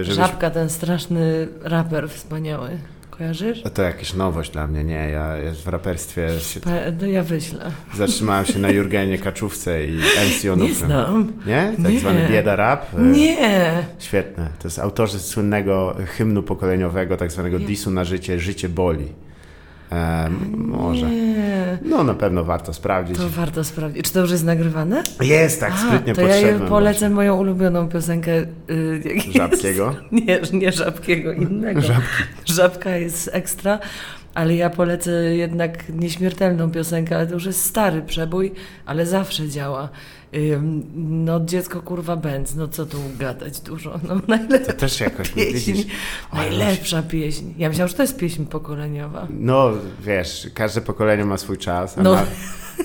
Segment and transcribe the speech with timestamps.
[0.00, 0.16] Żebyś...
[0.16, 2.68] Żabka, ten straszny raper wspaniały.
[3.10, 3.62] Kojarzysz?
[3.74, 4.94] To jakaś nowość dla mnie, nie?
[5.10, 5.34] Ja
[5.64, 6.60] w raperstwie się...
[7.00, 7.70] No ja wyślę.
[7.94, 10.68] Zatrzymałem się na Jurgenie Kaczówce i MC Onufem.
[10.68, 11.32] Nie znam.
[11.46, 11.72] Nie?
[11.82, 12.00] Tak Nie.
[12.00, 12.86] zwany bieda rap?
[12.98, 13.72] Nie!
[13.98, 14.48] Świetne.
[14.58, 19.08] To jest autorzy słynnego hymnu pokoleniowego, tak zwanego disu na życie, Życie boli.
[19.92, 21.10] E, może.
[21.10, 21.78] Nie.
[21.82, 23.16] No na pewno warto sprawdzić.
[23.16, 24.04] To warto sprawdzić.
[24.04, 25.02] Czy to już jest nagrywane?
[25.20, 28.32] Jest tak, A, sprytnie to ja polecę moją ulubioną piosenkę.
[28.70, 29.32] Y, właśnie.
[29.32, 29.94] Żabkiego.
[30.12, 31.80] Jest, nie, nie żabkiego, innego.
[31.80, 32.22] Żabki.
[32.44, 33.78] Żabka jest ekstra,
[34.34, 38.52] ale ja polecę jednak nieśmiertelną piosenkę, ale to już jest stary przebój,
[38.86, 39.88] ale zawsze działa.
[40.94, 45.44] No dziecko kurwa bęc, no co tu gadać dużo, no To najlepsza też jakoś nie
[45.46, 45.82] pieśń,
[46.32, 47.44] najlepsza pieśń.
[47.58, 49.26] Ja myślałam, że to jest pieśń pokoleniowa.
[49.30, 49.70] No
[50.04, 52.12] wiesz, każde pokolenie ma swój czas, a No.
[52.14, 52.24] na,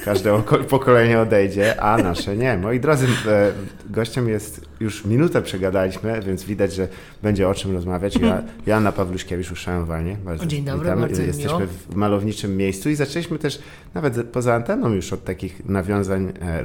[0.06, 2.58] każde oko- pokolenie odejdzie, a nasze nie.
[2.58, 3.52] Moi drodzy, e,
[3.90, 6.88] gościem jest, już minutę przegadaliśmy, więc widać, że
[7.24, 8.16] będzie o czym rozmawiać.
[8.16, 10.18] Ja, Joanna Pawluśkiewicz, uszanowanie.
[10.26, 11.02] Bardzo Dzień dobry, witamy.
[11.02, 11.70] bardzo Jesteśmy miło.
[11.90, 13.60] w malowniczym miejscu i zaczęliśmy też
[13.94, 16.64] nawet poza anteną już od takich nawiązań e,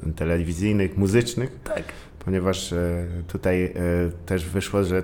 [0.00, 1.50] radiowo-telewizyjnych, muzycznych.
[1.64, 1.82] Tak.
[2.24, 3.70] ponieważ e, tutaj e,
[4.26, 5.02] też wyszło, że e,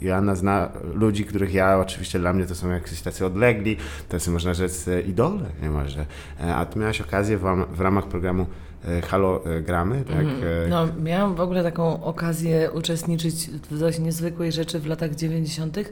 [0.00, 3.76] Joanna zna ludzi, których ja oczywiście dla mnie to są jacyś tacy odlegli,
[4.08, 6.06] tacy można rzec idole niemalże.
[6.54, 8.46] A ty miałaś okazję w, ram- w ramach programu
[8.84, 10.16] e, Halo e, Gramy, tak?
[10.26, 15.76] e, No, miałam w ogóle taką okazję uczestniczyć w dość niezwykłej rzeczy w latach 90.,
[15.78, 15.90] mm,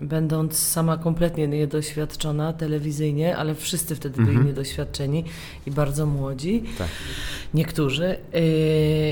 [0.00, 5.24] będąc sama kompletnie niedoświadczona telewizyjnie, ale wszyscy wtedy byli niedoświadczeni
[5.66, 6.88] i bardzo młodzi, Tak.
[7.54, 8.16] niektórzy.
[8.32, 8.40] Yy,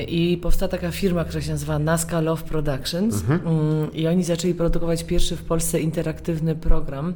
[0.03, 3.39] I powstała taka firma, która się nazywa Nazca Love Productions Mhm.
[3.47, 7.13] Mm, i oni zaczęli produkować pierwszy w Polsce interaktywny program.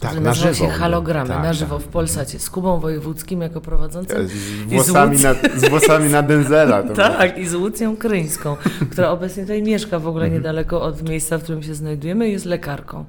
[0.00, 0.54] Tak, na żywo.
[0.54, 1.86] się Halogramy, Tak, na żywo tak.
[1.86, 4.28] w Polsacie, z Kubą Wojewódzkim jako prowadzącym.
[4.28, 6.82] Z I z włosami, na, Łuc- z włosami na Denzela.
[6.96, 8.56] Tak, i z Łucją Kryńską,
[8.90, 13.04] która obecnie tutaj mieszka w ogóle niedaleko od miejsca, w którym się znajdujemy, jest lekarką.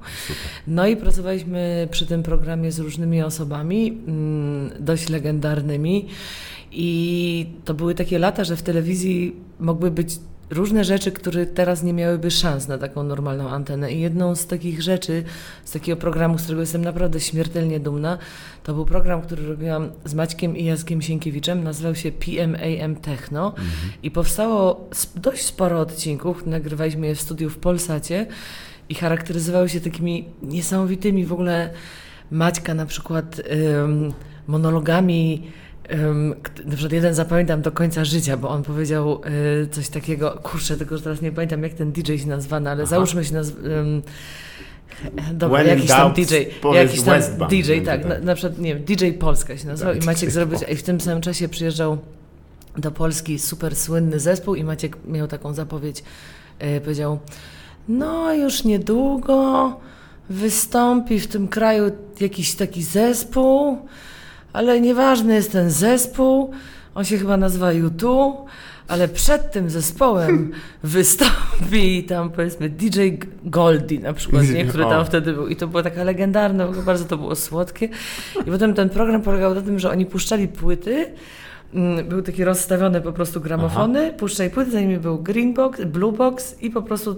[0.66, 6.08] No i pracowaliśmy przy tym programie z różnymi osobami, mm, dość legendarnymi.
[6.72, 10.18] I to były takie lata, że w telewizji mogły być
[10.50, 13.92] różne rzeczy, które teraz nie miałyby szans na taką normalną antenę.
[13.92, 15.24] I jedną z takich rzeczy,
[15.64, 18.18] z takiego programu, z którego jestem naprawdę śmiertelnie dumna,
[18.62, 21.64] to był program, który robiłam z Maćkiem i Jackiem Sienkiewiczem.
[21.64, 23.54] Nazywał się PMAM Techno
[24.02, 26.46] i powstało dość sporo odcinków.
[26.46, 28.26] Nagrywaliśmy je w studiu w Polsacie
[28.88, 31.70] i charakteryzowały się takimi niesamowitymi w ogóle
[32.30, 33.40] Maćka na przykład
[33.84, 34.12] ym,
[34.46, 35.42] monologami
[36.64, 39.20] na przykład jeden zapamiętam do końca życia, bo on powiedział
[39.62, 42.82] y, coś takiego, kurczę, tego już teraz nie pamiętam jak ten DJ się nazwany, ale
[42.82, 42.90] Aha.
[42.90, 43.54] załóżmy się nazw...
[43.64, 44.02] Ym,
[45.32, 46.34] dobra, When jakiś tam DJ,
[46.74, 47.20] jakiś tam
[47.50, 48.06] DJ, tak, tak.
[48.06, 50.82] na, na przykład, nie wiem, DJ Polska się nazywał Tak, i Maciek zrobił, i w
[50.82, 51.98] tym samym czasie przyjeżdżał
[52.78, 56.02] do Polski super słynny zespół i Maciek miał taką zapowiedź,
[56.58, 57.18] e, powiedział,
[57.88, 59.72] no już niedługo
[60.30, 63.78] wystąpi w tym kraju jakiś taki zespół,
[64.56, 66.50] ale nieważny jest ten zespół,
[66.94, 68.32] on się chyba nazywa U2,
[68.88, 70.52] ale przed tym zespołem
[70.82, 73.00] wystąpi tam powiedzmy DJ
[73.44, 75.48] Goldie na przykład, nie, który tam wtedy był.
[75.48, 77.88] I to było taka legendarne, bardzo to było słodkie.
[78.46, 81.06] I potem ten program polegał na tym, że oni puszczali płyty,
[82.08, 86.62] Były takie rozstawione po prostu gramofony, puszczali płyty, za nimi był green box, blue box
[86.62, 87.16] i po prostu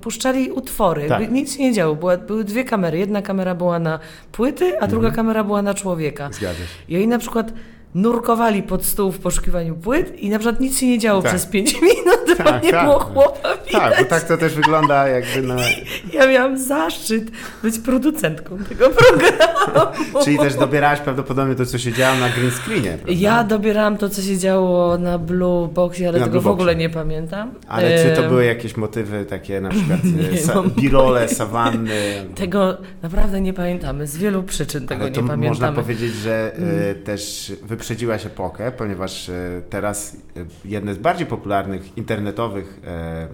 [0.00, 1.08] puszczali utwory.
[1.08, 1.30] Tak.
[1.30, 1.94] Nic się nie działo.
[1.94, 2.98] Była, były dwie kamery.
[2.98, 3.98] Jedna kamera była na
[4.32, 6.28] płyty, a druga kamera była na człowieka.
[6.32, 6.64] Zgadza się.
[6.88, 7.52] I oni na przykład
[7.96, 11.30] nurkowali pod stół w poszukiwaniu płyt i na przykład nic się nie działo Tak.
[11.30, 12.84] przez pięć minut, bo Tak, nie tak.
[12.84, 13.98] było chłopa Tak, widać.
[13.98, 15.56] bo tak to też wygląda jakby na...
[16.14, 17.30] Ja miałam zaszczyt
[17.62, 20.24] być producentką tego programu.
[20.24, 23.12] Czyli też dobierałaś prawdopodobnie to, co się działo na green screenie, prawda?
[23.20, 26.72] Ja dobierałam to, co się działo na Blue Boxie, ale Na tego Blue w ogóle
[26.72, 26.88] Boxie.
[26.88, 27.50] nie pamiętam.
[27.68, 32.24] Ale czy to były jakieś motywy takie na przykład e, Nie sa- mam birole, sawanny?
[32.34, 34.06] Tego naprawdę nie pamiętamy.
[34.06, 35.76] Z wielu przyczyn tego Ale nie można pamiętamy.
[35.76, 36.52] powiedzieć, że
[36.90, 37.52] e, też
[37.86, 43.28] wyprzedziłaś epokę, ponieważ e, teraz e, jedne z bardziej popularnych internetowych, e,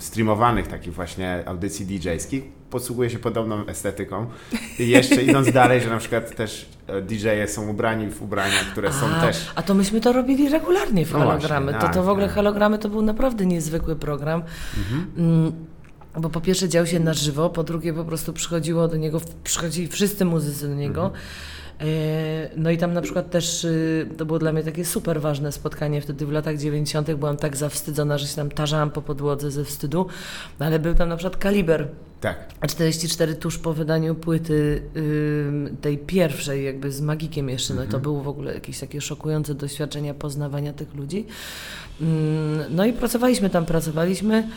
[0.00, 4.26] streamowanych takich właśnie audycji DJ-skich posługuje się podobną estetyką.
[4.78, 6.68] I jeszcze idąc dalej, że na przykład też
[7.02, 9.52] DJ-e są ubrani w ubrania, które są a, też...
[9.54, 11.72] a to myśmy to robili regularnie w No hologramy.
[11.72, 12.34] właśnie, to, to w tak, ogóle tak.
[12.34, 14.42] hologramy to był naprawdę niezwykły program.
[15.16, 15.52] Mm,
[16.20, 19.88] Bo po pierwsze dział się na żywo, po drugie po prostu przychodziło do niego, przychodzili
[19.88, 21.04] wszyscy muzycy do niego.
[21.04, 21.22] Mhm.
[21.80, 21.86] E,
[22.56, 26.00] No i tam na przykład też y, to było dla mnie takie super ważne spotkanie.
[26.00, 27.12] Wtedy w latach 90.
[27.14, 30.06] byłam tak zawstydzona, że się tam tarzałam po podłodze ze wstydu.
[30.60, 31.88] No ale był tam na przykład kaliber
[32.20, 32.48] Tak.
[32.60, 34.82] a 44 tuż po wydaniu płyty
[35.80, 40.14] tej pierwszej, jakby z Magikiem jeszcze, no to było w ogóle jakieś takie szokujące doświadczenia
[40.14, 41.26] poznawania tych ludzi.
[42.70, 44.48] No i pracowaliśmy tam, pracowaliśmy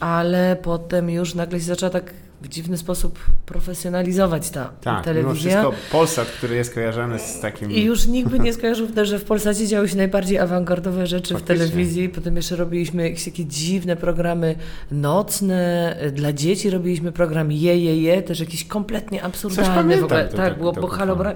[0.00, 5.62] ale potem już nagle się zaczęła tak w dziwny sposób profesjonalizować ta tak, telewizja.
[5.62, 7.70] Tak, Polsat, który jest kojarzony z takim...
[7.70, 11.56] I już nikt by nie skojarzył, że w Polsacie działy się najbardziej awangardowe rzeczy Faktycznie.
[11.56, 12.08] w telewizji.
[12.08, 14.54] Potem jeszcze robiliśmy jakieś takie dziwne programy
[14.90, 20.24] nocne, dla dzieci robiliśmy program Je, Je, Je, też jakiś kompletnie absurdalny w ogóle.
[20.24, 20.88] tak, tak, było, bo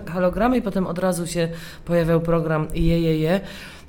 [0.06, 1.49] halogramy i potem od razu się
[1.85, 3.41] pojawiał program Je, Je, Je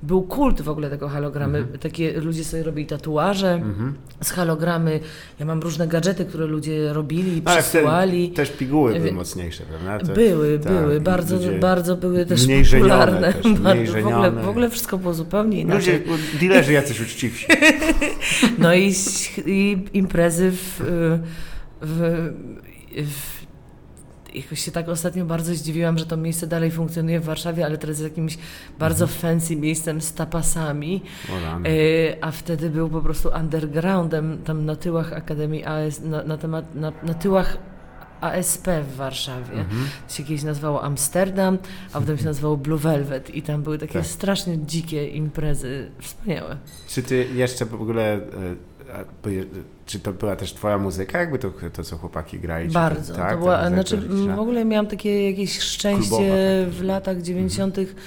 [0.04, 1.58] był kult w ogóle tego halogramy.
[1.58, 1.80] Mhm.
[1.80, 3.94] Takie ludzie sobie robili tatuaże mhm.
[4.22, 5.00] z halogramy.
[5.40, 8.30] Ja mam różne gadżety, które ludzie robili i przesyłali.
[8.30, 10.06] też piguły były mocniejsze, prawda?
[10.06, 11.02] To, były, tak, były.
[11.02, 13.34] Bardzo, bardzo były też mniej popularne.
[13.34, 13.46] Też,
[13.76, 16.04] mniej w, ogóle, w ogóle wszystko było zupełnie inaczej.
[16.08, 17.48] Ludzie, dealerzy jacyś uczciwsi.
[18.60, 18.94] no i,
[19.46, 20.82] i imprezy w,
[21.82, 22.34] w,
[22.96, 23.44] w
[24.36, 28.00] jakoś się tak ostatnio bardzo zdziwiłam, że to miejsce dalej funkcjonuje w Warszawie, ale teraz
[28.00, 28.38] jest jakimś
[28.80, 29.22] bardzo mhm.
[29.22, 31.02] fancy miejscem z tapasami.
[31.30, 36.76] E, a wtedy był po prostu undergroundem tam na tyłach Akademii AS, na, na, temat,
[36.76, 37.58] na, na tyłach
[38.22, 39.60] ASP w Warszawie.
[39.60, 39.88] Mhm.
[40.08, 41.58] To się kiedyś nazywało Amsterdam,
[41.94, 44.06] a potem się nazywało Blue Velvet i tam były takie tak.
[44.06, 46.58] strasznie dzikie imprezy, wspaniałe.
[46.88, 48.20] Czy ty jeszcze w ogóle e,
[49.86, 52.70] czy to była też twoja muzyka, jakby to, to co chłopaki grali?
[52.70, 53.16] Bardzo.
[53.16, 53.98] tak, to była, znaczy,
[54.36, 57.78] w ogóle miałam takie jakieś szczęście w latach 90.
[57.78, 57.98] Mhm.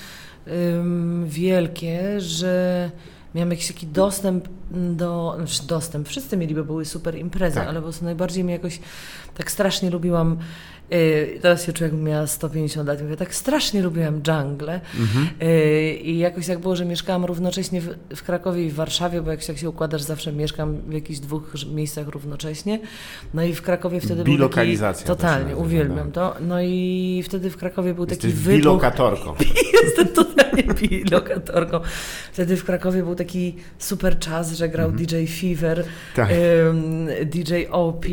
[1.26, 2.90] wielkie, że
[3.34, 7.68] miałam jakiś taki dostęp do, znaczy dostęp, wszyscy mieli, bo były super imprezy, tak.
[7.68, 8.80] ale po prostu najbardziej mi jakoś
[9.34, 10.38] tak strasznie lubiłam
[10.92, 13.02] Y, teraz się czuję, jakbym miała 150 lat.
[13.02, 14.80] Mówię, tak strasznie lubiłam dżunglę.
[15.00, 15.28] Mhm.
[15.42, 19.30] Y, I jakoś tak było, że mieszkałam równocześnie w, w, Krakowie i w Warszawie, bo
[19.30, 22.80] jak się, jak się układasz, zawsze mieszkam w jakichś dwóch miejscach równocześnie.
[23.34, 25.06] No i w Krakowie wtedy był taki...
[25.06, 26.34] Totalnie, uwielbiam to.
[26.40, 28.60] No i wtedy w Krakowie był Jesteś taki wybuch...
[28.60, 29.34] bilokatorką.
[29.82, 30.45] Jestem totalnie
[30.80, 31.80] bilokatorką.
[32.32, 35.06] Wtedy w Krakowie był taki super czas, że grał mhm.
[35.06, 35.84] DJ Fever,
[36.16, 36.30] tak.
[36.66, 38.04] um, DJ OP,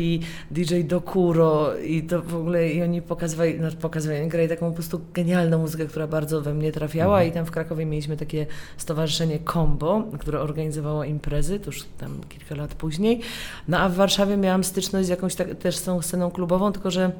[0.50, 4.74] DJ Dokuro i to w ogóle i oni pokazywali, no, pokazywali, oni grali taką po
[4.74, 7.30] prostu genialną muzykę, która bardzo we mnie trafiała mhm.
[7.30, 8.46] i tam w Krakowie mieliśmy takie
[8.76, 13.20] stowarzyszenie Combo, które organizowało imprezy, to już tam kilka lat później.
[13.68, 16.90] No a w Warszawie miałam styczność z jakąś tak, też z tą sceną klubową, tylko
[16.90, 17.12] że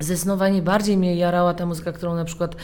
[0.00, 2.56] zdecydowanie bardziej mnie jarała ta muzyka, którą na przykład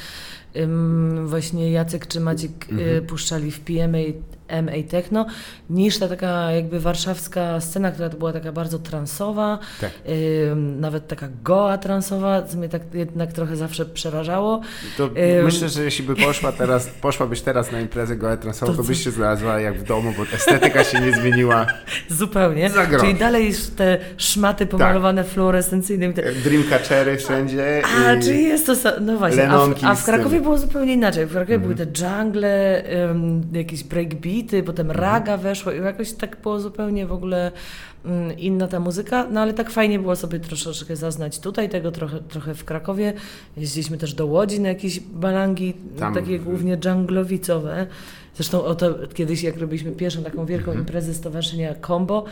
[1.27, 3.07] właśnie Jacek czy Maciek y, mhm.
[3.07, 3.99] puszczali w PMA
[4.63, 5.27] MA Techno,
[5.71, 9.91] niż ta taka jakby warszawska scena, która to była taka bardzo transowa, tak.
[10.09, 14.61] y, nawet taka goa transowa, co mnie tak jednak trochę zawsze przerażało.
[14.97, 18.79] To y, myślę, że jeśli by poszła teraz, poszłabyś teraz na imprezę goa transową, to,
[18.79, 21.67] to byś się znalazła jak w domu, bo estetyka się nie zmieniła.
[22.09, 22.71] Zupełnie.
[23.01, 25.33] Czyli dalej te szmaty pomalowane tak.
[25.33, 26.15] fluorescencyjnymi.
[26.15, 26.33] Te...
[26.33, 27.83] Dreamcatchery wszędzie.
[28.07, 28.23] A, i...
[28.23, 31.27] czyli jest to, no właśnie, a w, a w Krakowie było zupełnie inaczej.
[31.27, 35.05] W Krakowie były te jungle, um, jakieś breakbeat, bity, potem mhm.
[35.05, 37.53] raga weszło i jakoś tak było zupełnie w ogóle
[38.05, 42.19] mm, inna ta muzyka, no ale tak fajnie było sobie troszeczkę zaznać tutaj tego, trochę,
[42.21, 43.13] trochę w Krakowie.
[43.57, 46.15] Jeździliśmy też do Łodzi na jakieś balangi, Tam.
[46.15, 47.87] takie głównie dżunglowicowe.
[48.35, 50.79] Zresztą oto kiedyś, jak robiliśmy pierwszą taką wielką mhm.
[50.79, 52.25] imprezę stowarzyszenia Combo,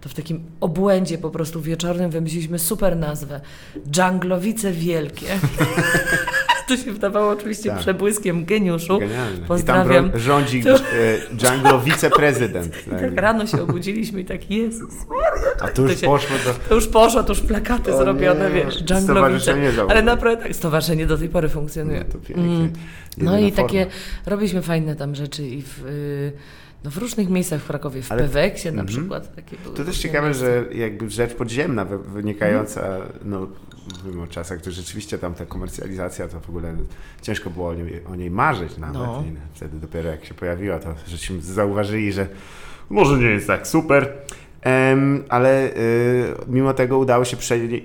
[0.00, 3.40] to w takim obłędzie po prostu wieczornym wymyśliliśmy super nazwę.
[3.90, 5.26] Dżunglowice Wielkie.
[6.68, 7.78] to się wydawało oczywiście tak.
[7.78, 8.98] przebłyskiem geniuszu.
[8.98, 9.46] Genialne.
[9.48, 10.06] Pozdrawiam.
[10.06, 10.74] I tam rządzi to...
[11.32, 12.84] Django wiceprezydent.
[12.90, 13.00] Tak.
[13.00, 14.94] tak rano się obudziliśmy i tak, Jezus
[15.60, 16.36] A to już to się, poszło.
[16.44, 16.68] To...
[16.68, 19.54] to już poszło, to już plakaty o zrobione, nie, wiesz, Dżanglowice.
[19.88, 22.04] Ale naprawdę tak, stowarzyszenie do tej pory funkcjonuje.
[22.36, 22.72] No, mm.
[23.18, 23.68] no i forma.
[23.68, 23.86] takie,
[24.26, 25.86] robiliśmy fajne tam rzeczy i w...
[25.86, 28.88] Y no w różnych miejscach w Krakowie, w Ale, Peweksie na mm -hmm.
[28.88, 29.34] przykład.
[29.34, 30.44] Takie były to też ciekawe, miejsca.
[30.44, 33.08] że jakby rzecz podziemna wynikająca, mm.
[33.24, 33.48] no
[33.96, 36.76] mówimy o czasach, to rzeczywiście tam ta komercjalizacja to w ogóle
[37.22, 38.94] ciężko było o niej, o niej marzyć nawet.
[38.94, 39.24] No.
[39.28, 42.26] I wtedy dopiero jak się pojawiła, to żeśmy zauważyli, że
[42.90, 44.12] może nie jest tak super
[45.28, 47.36] ale y, mimo tego udało się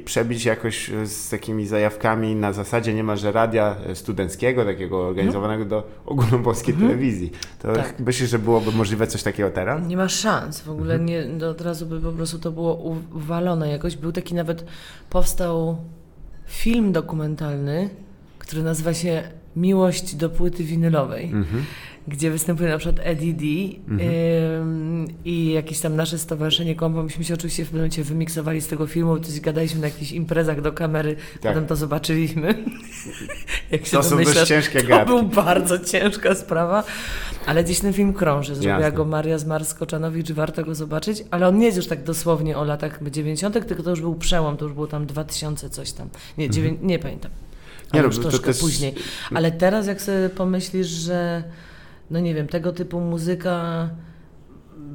[0.06, 6.92] przebić jakoś z takimi zajawkami na zasadzie niemalże radia studenckiego, takiego organizowanego do ogólnopolskiej mhm.
[6.92, 7.32] telewizji.
[7.60, 8.00] To tak.
[8.00, 9.88] myślisz, że byłoby możliwe coś takiego teraz?
[9.88, 10.62] Nie ma szans.
[10.62, 11.38] W ogóle mhm.
[11.40, 12.76] nie, od razu by po prostu to było
[13.16, 13.96] uwalone jakoś.
[13.96, 14.66] Był taki nawet,
[15.10, 15.78] powstał
[16.48, 17.90] film dokumentalny,
[18.40, 19.24] który nazywa się
[19.56, 21.26] Miłość do płyty winylowej.
[21.26, 21.64] Mhm
[22.08, 23.46] gdzie występuje na przykład Eddie D
[23.90, 25.08] mhm.
[25.26, 27.04] i jakieś tam nasze stowarzyszenie Kombo.
[27.04, 30.62] Myśmy się oczywiście w pewnym momencie wymiksowali z tego filmu, coś gadaliśmy na jakichś imprezach
[30.62, 31.54] do kamery, tak.
[31.54, 32.64] potem to zobaczyliśmy.
[33.72, 35.06] Jak się to są dość ciężkie gadki.
[35.06, 36.84] To był bardzo ciężka sprawa,
[37.46, 38.56] ale gdzieś ten film krąży.
[38.56, 38.92] Zrobiła Jasne.
[38.92, 43.10] go Maria Zmarskoczanowicz, warto go zobaczyć, ale on nie jest już tak dosłownie o latach
[43.12, 46.10] 90., tylko to już był przełom, to już było tam 2000 coś tam.
[46.38, 46.78] Nie, mhm.
[46.82, 47.32] nie pamiętam.
[47.94, 48.60] Nie, no, już troszkę to też...
[48.60, 48.96] później.
[49.34, 51.44] Ale teraz jak sobie pomyślisz, że
[52.12, 53.90] no nie wiem, tego typu muzyka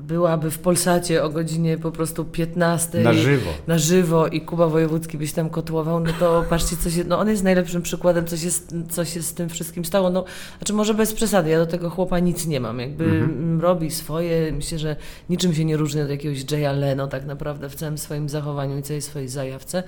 [0.09, 3.51] byłaby w Polsacie o godzinie po prostu 15 Na żywo.
[3.67, 7.29] na żywo i Kuba Wojewódzki byś tam kotłował, no to patrzcie, co się, no on
[7.29, 10.11] jest najlepszym przykładem, co się, z- co się z tym wszystkim stało.
[10.11, 10.25] No,
[10.59, 14.53] znaczy może bez przesady, ja do tego chłopa nic nie mam, jakby mm, robi swoje,
[14.53, 14.97] myślę, że
[15.31, 18.83] niczym się nie różni od jakiegoś Jaya Leno tak naprawdę w całym swoim zachowaniu i
[18.83, 19.83] całej swojej zajawce,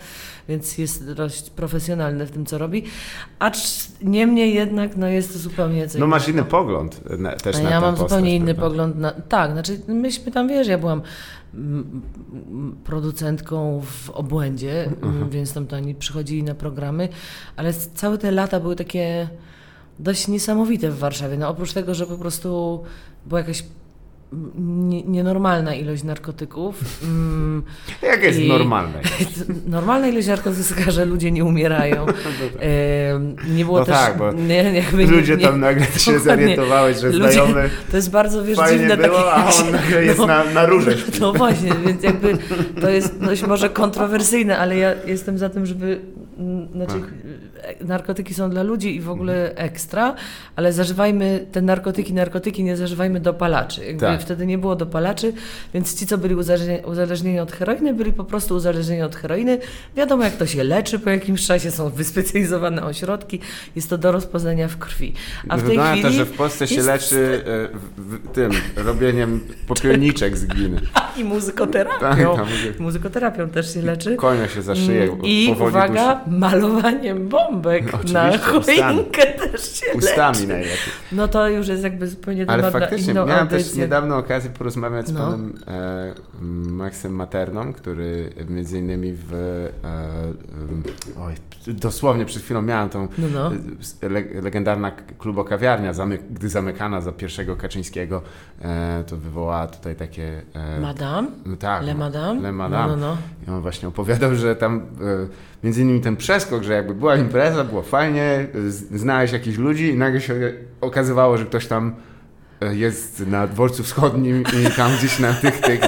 [0.49, 2.83] więc jest dość profesjonalny w tym, co robi,
[3.39, 3.57] acz
[4.03, 7.81] niemniej jednak, no jest to zupełnie No masz inny pogląd na, też A na ja
[7.81, 8.69] mam postać, zupełnie inny prawda?
[8.71, 9.11] pogląd na.
[9.29, 11.03] Tak, znaczy myśmy tam wiesz, ja byłam
[12.85, 15.31] producentką w obłędzie, Mhm.
[15.31, 17.09] więc tam to oni przychodzili na programy,
[17.57, 19.29] ale całe te lata były takie
[19.99, 21.37] dość niesamowite w Warszawie.
[21.39, 22.83] No oprócz tego, że po prostu
[23.27, 23.65] była jakaś
[24.59, 26.81] nie, nienormalna ilość narkotyków.
[27.03, 27.63] mm,
[28.11, 29.01] Jak jest I- normalne?
[29.67, 32.07] Normalna ilość narkotyków jest taka, że ludzie nie umierają.
[32.61, 33.95] Em, nie było No też.
[33.95, 36.19] tak, bo nie, Ludzie nie, tam nagle się dokładnie.
[36.45, 39.33] zorientowałeś, że Ludzie- znajomy To jest bardzo, wiesz, dziwne było, takie...
[39.33, 40.91] a on nagle jest no, na, na róże.
[41.21, 42.39] No właśnie, więc jakby
[42.81, 46.01] to jest dość może kontrowersyjne, ale ja jestem za tym, żeby...
[46.73, 46.95] Znaczy,
[47.81, 50.15] narkotyki są dla ludzi i w ogóle ekstra,
[50.57, 53.85] ale zażywajmy te narkotyki, narkotyki, nie zażywajmy dopalaczy.
[53.85, 54.21] Jakby Tak.
[54.21, 55.33] Wtedy nie było dopalaczy,
[55.75, 56.35] więc ci, co byli
[56.85, 59.59] uzależnieni, od heroiny, byli po prostu uzależnieni od heroiny.
[59.97, 63.41] Wiadomo, jak to się leczy po jakimś czasie, są wyspecjalizowane ośrodki,
[63.77, 65.13] jest to do rozpoznania w krwi.
[65.49, 66.03] A w tej Wygląda chwili...
[66.03, 67.45] to, że w Polsce się jest- leczy
[68.27, 70.81] e, tym robieniem popielniczek z gliny.
[71.21, 72.01] I muzykoterapią.
[72.01, 72.73] Tak, tam mówię.
[72.79, 74.17] Muzykoterapią też się leczy.
[74.17, 77.29] Konia się za szyję Mm, I uwaga, malowaniem
[77.63, 79.87] No, na choinkę też się.
[79.95, 80.47] Ustami leczy.
[80.47, 80.77] najlepiej.
[81.13, 83.83] No to już jest jakby zupełnie Ale faktycznie, inną miałem też audycję.
[83.83, 85.21] niedawno okazję porozmawiać z No.
[85.21, 86.15] panem e,
[86.71, 89.33] Maxem Materną, który między innymi w...
[89.85, 91.35] E, e, oj,
[91.67, 93.53] dosłownie przed chwilą miałem tą No, no.
[94.03, 98.23] e, le, legendarna klubokawiarnia, zamy, gdy zamykana za pierwszego Kaczyńskiego,
[98.63, 100.43] e, to wywołała tutaj takie...
[100.55, 101.29] E, Madame?
[101.47, 102.41] no tak, Le Madame?
[102.41, 102.89] Le Madame.
[102.89, 103.17] No, no, no.
[103.49, 104.83] I on właśnie opowiadał, że tam e,
[105.65, 108.47] między innymi ten przeskok, że jakby była impreza, było fajnie,
[108.95, 110.35] znałeś jakichś ludzi i nagle się
[110.81, 111.95] okazywało, że ktoś tam
[112.61, 115.81] e, jest na dworcu wschodnim i tam gdzieś na tych, tych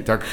[0.00, 0.24] i, tak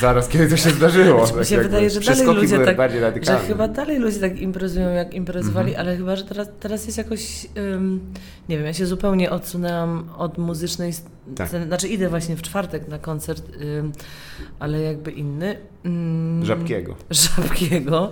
[0.00, 1.26] zaraz kiedy to się zdarzyło.
[1.26, 4.20] Znaczy, mi tak się jakby wydaje, że dalej ludzie tak- bardziej Że chyba dalej ludzie
[4.20, 5.86] tak imprezują, jak imprezowali, Mhm.
[5.88, 8.00] ale chyba, że teraz, teraz jest jakoś, ym,
[8.48, 10.92] nie wiem, ja się zupełnie odsunęłam od muzycznej
[11.36, 11.48] Tak.
[11.48, 11.66] sceny.
[11.66, 13.44] Znaczy idę właśnie w czwartek na koncert,
[13.78, 13.92] ym,
[14.58, 15.56] ale jakby inny.
[15.86, 16.94] Ym, Żabkiego.
[17.10, 18.10] Żabkiego.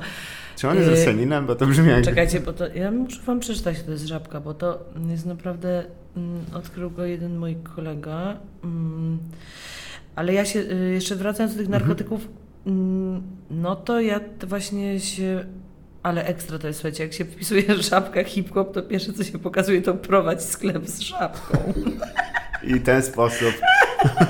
[0.57, 1.47] Czy on jest Yy, Roseninem?
[1.47, 2.05] Bo to brzmi jak...
[2.05, 4.79] Czekajcie, bo to ja muszę wam przeczytać, to jest żabka, bo to
[5.11, 5.85] jest naprawdę,
[6.17, 8.37] mm, odkrył go jeden mój kolega.
[10.17, 12.29] Ale ja się, y, jeszcze wracając do tych narkotyków,
[12.67, 15.45] mm, no to ja właśnie się,
[16.03, 19.83] ale ekstra to jest, słuchajcie, jak się wpisuje żabka hip-hop, to pierwsze co się pokazuje
[19.83, 21.59] to prowadź sklep z żabką.
[22.65, 23.55] I w ten sposób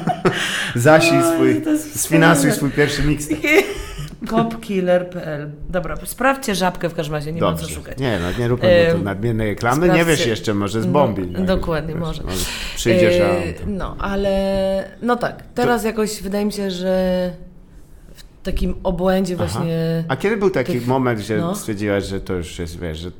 [0.74, 3.48] zasij Oj, swój, sfinansuj swój pierwszy mixtape.
[4.30, 7.74] Popkiller.pl Dobra, sprawdźcie żabkę w każdym razie, nie ma co Dobrze.
[7.74, 7.98] szukać.
[7.98, 9.86] Nie, no nie róbmy Ym, nadmiernej reklamy.
[9.86, 11.26] Nie sprawdźcie- wiesz jeszcze, może z bombi.
[11.26, 12.22] No, dokładnie, może.
[12.76, 13.34] Przyjdziesz, a...
[13.44, 17.30] Yy, No, ale no tak, teraz jakoś wydaje mi się, że
[18.14, 19.46] w takim obłędzie Aha.
[19.46, 21.54] właśnie, A kiedy był taki tych- moment, że no.
[21.54, 23.10] stwierdziłaś, że to już jest, wiesz, że,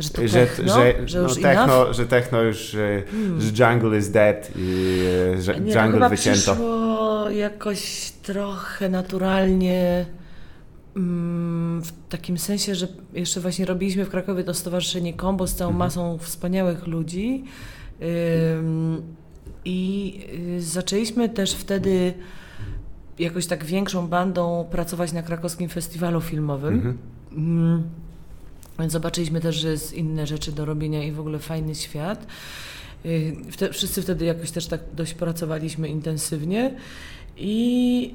[0.00, 3.40] że to że, techno, że, że no, już techno, że techno już, e, Hmm.
[3.40, 4.98] że jungle is dead i
[5.36, 6.38] e, że Nie, no, jungle chyba wycięto.
[6.52, 10.06] przyszło jakoś trochę naturalnie
[11.80, 15.78] w takim sensie, że jeszcze właśnie robiliśmy w Krakowie to stowarzyszenie Kombo z całą Mhm.
[15.88, 17.44] masą wspaniałych ludzi
[19.64, 20.20] i
[20.58, 22.14] y, zaczęliśmy też wtedy
[23.18, 26.74] jakoś tak większą bandą pracować na krakowskim festiwalu filmowym.
[26.74, 26.98] Mhm.
[27.32, 27.82] Mm,
[28.78, 32.26] Więc zobaczyliśmy też, że jest inne rzeczy do robienia i w ogóle fajny świat.
[33.06, 33.36] Y,
[33.72, 36.74] wszyscy wtedy jakoś też tak dość pracowaliśmy intensywnie
[37.36, 38.14] i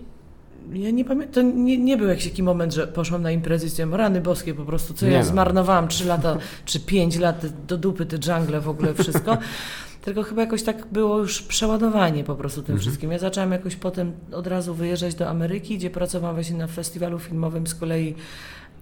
[0.72, 3.70] ja nie pamiętam, to nie, nie był jakiś taki moment, że poszłam na imprezę i
[3.70, 5.26] stwierdziłam, rany boskie po prostu, co Nie ja no.
[5.26, 9.38] zmarnowałam trzy lata, czy pięć lat do dupy, te jungle w ogóle wszystko.
[10.06, 13.12] Tylko chyba jakoś tak było już przeładowanie po prostu tym wszystkim.
[13.12, 17.68] Ja zaczęłam jakoś potem od razu wyjeżdżać do Ameryki, gdzie pracowałam właśnie na festiwalu filmowym
[17.68, 18.16] z kolei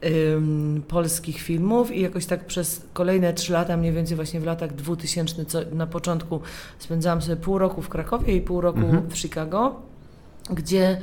[0.05, 4.75] ym, polskich filmów i jakoś tak przez kolejne trzy lata, mniej więcej właśnie w latach
[4.75, 6.41] 2000, co na początku
[6.79, 9.09] spędzałam sobie pół roku w Krakowie i pół roku Mhm.
[9.09, 9.81] w Chicago,
[10.49, 10.97] gdzie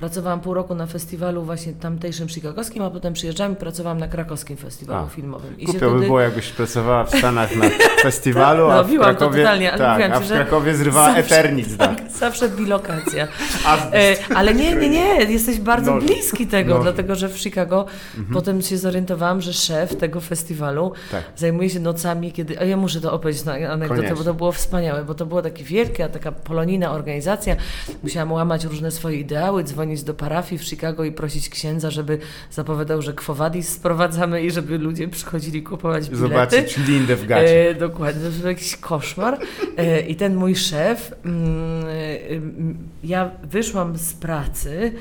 [0.00, 4.56] pracowałam pół roku na festiwalu właśnie tamtejszym chicagowskim, a potem przyjeżdżałam i pracowałam na krakowskim
[4.56, 5.08] festiwalu A.
[5.08, 5.58] filmowym.
[5.60, 7.64] I się by wtedy- było, jakbyś pracowała w Stanach na
[8.02, 11.20] festiwalu, Tak, a w robiłam to Krakowie, totalnie, ale tak, a w Krakowie zrywała zawsze-
[11.20, 11.76] Eternit.
[11.76, 12.00] Tak.
[12.00, 13.28] Tak, zawsze bilokacja.
[13.92, 16.06] E, ale nie, nie, nie, jesteś bardzo Noże.
[16.06, 16.82] bliski tego, Noże.
[16.82, 17.86] dlatego że w Chicago
[18.32, 21.22] potem się zorientowałam, że szef tego festiwalu Tak.
[21.36, 22.60] zajmuje się nocami, kiedy.
[22.60, 24.16] A ja muszę to opowiedzieć na anegdotę, Koniecznie.
[24.16, 27.56] bo to było wspaniałe, bo to było takie wielkie, taka polonijna organizacja.
[28.02, 32.18] Musiałam łamać różne swoje ideały, dzwonić do parafii w Chicago i prosić księdza, żeby
[32.50, 36.28] zapowiadał, że kwowadis sprowadzamy i żeby ludzie przychodzili kupować bilety.
[36.28, 37.70] Zobaczyć Lindę w gacie.
[37.70, 39.38] E, dokładnie, to był jakiś koszmar.
[39.76, 44.92] E, I ten mój szef, mm, e, mm, ja wyszłam z pracy,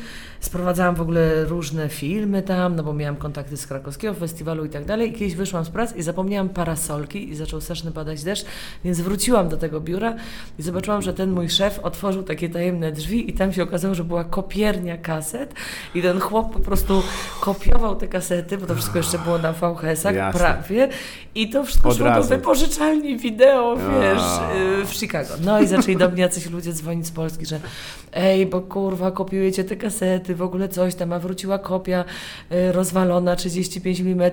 [0.44, 4.86] sprowadzałam w ogóle różne filmy tam, no bo miałam kontakty z krakowskiego festiwalu i tak
[4.86, 5.10] dalej.
[5.10, 8.46] I kiedyś wyszłam z pracy i zapomniałam parasolki i zaczął straszny padać deszcz,
[8.84, 10.16] więc wróciłam do tego biura
[10.60, 14.04] i zobaczyłam, że ten mój szef otworzył takie tajemne drzwi i tam się okazało, że
[14.04, 15.54] była kopiernia kaset
[15.96, 17.04] i ten chłop po prostu
[17.42, 20.90] kopiował te kasety, bo to wszystko jeszcze było na VHS-ach prawie
[21.36, 22.30] i to wszystko Od szło do razu.
[22.30, 24.22] wypożyczalni wideo, wiesz,
[24.82, 25.34] y, w Chicago.
[25.46, 27.60] No i zaczęli do mnie jacyś ludzie dzwonić z Polski, że
[28.14, 32.06] ej, bo kurwa, kopiujecie te kasety, w ogóle coś tam, a wróciła kopia
[32.52, 34.32] y, rozwalona, 35 mm,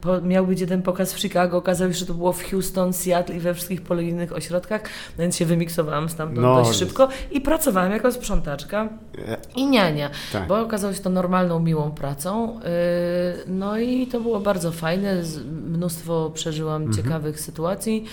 [0.00, 3.36] po, miał być jeden pokaz w Chicago, okazało się, że to było w Houston, Seattle
[3.36, 4.82] i we wszystkich polonijnych ośrodkach,
[5.18, 8.88] więc się wymiksowałam stamtąd No, dość szybko i pracowałam jako sprzątaczka
[9.28, 10.48] E, i niania, Tak.
[10.48, 12.54] bo okazało się to normalną, miłą pracą.
[12.54, 12.60] Yy,
[13.46, 15.22] No i to było bardzo fajne,
[15.68, 16.96] mnóstwo przeżyłam Mhm.
[17.04, 18.04] ciekawych sytuacji.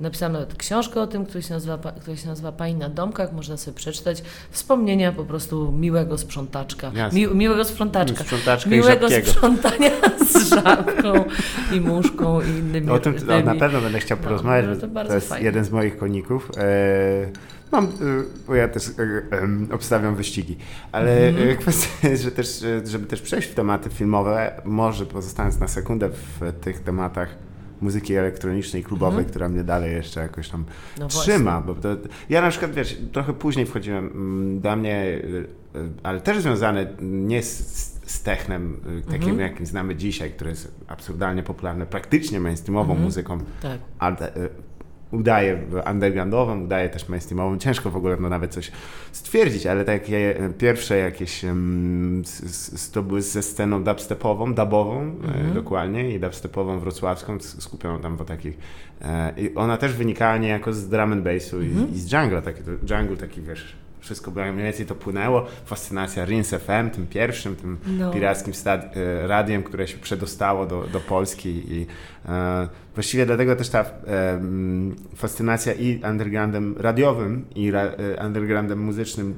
[0.00, 3.56] Napisałam nawet książkę o tym, która się, nazywa, która się nazywa Pani na domkach, można
[3.56, 4.22] sobie przeczytać.
[4.50, 6.92] Wspomnienia po prostu miłego sprzątaczka.
[7.12, 8.24] Mi, miłego sprzątaczka.
[8.24, 9.30] Sprzątaczka i miłego rzadkiego.
[9.30, 9.90] sprzątania
[10.32, 11.24] z żabką
[11.72, 13.14] i muszką i innymi O tym
[13.44, 15.46] na pewno będę chciał No, porozmawiać, no to to, jest fajnie.
[15.46, 16.50] jeden z moich koników.
[16.56, 16.62] E,
[17.72, 17.88] mam, e,
[18.46, 18.92] bo ja też e,
[19.74, 20.56] obstawiam wyścigi,
[20.92, 25.68] ale e, kwestia jest, że też, żeby też przejść w tematy filmowe, może pozostając na
[25.68, 27.47] sekundę w tych tematach
[27.80, 30.76] muzyki elektronicznej, klubowej, która mnie dalej jeszcze jakoś tam Mhm.
[30.98, 31.60] No trzyma.
[31.60, 31.88] Bo to,
[32.28, 35.20] ja na przykład, wiesz, trochę później wchodziłem, mm, dla mnie,
[35.74, 39.40] e, ale też związane nie z, z technem, e, takim Mhm.
[39.40, 43.04] jakim znamy dzisiaj, które jest absurdalnie popularne, praktycznie mainstreamową Mhm.
[43.04, 43.78] muzyką, Tak.
[43.98, 44.32] a, e,
[45.10, 45.58] udaje
[45.90, 47.58] undergroundową, udaje też mainstreamową.
[47.58, 48.72] Ciężko w ogóle no, nawet coś
[49.12, 51.44] stwierdzić, ale takie pierwsze jakieś
[52.92, 55.50] to były ze sceną dubstepową, dubową Mhm.
[55.50, 58.58] e, dokładnie i dubstepową wrocławską, skupioną tam w takich
[59.02, 61.88] e, i ona też wynikała niejako z drum and bassu Mhm.
[61.88, 66.24] i, i z jungle, taki, jungle taki wiesz, wszystko było, mniej więcej to płynęło, fascynacja
[66.24, 68.10] Rinse FM, tym pierwszym, tym No.
[68.12, 71.86] pirackim stad- e, radiem, które się przedostało do, do Polski i
[72.28, 78.78] e, właściwie dlatego też ta e, m, fascynacja i undergroundem radiowym i ra, e, undergroundem
[78.80, 79.34] muzycznym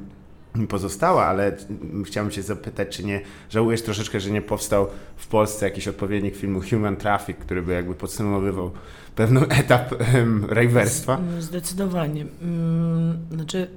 [0.55, 3.21] mi pozostała, ale mm, chciałbym Cię zapytać, czy nie
[3.51, 7.95] żałujesz troszeczkę, że nie powstał w Polsce jakiś odpowiednik filmu Human Traffic, który by jakby
[7.95, 8.71] podsumowywał
[9.17, 11.17] pewien etap um, rejwerstwa?
[11.19, 12.25] Mm, Zdecydowanie.
[12.43, 13.69] Mm, Znaczy,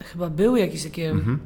[0.00, 1.38] chyba były jakieś takie Mhm.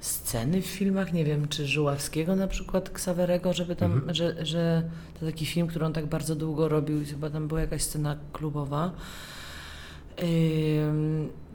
[0.00, 4.14] sceny w filmach, nie wiem, czy Żuławskiego na przykład, Ksawerego, żeby tam, Mhm.
[4.14, 4.82] że, że
[5.20, 8.16] to taki film, który on tak bardzo długo robił i chyba tam była jakaś scena
[8.32, 8.92] klubowa.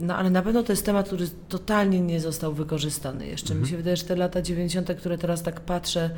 [0.00, 3.46] No ale na pewno to jest temat, który totalnie nie został wykorzystany jeszcze.
[3.54, 3.62] Mhm.
[3.62, 6.10] Mi się wydaje, że te lata 90., które teraz tak patrzę,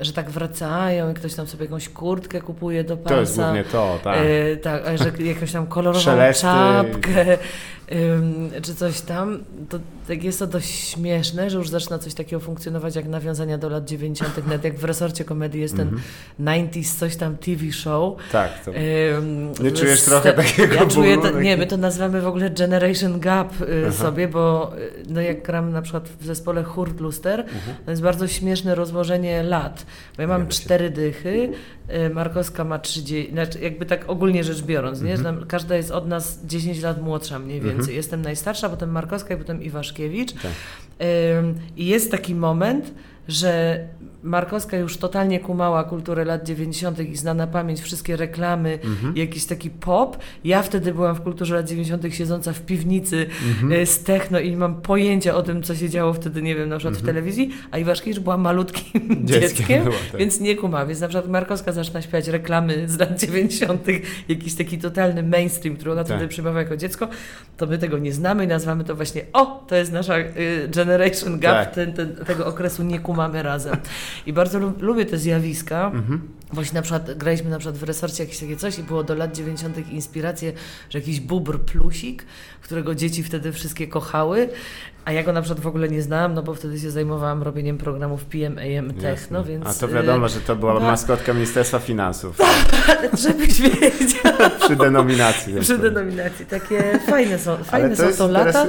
[0.00, 3.14] że tak wracają i ktoś tam sobie jakąś kurtkę kupuje do pasa.
[3.14, 4.18] To jest głównie to, tak.
[4.52, 6.42] E, tak, że jakąś tam kolorową Szelesty.
[6.42, 7.38] czapkę,
[8.62, 12.96] czy coś tam, to tak jest to dość śmieszne, że już zaczyna coś takiego funkcjonować
[12.96, 15.88] jak nawiązania do lat 90., nawet jak w resorcie komedii jest ten
[16.40, 16.68] Mhm.
[16.68, 18.14] 90s coś tam TV show.
[18.32, 18.70] Tak, to...
[19.62, 23.52] Nie czujesz trochę takiego Ja czuję, to, nie, my to nazywamy w ogóle Generation Gap
[23.88, 27.76] y, sobie, bo y, no jak gram na przykład w zespole Hurt Luster, Mhm.
[27.84, 29.11] to jest bardzo śmieszne rozłożenie
[29.42, 29.86] lat.
[30.16, 31.52] Bo ja mam cztery dychy,
[32.06, 35.12] y, Markowska ma 30, znaczy jakby tak ogólnie rzecz biorąc, nie?
[35.12, 35.46] Mhm.
[35.46, 37.80] każda jest od nas 10 lat młodsza mniej więcej.
[37.80, 37.96] Mhm.
[37.96, 40.32] Jestem najstarsza, potem Markowska i potem Iwaszkiewicz.
[40.32, 40.52] Tak.
[41.76, 42.94] I jest taki moment,
[43.28, 43.80] że
[44.22, 47.00] Markowska już totalnie kumała kulturę lat 90.
[47.00, 49.16] i zna na pamięć wszystkie reklamy, Mhm.
[49.16, 50.16] jakiś taki pop.
[50.44, 52.14] Ja wtedy byłam w kulturze lat 90.
[52.14, 53.72] siedząca w piwnicy Mhm.
[53.82, 56.68] y, z techno i nie mam pojęcia o tym, co się działo wtedy, nie wiem,
[56.68, 57.14] na przykład w Mhm.
[57.14, 58.92] telewizji, a Iwaszkiewicz była malutkim
[59.24, 60.20] Dzieckiem dzieckiem, była, tak.
[60.20, 60.86] więc nie kuma.
[60.86, 63.86] Więc na przykład Markowska zaczyna śpiewać reklamy z lat 90.,
[64.28, 66.12] jakiś taki totalny mainstream, który ona Tak.
[66.16, 67.08] wtedy przyjmowała jako dziecko,
[67.56, 70.24] to my tego nie znamy i nazywamy to właśnie, o, to jest nasza y,
[70.74, 71.74] generation gap, Tak.
[71.74, 73.76] ten, ten, tego okresu nie kumamy razem.
[74.26, 76.20] I bardzo lu- lubię te zjawiska, Mhm.
[76.52, 79.36] Właśnie na przykład graliśmy na przykład w resorcie jakieś takie coś i było do lat
[79.36, 79.92] 90.
[79.92, 80.52] inspiracje,
[80.90, 82.24] że jakiś bubr plusik,
[82.62, 84.48] którego dzieci wtedy wszystkie kochały,
[85.04, 87.78] a ja go na przykład w ogóle nie znałam, no bo wtedy się zajmowałam robieniem
[87.78, 89.66] programów PM, AM, Techno, więc...
[89.66, 92.38] A to wiadomo, że to była ba- maskotka Ministerstwa Finansów
[93.22, 94.32] Żebyś wiedział.
[94.64, 95.54] przy denominacji.
[95.60, 96.46] Przy denominacji.
[96.46, 98.66] Takie fajne są, Ale fajne to są jest to lata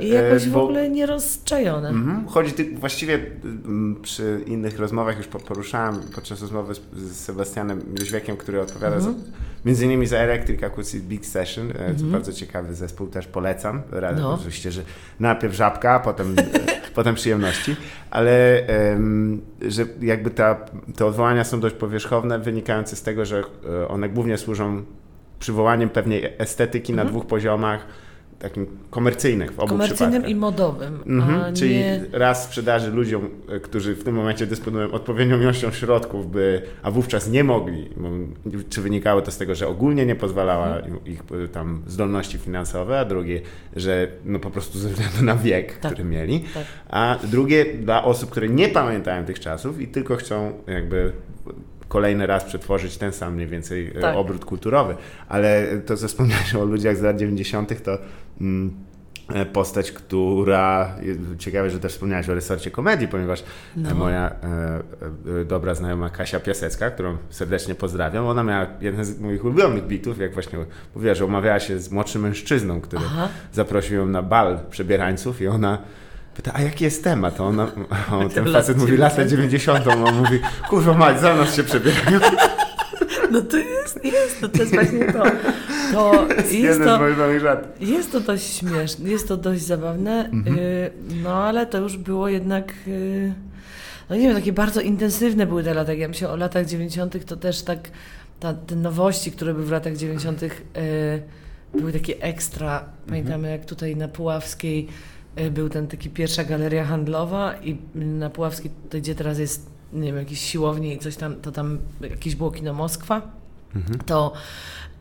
[0.00, 1.88] i jakoś w bo- ogóle nierozczajone.
[1.88, 2.26] Mhm.
[2.26, 8.36] Chodzi ty, właściwie mm, przy innych rozmowach już po- poruszałem podczas rozmowy z Sebastianem Jóźwiekiem,
[8.36, 9.14] który odpowiada Mhm.
[9.14, 9.20] za,
[9.64, 11.70] między innymi za Electric Acoustic Big Session.
[11.70, 13.82] E, To bardzo ciekawy zespół, też polecam.
[13.90, 14.22] Radzę Mhm.
[14.22, 14.34] No.
[14.34, 14.82] oczywiście, że
[15.20, 16.42] najpierw żabka, potem, e,
[16.94, 17.76] potem przyjemności,
[18.10, 18.62] ale
[19.68, 20.54] że jakby ta,
[20.96, 23.42] te odwołania są dość powierzchowne, wynikające z tego, że
[23.82, 24.84] e, one głównie służą
[25.38, 27.86] przywołaniem pewnej estetyki na dwóch poziomach,
[28.42, 32.00] takim komercyjnych w obu Komercyjnym i modowym, Mhm, czyli nie...
[32.12, 37.28] raz sprzedaży ludziom, e, którzy w tym momencie dysponują odpowiednią ilością środków, by, a wówczas
[37.30, 37.88] nie mogli,
[38.70, 41.04] czy wynikało to z tego, że ogólnie nie pozwalała Mhm.
[41.06, 43.40] ich e, tam zdolności finansowe, a drugie,
[43.76, 45.92] że no po prostu ze względu na wiek, Tak.
[45.92, 46.64] który mieli, Tak.
[46.88, 51.12] a drugie dla osób, które nie pamiętają tych czasów i tylko chcą jakby
[51.92, 54.16] kolejny raz przetworzyć ten sam mniej więcej e, Tak.
[54.16, 54.96] obrót kulturowy.
[55.28, 57.98] Ale to, co wspomniałeś o ludziach z lat 90., to
[58.40, 58.74] mm,
[59.34, 60.96] e, postać, która,
[61.38, 63.44] ciekawe, że też wspomniałeś o resorcie komedii, ponieważ
[63.76, 63.90] No.
[63.90, 69.20] e, moja e, e, dobra znajoma Kasia Piasecka, którą serdecznie pozdrawiam, ona miała jeden z
[69.20, 70.58] moich ulubionych bitów, jak właśnie
[70.94, 73.28] mówiła, że umawiała się z młodszym mężczyzną, który Aha.
[73.52, 75.78] zaprosił ją na bal przebierańców i ona
[76.34, 77.40] pyta, a jaki jest temat?
[77.40, 79.86] Ona, a ten facet mówi lata 90.
[79.88, 82.20] A on mówi, kurwa mać, za nas się przebierają.
[83.30, 85.22] No to jest, jest, to, to jest właśnie to.
[85.92, 87.00] To jest Jeden to,
[87.80, 90.58] jest to dość śmieszne, jest to dość zabawne, Mhm.
[90.58, 90.90] y,
[91.22, 93.32] no ale to już było jednak, y,
[94.10, 95.92] no nie wiem, takie bardzo intensywne były te lata.
[95.92, 97.24] Jak ja myślę o latach 90.
[97.24, 97.78] to też tak,
[98.40, 100.42] ta, te nowości, które były w latach 90.
[100.42, 100.50] Y,
[101.74, 102.84] były takie ekstra.
[103.06, 104.88] Pamiętamy jak tutaj na Puławskiej
[105.50, 110.40] był ten taki pierwsza galeria handlowa i na Puławskiej, gdzie teraz jest, nie wiem, jakieś
[110.40, 113.22] siłownie i coś tam, to tam jakieś było kino Moskwa,
[114.06, 114.32] to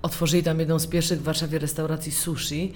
[0.01, 2.73] otworzyli tam jedną z pierwszych w Warszawie restauracji sushi.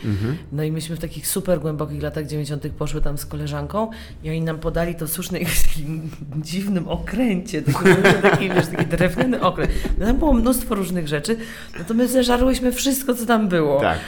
[0.51, 2.67] No i myśmy w takich super głębokich latach 90.
[2.67, 3.89] poszły tam z koleżanką
[4.23, 9.41] i oni nam podali to sushi na takim dziwnym okręcie, takim, taki, wiesz, taki drewniany
[9.41, 9.71] okręt.
[9.97, 11.37] No tam było mnóstwo różnych rzeczy,
[11.79, 13.79] no to my zeżarłyśmy wszystko, co tam było.
[13.79, 13.99] Tak.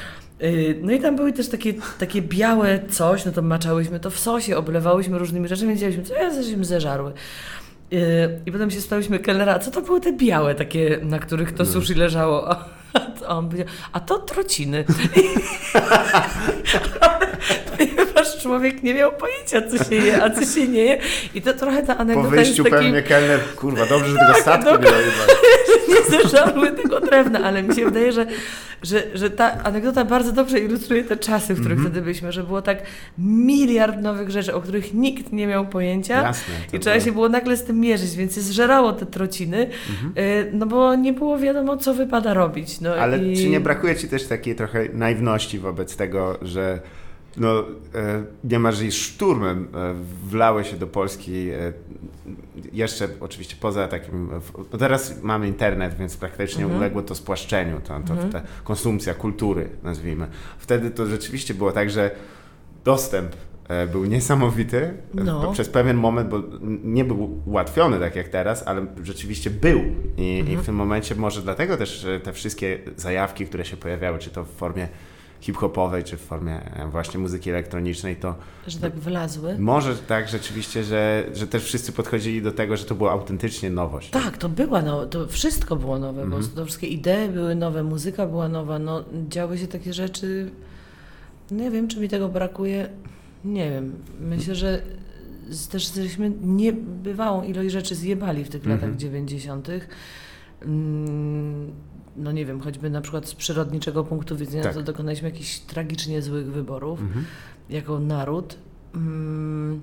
[0.44, 4.20] Y, No i tam były też takie, takie białe coś, no to maczałyśmy to w
[4.20, 7.14] sosie, oblewałyśmy różnymi rzeczami, wiedzieliśmy, co ja żeśmy zeżarły.
[7.94, 11.52] Y, I potem się spytałyśmy kelnera, a co to były te białe takie, na których
[11.52, 12.50] to sushi leżało?
[13.28, 14.86] A on powiedział, a to trociny.
[18.42, 20.98] Człowiek nie miał pojęcia, co się je, a co się nie je.
[21.36, 22.86] I to trochę ta Po anegdota wyjściu jest takim...
[22.94, 24.92] pewnie kelner, kurwa, dobrze, że tego statku nie dokładnie.
[24.92, 25.34] dojebali.
[25.90, 28.26] nie zeżarły tego drewna, ale mi się wydaje, że,
[28.84, 31.88] że, że ta anegdota bardzo dobrze ilustruje te czasy, w których Mhm.
[31.92, 32.78] wtedy byliśmy, że było tak
[33.18, 37.30] miliard nowych rzeczy, o których nikt nie miał pojęcia Jasne, i trzeba było- się było
[37.30, 39.70] nagle z tym mierzyć, więc się zżerało te trociny,
[40.18, 42.82] y, no bo nie było wiadomo, co wypada robić.
[42.82, 43.38] No Ale i...
[43.38, 46.80] czy nie brakuje ci też takiej trochę naiwności wobec tego, że
[47.38, 47.60] no,
[47.96, 49.94] e, niemalże szturmem e,
[50.30, 51.74] wlały się do Polski e,
[52.74, 54.30] jeszcze oczywiście poza takim,
[54.72, 56.80] no teraz mamy internet, więc praktycznie Mhm.
[56.82, 60.28] uległo to spłaszczeniu, to, to, ta konsumpcja kultury nazwijmy.
[60.58, 62.12] Wtedy to rzeczywiście było tak, że
[62.84, 63.36] dostęp
[63.92, 65.52] był niesamowity No.
[65.52, 66.44] przez pewien moment, bo
[66.84, 69.82] nie był ułatwiony tak jak teraz, ale rzeczywiście był
[70.18, 74.30] i, i w tym momencie może dlatego też te wszystkie zajawki, które się pojawiały, czy
[74.30, 74.88] to w formie
[75.42, 78.36] hip-hopowej, czy w formie e, właśnie muzyki elektronicznej, to
[78.68, 79.60] Że tak wlazły.
[79.60, 84.10] może tak rzeczywiście, że, że też wszyscy podchodzili do tego, że to była autentycznie nowość.
[84.10, 86.42] Tak, to była no, to wszystko było nowe, Mhm.
[86.44, 90.52] bo to wszystkie idee były nowe, muzyka była nowa, no działy się takie rzeczy,
[91.52, 92.90] nie wiem, czy mi tego brakuje,
[93.46, 94.82] nie wiem, myślę, że
[95.72, 98.82] też żeśmy niebywałą ilość rzeczy zjebali w tych Mhm.
[98.82, 99.68] latach 90.
[102.18, 104.74] No nie wiem, choćby na przykład z przyrodniczego punktu widzenia, Tak.
[104.74, 107.26] to dokonaliśmy jakichś tragicznie złych wyborów Mhm.
[107.70, 108.58] jako naród.
[108.96, 109.82] Mm,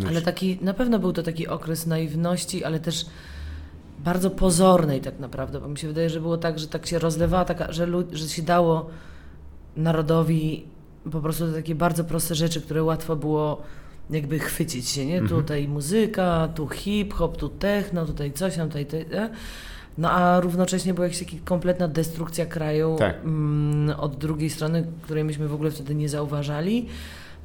[0.00, 3.06] No ale taki, na pewno był to taki okres naiwności, ale też
[3.98, 7.44] bardzo pozornej tak naprawdę, bo mi się wydaje, że było tak, że tak się rozlewała,
[7.44, 8.90] taka, że, lud- że się dało
[9.76, 10.64] narodowi
[11.12, 13.62] po prostu takie bardzo proste rzeczy, które łatwo było
[14.10, 15.18] jakby chwycić się, nie?
[15.18, 15.40] Mhm.
[15.42, 18.86] Tutaj muzyka, tu hip-hop, tu techno, tutaj coś tam, tutaj...
[18.86, 19.08] tutaj?
[19.98, 23.16] No a równocześnie była jakaś kompletna destrukcja kraju Tak.
[23.24, 26.86] mm, od drugiej strony, której myśmy w ogóle wtedy nie zauważali.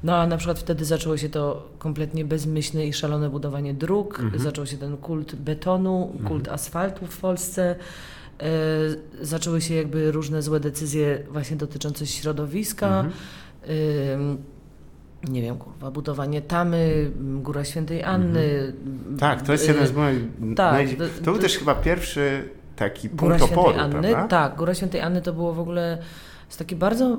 [0.03, 4.43] No a na przykład wtedy zaczęło się to kompletnie bezmyślne i szalone budowanie dróg, Mhm.
[4.43, 7.75] zaczął się ten kult betonu, kult asfaltu w Polsce.
[8.39, 8.45] E,
[9.21, 12.87] zaczęły się jakby różne złe decyzje właśnie dotyczące środowiska.
[12.99, 13.13] Mhm.
[15.29, 18.73] Nie wiem, kurwa, budowanie tamy, Góra Świętej Anny.
[19.19, 20.19] Tak, to jest y, jeden z moich.
[20.55, 20.97] tak, naj...
[20.97, 24.27] to- był to- też chyba pierwszy taki Góra punkt oporu, Świętej Anny, prawda?
[24.27, 25.97] tak, Góra Świętej Anny to było w ogóle
[26.47, 27.17] jest takie bardzo,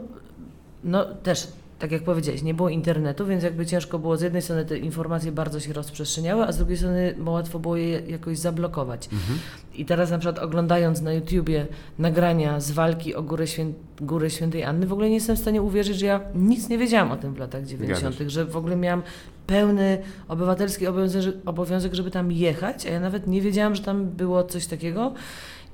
[0.85, 4.65] no też, tak jak powiedziałeś, nie było internetu, więc jakby ciężko było, z jednej strony
[4.65, 9.09] te informacje bardzo się rozprzestrzeniały, a z drugiej strony łatwo było je jakoś zablokować.
[9.13, 9.39] Mhm.
[9.75, 11.67] I teraz na przykład oglądając na YouTubie
[11.99, 13.73] nagrania z walki o Górę, Świę...
[14.01, 17.13] Górę Świętej Anny, w ogóle nie jestem w stanie uwierzyć, że ja nic nie wiedziałam
[17.13, 19.03] o tym w latach 90., Zgadza że w ogóle miałam
[19.47, 24.45] pełny obywatelski obowiązek, obowiązek, żeby tam jechać, a ja nawet nie wiedziałam, że tam było
[24.45, 25.15] coś takiego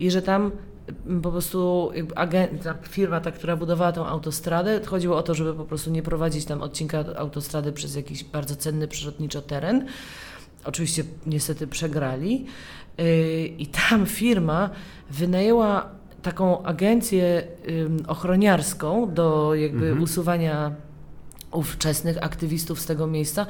[0.01, 0.51] i że tam
[1.23, 5.65] po prostu agent, ta firma, ta, która budowała tą autostradę, chodziło o to, żeby po
[5.65, 9.87] prostu nie prowadzić tam odcinka autostrady przez jakiś bardzo cenny przyrodniczo teren.
[10.65, 12.47] Oczywiście niestety przegrali.
[12.99, 14.71] Yy, I tam firma
[15.11, 15.91] wynajęła
[16.23, 17.43] taką agencję
[18.07, 20.03] ochroniarską do jakby Mhm.
[20.03, 20.75] usuwania
[21.53, 23.47] ówczesnych aktywistów z tego miejsca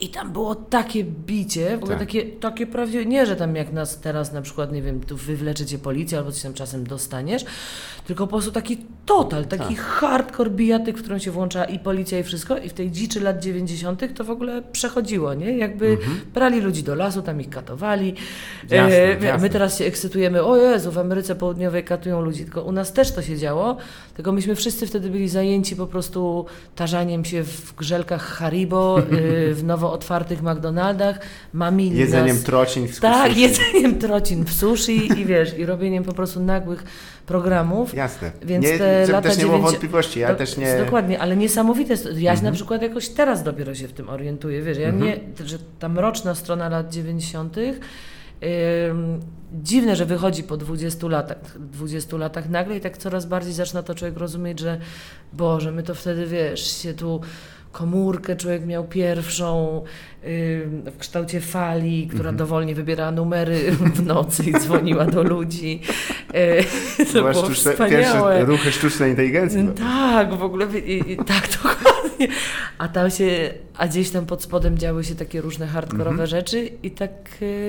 [0.00, 1.98] i tam było takie bicie, w ogóle Tak.
[1.98, 5.66] takie, takie prawdziwe, nie, że tam jak nas teraz na przykład, nie wiem, tu wywlecze
[5.66, 7.44] cię policja albo coś tam czasem dostaniesz,
[8.06, 9.84] tylko po prostu taki total, taki Tak.
[9.84, 13.42] hardcore bijatyk, w którym się włącza i policja i wszystko i w tej dziczy lat
[13.42, 14.14] 90.
[14.14, 15.58] to w ogóle przechodziło, nie?
[15.58, 15.98] Jakby
[16.34, 18.08] brali ludzi do lasu, tam ich katowali.
[18.62, 18.70] Mhm.
[18.70, 19.38] Jasne, E, jasne.
[19.38, 23.12] My teraz się ekscytujemy, o Jezu, w Ameryce Południowej katują ludzi, tylko u nas też
[23.12, 23.76] to się działo,
[24.14, 29.64] tylko myśmy wszyscy wtedy byli zajęci po prostu tarzaniem się w grzelkach Haribo, y, w
[29.64, 31.18] nowo otwartych McDonaldach,
[31.52, 32.44] mamili Jedzeniem nas...
[32.44, 33.40] trocin w Tak, sushi.
[33.40, 36.84] jedzeniem trocin w sushi i wiesz, i robieniem po prostu nagłych
[37.26, 37.94] programów.
[37.94, 38.30] Jasne.
[38.42, 40.78] Więc nie, te lata też nie było 90 wątpliwości, ja Do- też nie...
[40.84, 41.94] Dokładnie, ale niesamowite.
[42.18, 42.44] Ja Mhm.
[42.44, 44.62] na przykład jakoś teraz dopiero się w tym orientuję.
[44.62, 45.04] Wiesz, ja Mhm.
[45.06, 47.56] nie, że ta mroczna strona lat 90.
[48.88, 49.20] Ym,
[49.62, 53.94] dziwne, że wychodzi po 20 latach, 20 latach nagle i tak coraz bardziej zaczyna to
[53.94, 54.80] człowiek rozumieć, że
[55.32, 57.20] Boże, my to wtedy wiesz, się tu
[57.72, 59.82] komórkę człowiek miał pierwszą
[60.24, 62.36] ym, w kształcie fali, która Mhm.
[62.36, 65.80] dowolnie wybierała numery w nocy i dzwoniła do ludzi.
[66.34, 66.64] E,
[67.04, 69.68] to Była było sztuczne, pierwsze ruchy sztucznej inteligencji.
[69.78, 71.79] Tak, w ogóle i, i, tak dokładnie.
[72.78, 76.26] A tam się, a gdzieś tam pod spodem działy się takie różne hardkorowe Mhm.
[76.26, 77.10] rzeczy i tak.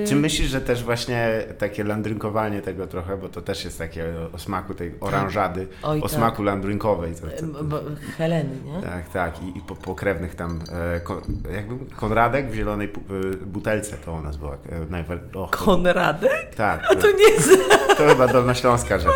[0.02, 4.04] e, Czy myślisz, że też właśnie takie landrynkowanie tego trochę, bo to też jest takie
[4.32, 6.10] o smaku tej oranżady, Oj, o tak.
[6.10, 7.14] smaku landrynkowej.
[7.14, 7.80] To, to, em, to, bo-
[8.18, 8.82] Heleny, nie?
[8.82, 9.42] tak, tak.
[9.42, 10.60] I, i po, pokrewnych tam,
[10.96, 11.22] e, ko,
[11.54, 14.52] jakby Konradek w zielonej e, butelce to u nas była.
[14.54, 14.56] E,
[14.90, 16.54] najwa- o, Konradek?
[16.54, 17.50] tak, A to nie jest
[17.98, 19.12] to chyba dolnośląska rzecz.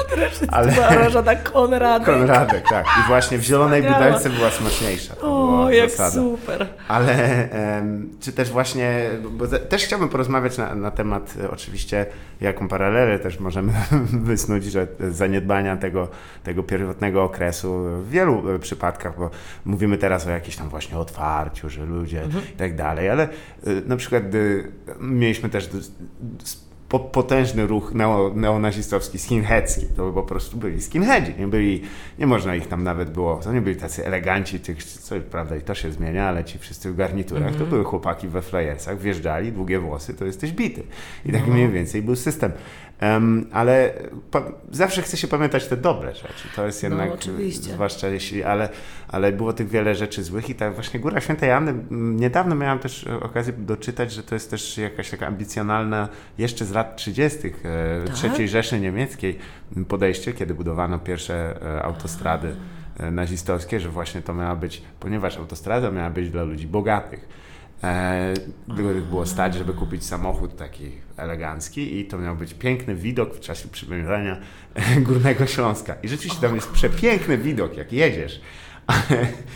[0.49, 2.07] Ale oranżada Konradek.
[2.15, 2.87] Konradek, tak.
[2.87, 5.15] I właśnie w zielonej butelce była smaczniejsza.
[5.27, 6.11] To O, jak zasada.
[6.11, 6.67] super.
[6.89, 7.49] Ale
[8.21, 12.07] czy też właśnie, bo te- też chciałbym porozmawiać na, na temat e, oczywiście,
[12.41, 13.73] jaką paralelę też możemy
[14.31, 16.09] wysnuć, że zaniedbania tego,
[16.45, 19.31] tego pierwotnego okresu w wielu e, przypadkach, bo
[19.65, 22.23] mówimy teraz o jakimś tam właśnie otwarciu, że ludzie
[22.55, 23.29] i tak dalej, ale e,
[23.87, 24.23] na przykład
[25.01, 25.71] mieliśmy też
[26.99, 29.87] po, potężny ruch neo, neonazistowski, skinheadzki.
[29.97, 31.35] To po prostu byli skinheadzi.
[31.39, 31.83] Nie, byli,
[32.19, 35.61] nie można ich tam nawet było, to nie byli tacy eleganci, tych, co prawda i
[35.61, 39.79] to się zmienia, ale ci wszyscy w garniturach, to były chłopaki we frajersach, wjeżdżali, długie
[39.79, 40.83] włosy, to jesteś bity.
[41.27, 42.53] I tak mniej więcej był system.
[43.01, 43.93] Em, ale
[44.73, 46.49] zawsze chce się pamiętać te dobre rzeczy.
[46.57, 47.73] To jest jednak, oczywiście.
[47.73, 48.69] zwłaszcza jeśli, ale,
[49.09, 53.05] ale było tych wiele rzeczy złych i ta właśnie Góra Świętej Anny, niedawno miałem też
[53.21, 57.39] okazję doczytać, że to jest też jakaś taka ambicjonalna, jeszcze z lat 30.
[57.47, 57.53] e,
[58.23, 58.39] Tak?
[58.39, 59.39] III Rzeszy Niemieckiej
[59.89, 62.57] podejście, kiedy budowano pierwsze e, autostrady
[62.99, 67.29] e, nazistowskie, że właśnie to miała być, ponieważ autostrada miała być dla ludzi bogatych,
[67.83, 68.35] e,
[68.73, 73.41] których było stać, żeby kupić samochód taki elegancki i to miał być piękny widok w
[73.41, 74.41] czasie przybierania
[75.07, 75.95] Górnego Śląska.
[76.03, 78.41] I rzeczywiście tam jest przepiękny widok, jak jedziesz.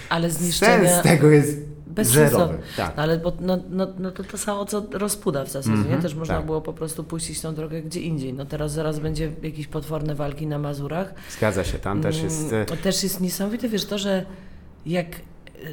[0.08, 0.90] Ale zniszczenia.
[0.90, 2.54] Sens tego jest Bez zerowy.
[2.54, 2.76] sensu.
[2.76, 2.92] Tak.
[2.96, 6.02] Ale bo, no, no, no to to samo co rozpuda w zasadzie, Mhm, nie?
[6.02, 6.46] Też można tak.
[6.46, 8.32] było po prostu puścić tą drogę gdzie indziej.
[8.34, 11.14] No teraz zaraz będzie jakieś potworne walki na Mazurach.
[11.30, 12.52] Zgadza się, tam też jest...
[12.52, 14.26] e, Mm, Też jest niesamowite, wiesz, to, że
[14.86, 15.06] jak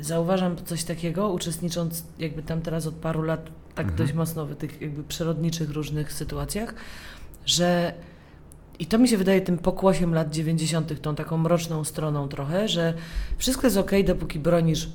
[0.02, 3.97] zauważam coś takiego, uczestnicząc jakby tam teraz od paru lat tak Mhm.
[3.97, 6.73] dość mocno w tych jakby przyrodniczych różnych sytuacjach,
[7.45, 7.93] że
[8.80, 12.93] i to mi się wydaje tym pokłosiem lat 90., tą taką mroczną stroną trochę, że
[13.38, 14.89] wszystko jest okej, dopóki bronisz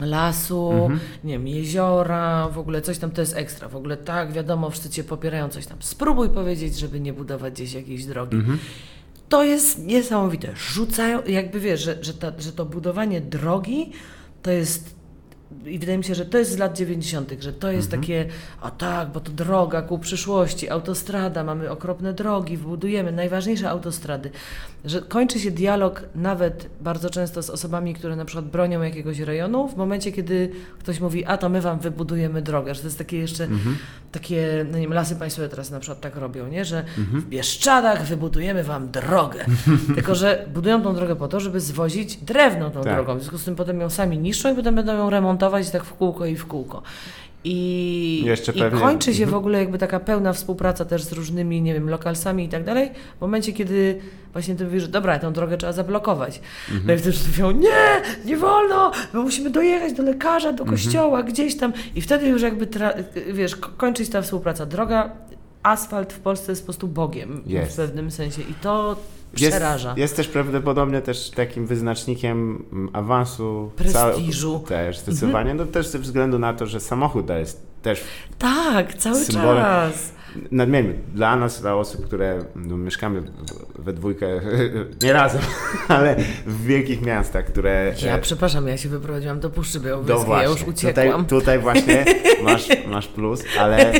[0.00, 1.00] lasu, Mhm.
[1.24, 3.68] nie wiem, jeziora, w ogóle coś tam to jest ekstra.
[3.68, 5.78] W ogóle tak, wiadomo, wszyscy cię popierają, coś tam.
[5.80, 8.36] Spróbuj powiedzieć, żeby nie budować gdzieś jakiejś drogi.
[8.36, 8.58] Mhm.
[9.28, 10.48] To jest niesamowite.
[10.56, 13.92] Rzucają, jakby wiesz, że, że, ta, że to budowanie drogi
[14.52, 14.95] jest
[15.66, 18.02] i wydaje mi się, że to jest z lat 90., że to jest Mhm.
[18.02, 18.26] takie,
[18.60, 24.30] a tak, bo to droga ku przyszłości, autostrada, mamy okropne drogi, wbudujemy najważniejsze autostrady.
[24.84, 29.68] Że kończy się dialog nawet bardzo często z osobami, które na przykład bronią jakiegoś rejonu,
[29.68, 33.18] w momencie, kiedy ktoś mówi, a to my wam wybudujemy drogę, że to jest takie
[33.18, 33.76] jeszcze, Mhm.
[34.12, 36.64] takie, no nie wiem, lasy państwowe teraz na przykład tak robią, nie?
[36.64, 39.44] że w Bieszczadach wybudujemy wam drogę.
[39.94, 42.94] Tylko, że budują tą drogę po to, żeby zwozić drewno tą Tak.
[42.94, 43.14] drogą.
[43.14, 45.92] W związku z tym potem ją sami niszczą i potem będą ją remontować tak w
[45.94, 46.82] kółko i w kółko.
[47.44, 49.38] I, Jeszcze i pewnie- kończy się w Mhm.
[49.38, 53.20] ogóle jakby taka pełna współpraca też z różnymi, nie wiem, lokalsami i tak dalej, w
[53.20, 53.98] momencie, kiedy
[54.32, 56.40] właśnie ty mówisz, że dobra, tę drogę trzeba zablokować.
[56.68, 56.86] Mhm.
[56.86, 60.56] No i wtedy wszyscy mówią, nie, nie wolno, my musimy dojechać do lekarza, Mhm.
[60.56, 61.72] do kościoła, gdzieś tam.
[61.94, 62.68] I wtedy już jakby,
[63.32, 64.66] wiesz, ko- kończy się ta współpraca.
[64.66, 65.10] Droga,
[65.62, 67.72] asfalt w Polsce jest po prostu Bogiem Jest.
[67.72, 68.96] w pewnym sensie i to
[69.36, 69.94] przeraża.
[69.96, 73.70] jest też prawdopodobnie też takim wyznacznikiem mm, awansu.
[73.76, 74.54] Prestiżu.
[74.54, 74.68] Mhm.
[74.68, 75.54] też, zdecydowanie.
[75.54, 78.00] No też ze względu na to, że samochód jest też
[78.38, 79.62] Tak, cały Symbolem.
[79.64, 80.15] czas.
[80.50, 80.94] Nadmierny.
[81.14, 83.22] Dla nas, dla osób, które no, mieszkamy
[83.78, 84.26] we dwójkę,
[85.02, 85.40] nie razem,
[85.88, 87.94] ale w wielkich miastach, które...
[88.02, 91.26] Ja e, przepraszam, ja się wyprowadziłam do Puszczy no Białowieskiej, właśnie, ja już tutaj, uciekłam.
[91.26, 92.04] tutaj właśnie
[92.44, 93.92] masz, masz plus, ale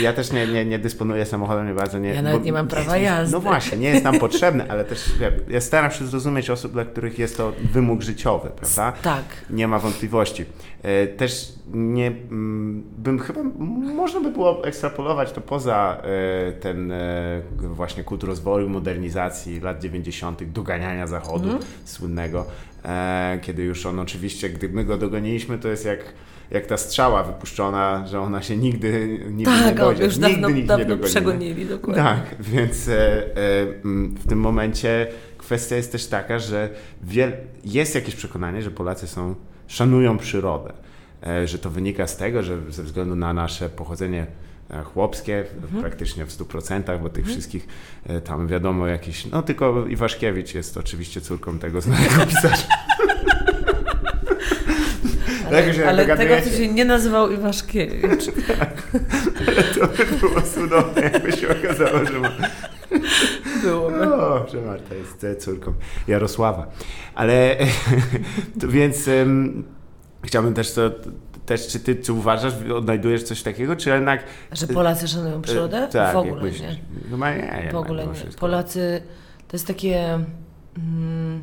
[0.00, 2.08] ja też nie, nie, nie dysponuję samochodem, nie bardzo nie...
[2.08, 3.32] Ja nawet nie mam prawa jazdy.
[3.32, 5.04] No właśnie, nie jest nam potrzebne, ale też
[5.48, 8.92] ja staram się zrozumieć osób, dla których jest to wymóg życiowy, prawda?
[9.02, 9.24] Tak.
[9.50, 10.44] Nie ma wątpliwości.
[10.84, 13.42] E, Też nie mm, bym chyba
[13.94, 16.02] można by było ekstrapolować to poza
[16.48, 21.64] e, ten e, właśnie kult rozwoju, modernizacji lat 90., doganiania zachodu Mhm.
[21.84, 22.46] słynnego,
[23.42, 26.00] kiedy już on oczywiście, gdy my go dogoniliśmy, to jest jak
[26.50, 30.04] jak ta strzała wypuszczona, że ona się nigdy, nigdy nie Tak, o, dojdzie.
[30.04, 31.08] już nigdy dawno, nikt nie dawno dogonimy.
[31.08, 32.02] przegonili, dokładnie.
[32.02, 32.92] Tak, więc e,
[33.22, 33.26] e,
[34.18, 35.06] w tym momencie
[35.38, 36.68] kwestia jest też taka, że
[37.02, 37.32] wiel,
[37.64, 39.34] jest jakieś przekonanie, że Polacy są,
[39.74, 40.72] szanują przyrodę.
[41.26, 44.26] E, że to wynika z tego, że ze względu na nasze pochodzenie
[44.70, 47.68] e, chłopskie, w- praktycznie w 100%, bo tych wszystkich
[48.06, 52.56] e, tam wiadomo jakiś, no tylko Iwaszkiewicz jest oczywiście córką tego znanego pisarza.
[55.72, 58.24] Się Ale, ale tego, co się nie nazywał Iwaszkiewicz.
[59.80, 62.28] To by było cudowne, jakby się okazało, że ma
[63.62, 64.14] Byłoby.
[64.14, 65.72] O, że Marta jest e, córką
[66.08, 66.66] Jarosława.
[67.14, 67.56] Ale
[68.60, 69.64] to więc em,
[70.22, 70.90] chciałbym też to,
[71.46, 74.24] też czy ty czy uważasz, odnajdujesz coś takiego, czy jednak...
[74.52, 75.78] Że Polacy szanują przyrodę?
[75.78, 76.60] E, tak, w ogóle myślisz?
[76.62, 76.78] nie.
[77.10, 78.12] Chyba nie, jednak W ogóle nie.
[78.40, 79.02] Polacy
[79.48, 80.18] to jest takie.
[80.76, 81.42] Mm,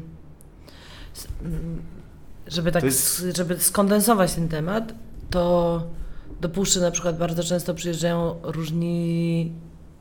[1.44, 1.82] mm,
[2.48, 4.94] żeby tak, jest- żeby skondensować ten temat,
[5.30, 5.84] to
[6.42, 9.52] do Puszczy na przykład bardzo często przyjeżdżają różni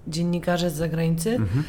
[0.08, 1.64] dziennikarze z zagranicy Mhm.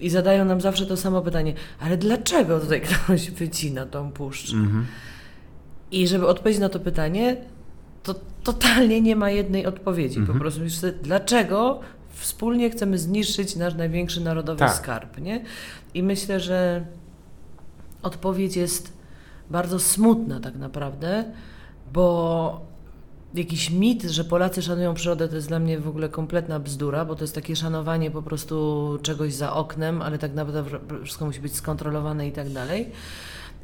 [0.00, 4.56] i zadają nam zawsze to samo pytanie, ale dlaczego tutaj ktoś wycina tą puszczę?
[4.56, 4.86] Mhm.
[5.90, 7.36] I żeby odpowiedzieć na to pytanie,
[8.02, 8.14] to
[8.44, 10.18] totalnie nie ma jednej odpowiedzi.
[10.18, 10.38] Mhm.
[10.38, 14.74] Po prostu sobie, dlaczego wspólnie chcemy zniszczyć nasz największy narodowy Tak.
[14.74, 15.44] skarb, nie?
[15.94, 16.84] I myślę, że
[18.02, 18.92] odpowiedź jest
[19.50, 21.24] bardzo smutna tak naprawdę,
[21.92, 22.69] bo
[23.34, 27.14] jakiś mit, że Polacy szanują przyrodę, to jest dla mnie w ogóle kompletna bzdura, bo
[27.14, 31.54] to jest takie szanowanie po prostu czegoś za oknem, ale tak naprawdę wszystko musi być
[31.56, 32.90] skontrolowane i tak dalej.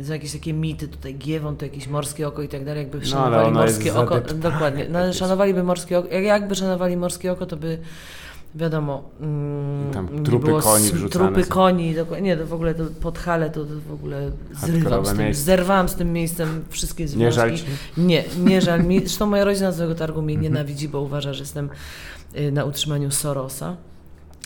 [0.02, 3.04] Są jakieś takie mity, tutaj Giewon, to jakieś morskie oko i tak dalej, jakby No,
[3.06, 7.46] szanowali jest morskie oko, dokładnie, no, ale szanowaliby morskie oko, jak- jakby szanowali morskie oko,
[7.46, 7.78] to by
[8.56, 13.18] wiadomo, mm, tam trupy było koni wrzucane Trupy koni, nie, to w ogóle to pod
[13.18, 15.42] Hale to, to w ogóle zrywam z tym, miejsce.
[15.44, 17.24] zerwałam z tym miejscem wszystkie związki.
[17.24, 17.64] Nie żal ci?
[17.96, 18.98] Nie, nie żal mi.
[19.00, 20.52] Zresztą moja rodzina z tego targu mnie Mhm.
[20.52, 21.68] nienawidzi, bo uważa, że jestem
[22.38, 23.76] y, na utrzymaniu Sorosa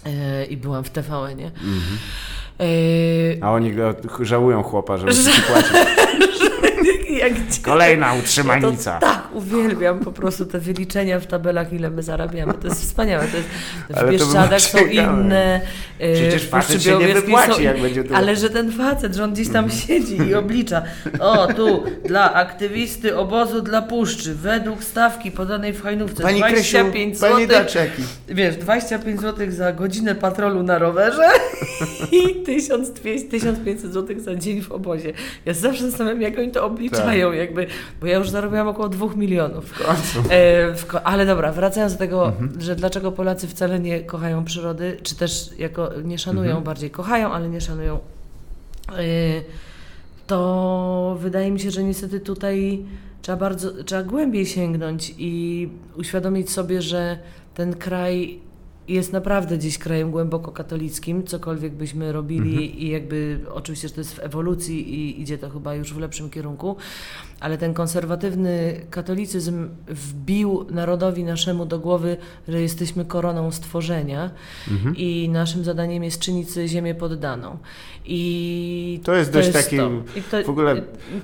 [0.07, 1.47] y, i byłam w TVN-ie.
[1.47, 1.99] Mhm.
[2.61, 5.73] Y, A oni go żałują chłopa, że musi ci płacić.
[7.63, 8.99] Kolejna utrzymanica.
[9.01, 12.55] to tak, uwielbiam po prostu te wyliczenia w tabelach, ile my zarabiamy.
[12.55, 13.25] To jest wspaniałe.
[13.27, 13.49] To jest,
[14.07, 15.61] w Bieszczadach są inne.
[16.01, 19.25] y, Przecież facet się nie wypłaci, są- jak będzie tu- Ale że ten facet, że
[19.25, 19.83] on gdzieś tam Mhm.
[19.83, 20.83] siedzi i oblicza.
[21.21, 27.19] O, tu dla aktywisty obozu dla Puszczy, według stawki podanej w Hajnówce Pani Krysiu, 25
[27.21, 27.59] pani zł.
[27.59, 28.03] Daczeki.
[28.29, 31.29] Wiesz, 25 zł za godzinę patrolu na rowerze
[32.13, 35.13] i 1200, 1500 zł za dzień w obozie.
[35.45, 37.67] Ja zawsze zastanawiam, jak oni to obliczają, jakby,
[38.01, 39.65] bo ja już zarobiłam około 2 milionów.
[39.65, 40.19] W końcu.
[40.31, 42.61] E, w ale dobra, wracając do tego, Mhm.
[42.61, 46.65] że dlaczego Polacy wcale nie kochają przyrody, czy też jako nie szanują, Mhm.
[46.65, 47.99] bardziej kochają, ale nie szanują,
[48.89, 49.01] e,
[50.27, 52.83] to wydaje mi się, że niestety tutaj
[53.23, 57.19] trzeba bardzo, trzeba głębiej sięgnąć i uświadomić sobie, że
[57.55, 58.39] ten kraj
[58.95, 62.79] jest naprawdę dziś krajem głęboko katolickim, cokolwiek byśmy robili Mhm.
[62.79, 66.31] i jakby oczywiście, że to jest w ewolucji i idzie to chyba już w lepszym
[66.31, 66.77] kierunku,
[67.41, 72.17] ale ten konserwatywny katolicyzm wbił narodowi naszemu do głowy,
[72.49, 74.31] że jesteśmy koroną stworzenia
[74.71, 74.97] Mhm.
[74.97, 77.59] i naszym zadaniem jest czynić ziemię poddaną.
[78.05, 79.91] I To jest dość taki to.
[80.31, 80.83] To- w ogóle to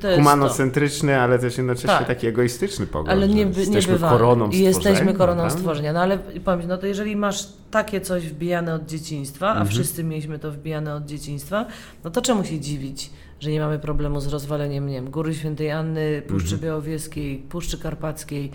[0.09, 0.16] to.
[0.16, 2.07] humanocentryczny, ale też jednocześnie Tak.
[2.07, 3.09] taki egoistyczny pogląd.
[3.09, 4.11] Ale nie, nie jesteśmy bywa.
[4.11, 5.59] koroną I jesteśmy stworzenia, koroną prawda?
[5.59, 5.93] stworzenia.
[5.93, 9.68] No ale ci, no to jeżeli masz takie coś wbijane od dzieciństwa, a Mhm.
[9.68, 11.66] wszyscy mieliśmy to wbijane od dzieciństwa,
[12.04, 15.70] no to czemu się dziwić, że nie mamy problemu z rozwaleniem, nie wiem, Góry Świętej
[15.70, 16.61] Anny, Puszczy Mhm.
[16.62, 18.50] Białowieskiej, Puszczy Karpackiej,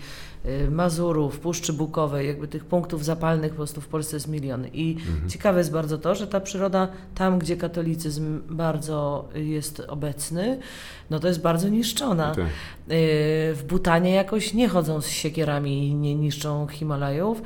[0.46, 4.66] y, Mazurów, Puszczy Bukowej, jakby tych punktów zapalnych po prostu w Polsce jest milion.
[4.72, 5.30] I Mhm.
[5.30, 10.58] ciekawe jest bardzo to, że ta przyroda tam, gdzie katolicyzm bardzo jest obecny,
[11.10, 12.34] no to jest bardzo niszczona.
[12.34, 12.44] Tak.
[12.44, 12.48] Y,
[13.54, 17.42] W Butanie jakoś nie chodzą z siekierami i nie niszczą Himalajów.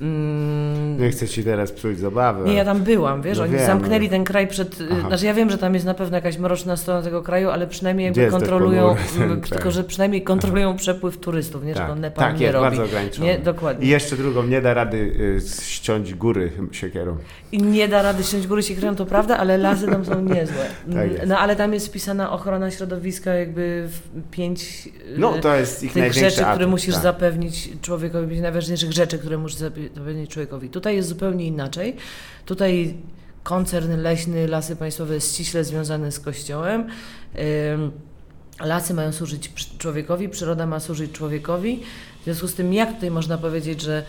[0.00, 2.48] Mm, Nie chcę ci teraz psuć zabawy.
[2.48, 4.80] Nie, ja tam byłam, wiesz, No oni wiem, zamknęli ten kraj przed...
[4.80, 5.08] y, Aha.
[5.08, 8.04] Znaczy ja wiem, że tam jest na pewno jakaś mroczna strona tego kraju, ale przynajmniej
[8.04, 9.50] jakby tak kontrolują, ten kraj?
[9.50, 12.64] tylko że przynajmniej kontrolują przepływ turystów, nie, tak, Nepal tak nie jest, robi.
[12.64, 13.26] bardzo ograniczony.
[13.26, 13.86] Nie, dokładnie.
[13.86, 17.16] I jeszcze drugą, nie da rady y, ściąć góry siekierą.
[17.52, 20.64] I nie da rady ściąć góry się to prawda, ale lasy tam są niezłe.
[20.94, 21.26] Tak jest.
[21.26, 25.92] no ale tam jest wpisana ochrona środowiska jakby w pięć y, No to jest ich
[25.92, 27.02] tych rzeczy, które musisz tak.
[27.02, 30.70] zapewnić człowiekowi, najważniejszych rzeczy, które musisz zape- zapewnić człowiekowi.
[30.70, 31.96] Tutaj jest zupełnie inaczej.
[32.46, 32.94] Tutaj
[33.42, 36.86] koncern leśny, lasy państwowe jest ściśle związany z kościołem.
[38.60, 41.82] Lasy mają służyć człowiekowi, przyroda ma służyć człowiekowi.
[42.20, 44.04] W związku z tym, jak tutaj można powiedzieć, że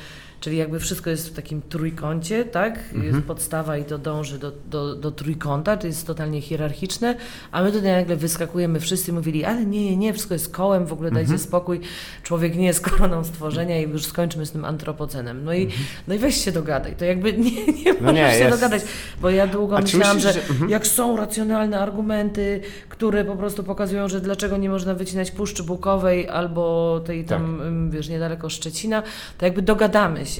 [0.45, 2.79] czyli jakby wszystko jest w takim trójkącie, tak?
[2.93, 3.03] Mhm.
[3.03, 7.15] Jest podstawa i to dąży do, do, do trójkąta, to jest totalnie hierarchiczne,
[7.51, 10.93] a my tutaj nagle wyskakujemy wszyscy mówili, ale nie, nie, nie, wszystko jest kołem, w
[10.93, 11.39] ogóle dajcie Mhm.
[11.39, 11.79] spokój,
[12.23, 15.45] człowiek nie jest koroną stworzenia i już skończmy z tym antropocenem.
[15.45, 15.67] No i,
[16.07, 18.05] no i weź się dogadaj, to jakby nie, nie Mhm.
[18.05, 18.81] No nie, możesz się jest- dogadać,
[19.21, 20.69] bo ja długo A myślałam, myślisz, że, że- mhm.
[20.69, 26.29] jak są racjonalne argumenty, które po prostu pokazują, że dlaczego nie można wycinać Puszczy Bukowej
[26.29, 27.91] albo tej tam, Tak.
[27.93, 29.03] wiesz, niedaleko Szczecina,
[29.37, 30.34] to jakby dogadamy się.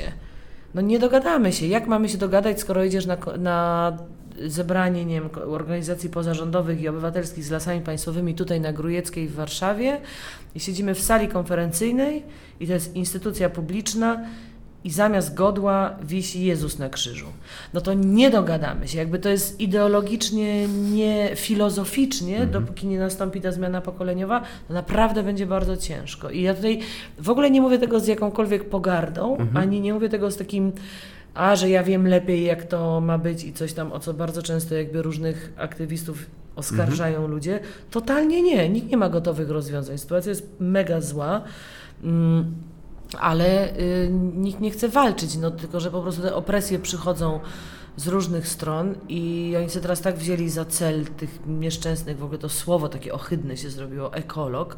[0.75, 1.67] No nie dogadamy się.
[1.67, 3.97] Jak mamy się dogadać, skoro idziesz na, na
[4.47, 10.01] zebranie, nie wiem, organizacji pozarządowych i obywatelskich z lasami państwowymi tutaj na Grujeckiej w Warszawie
[10.55, 12.23] i siedzimy w sali konferencyjnej
[12.59, 14.25] i to jest instytucja publiczna
[14.85, 17.25] i zamiast godła wisi Jezus na krzyżu.
[17.73, 18.97] No to nie dogadamy się.
[18.97, 25.45] Jakby to jest ideologicznie, nie filozoficznie, dopóki nie nastąpi ta zmiana pokoleniowa, to naprawdę będzie
[25.45, 26.29] bardzo ciężko.
[26.29, 26.79] I ja tutaj
[27.19, 30.71] w ogóle nie mówię tego z jakąkolwiek pogardą, ani nie mówię tego z takim
[31.33, 34.41] a, że ja wiem lepiej, jak to ma być i coś tam, o co bardzo
[34.41, 36.25] często jakby różnych aktywistów
[36.55, 37.59] oskarżają ludzie.
[37.91, 38.69] Totalnie nie.
[38.69, 39.97] Nikt nie ma gotowych rozwiązań.
[39.97, 41.41] Sytuacja jest mega zła.
[42.03, 42.53] Mm,
[43.19, 47.39] ale y, nikt nie chce walczyć, no tylko że po prostu te opresje przychodzą
[47.97, 52.37] z różnych stron i oni sobie teraz tak wzięli za cel tych nieszczęsnych, w ogóle
[52.39, 54.77] to słowo takie ohydne się zrobiło, ekolog,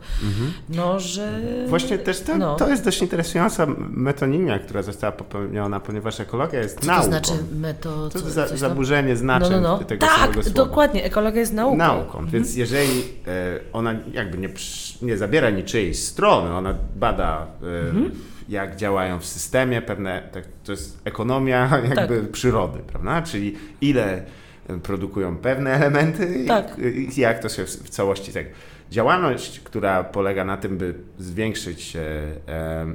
[0.70, 1.39] no że...
[1.68, 2.55] Właśnie też to, no.
[2.55, 7.07] to jest dość interesująca metonimia, która została popełniona, ponieważ ekologia jest Co to nauką.
[7.07, 8.09] znaczy meto...
[8.09, 8.70] To co- za, coś tam?
[8.70, 9.84] zaburzenie znaczeń no, no, no.
[9.84, 10.55] tego Tak, samego słowa.
[10.65, 11.78] dokładnie, ekologia jest nauką.
[11.78, 12.26] nauką.
[12.28, 14.49] Więc jeżeli e, ona jakby nie,
[15.01, 18.11] nie zabiera niczyjej strony, ona bada e, Mhm.
[18.50, 22.32] Jak działają w systemie, pewne, tak, to jest ekonomia jakby Tak.
[22.32, 23.22] przyrody, prawda?
[23.22, 24.24] Czyli ile
[24.70, 26.78] e, produkują pewne elementy Tak.
[26.80, 28.45] i, i jak to się w, w całości tak.
[28.91, 32.02] Działalność, która polega na tym, by zwiększyć e,
[32.48, 32.86] e,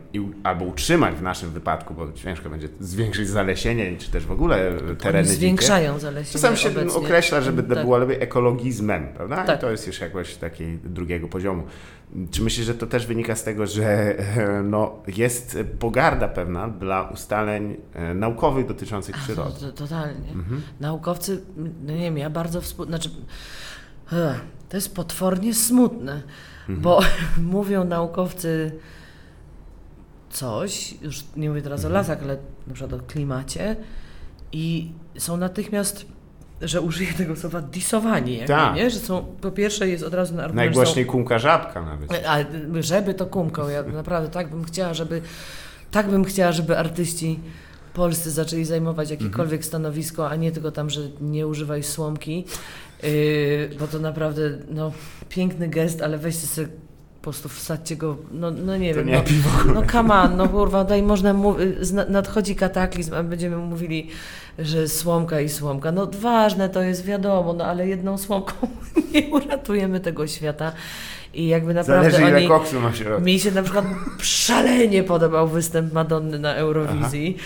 [0.42, 5.18] albo utrzymać w naszym wypadku, bo ciężko będzie zwiększyć zalesienie, czy też w ogóle tereny
[5.18, 5.36] Oni dzikie.
[5.38, 6.92] zwiększają zalesienie Czasem się obecnie.
[7.00, 7.84] określa, żeby to Tak.
[7.84, 9.44] było lepiej ekologizmem, prawda?
[9.44, 9.59] Tak.
[9.59, 11.62] I to jest już jakoś takiej drugiego poziomu.
[12.30, 17.02] Czy myślisz, że to też wynika z tego, że e, no, jest pogarda pewna dla
[17.02, 19.52] ustaleń e, naukowych dotyczących Ach, przyrody?
[19.60, 20.30] To, to, totalnie.
[20.32, 20.62] Mhm.
[20.80, 22.86] Naukowcy, no nie wiem, ja bardzo współ...
[22.86, 23.10] Znaczy,
[24.12, 26.22] ech, to jest potwornie smutne,
[26.60, 26.80] Mhm.
[26.80, 27.00] bo
[27.58, 28.72] mówią naukowcy
[30.30, 31.92] coś, już nie mówię teraz Mhm.
[31.92, 32.36] o lasach, ale
[32.66, 33.76] na przykład o klimacie
[34.52, 36.06] i są natychmiast,
[36.62, 38.76] że użyję tego słowa, disowani, jakby, Tak.
[38.76, 38.90] nie?
[38.90, 42.26] Że są, po pierwsze jest od razu na argument, że są Najgłośniej kumka żabka nawet.
[42.26, 42.38] a
[42.80, 45.22] żeby to kumką, ja naprawdę tak bym chciała, żeby
[45.90, 47.40] tak bym chciała, żeby artyści
[47.94, 52.44] polscy zaczęli zajmować jakiekolwiek stanowisko, a nie tylko tam, że nie używaj słomki,
[53.02, 53.10] yy,
[53.78, 54.92] bo to naprawdę no,
[55.28, 56.68] piękny gest, ale weźcie sobie
[57.22, 59.50] po prostu wsadźcie go, no, no nie To wiem, nie no, piwo.
[59.74, 61.66] no come on, no kurwa, tutaj można mówić,
[62.08, 64.08] nadchodzi kataklizm, a będziemy mówili,
[64.58, 65.92] że słomka i słomka.
[65.92, 68.54] No ważne to jest wiadomo, no ale jedną słomką
[69.14, 70.72] nie uratujemy tego świata.
[71.34, 72.48] I jakby naprawdę Zależy ile oni...
[72.48, 73.22] koksu ma środku.
[73.22, 73.84] Mi się na przykład
[74.18, 77.36] szalenie podobał występ Madonny na Eurowizji.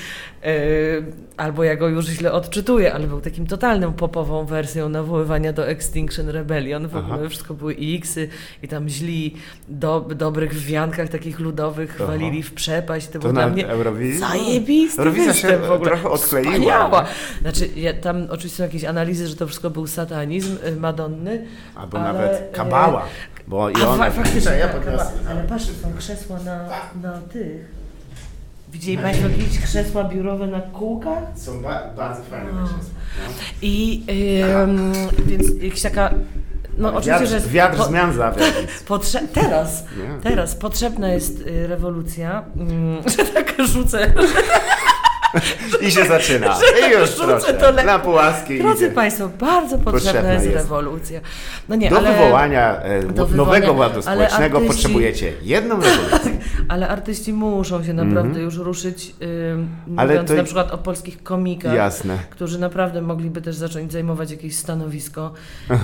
[0.46, 1.04] Y,
[1.36, 6.28] albo ja go już źle odczytuję, ale był takim totalnym popową wersją nawoływania do Extinction
[6.28, 6.88] Rebellion.
[6.88, 7.14] W Aha.
[7.14, 8.28] ogóle wszystko były X-y
[8.62, 9.34] i tam źli
[9.68, 12.06] do, dobrych w wiankach takich ludowych Aha.
[12.06, 13.08] walili w przepaść.
[13.08, 14.20] To, To dla mnie Eurowizji?
[14.20, 15.90] zajebisty Eurowizja się występ w ogóle.
[15.90, 16.50] trochę odkleiła.
[16.52, 17.04] Wspaniała.
[17.42, 21.46] Znaczy, ja, tam oczywiście są jakieś analizy, że to wszystko był satanizm y, Madonny.
[21.74, 23.04] Albo ale, nawet y, kabała.
[23.48, 24.04] Bo i ona...
[24.04, 25.10] fa- faktycznie, ja tak, podniosę.
[25.30, 26.68] ale patrz, są krzesła na,
[27.02, 27.76] na tych.
[28.72, 31.22] Widzieli Państwo jakieś krzesła biurowe na kółkach?
[31.36, 32.64] Są ba bardzo fajne No.
[32.66, 32.82] krzesła.
[33.26, 33.32] No.
[33.62, 34.04] I
[34.62, 34.92] ym,
[35.26, 36.10] więc jakaś taka.
[36.78, 38.12] No oczywiście, wiatr, że jest wiatr po- zmian.
[38.88, 39.84] Potrze- teraz,
[40.22, 44.12] teraz potrzebna jest y, rewolucja, mm, że tak rzucę.
[45.86, 46.58] I się zaczyna.
[46.88, 47.54] I już proszę.
[47.54, 47.72] to.
[47.72, 48.94] Na pułaskie Drodzy idzie.
[48.94, 50.56] Państwo, bardzo potrzebna, Potrzebna jest, jest.
[50.56, 51.20] rewolucja.
[51.68, 56.35] No nie, Do ale, wywołania e, do nowego wywołania- ładu społecznego artyści- potrzebujecie jedną rewolucję.
[56.68, 59.98] ale artyści muszą się naprawdę już ruszyć, y, Mhm.
[59.98, 61.74] Ale mówiąc to- na przykład o polskich komikach.
[61.74, 62.18] Jasne.
[62.30, 65.32] którzy naprawdę mogliby też zacząć zajmować jakieś stanowisko
[65.70, 65.76] yy,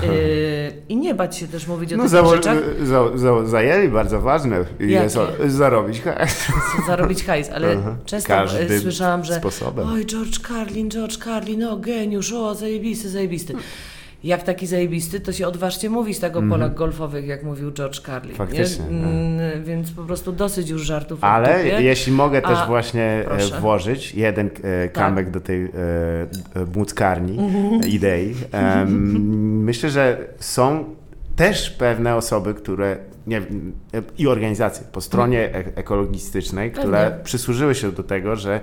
[0.89, 4.21] i nie bać się też mówić o No, takich zało- rzeczach, za, za, zajęli bardzo
[4.21, 5.17] ważne jest
[5.49, 6.49] zarobić hajs.
[6.87, 7.97] zarobić hajs, ale Aha.
[8.05, 9.89] często Każdym yy, słyszałam, że sposobem.
[9.89, 13.55] oj George Carlin, George Carlin, o geniusz, o zajebisty, zajebisty.
[14.25, 18.31] Jak taki zajebisty, to się odważcie mówić tak o polach golfowych, jak mówił George Carlin.
[18.31, 18.49] Mhm.
[18.49, 19.07] Faktycznie, Nie?
[19.07, 21.83] Mm, Więc po prostu dosyć już żartów Ale dupie.
[21.83, 23.61] jeśli mogę też A, właśnie e, proszę.
[23.61, 25.69] włożyć jeden e, kamyk do tej e, e,
[26.75, 27.39] młódzkarni
[27.89, 28.35] idei,
[29.69, 30.85] myślę, że są
[31.37, 32.97] też pewne osoby, które
[33.27, 33.43] nie, e,
[34.19, 37.25] i organizacje po stronie ekologistycznej, które Pewnie.
[37.25, 38.61] przysłużyły się do tego, że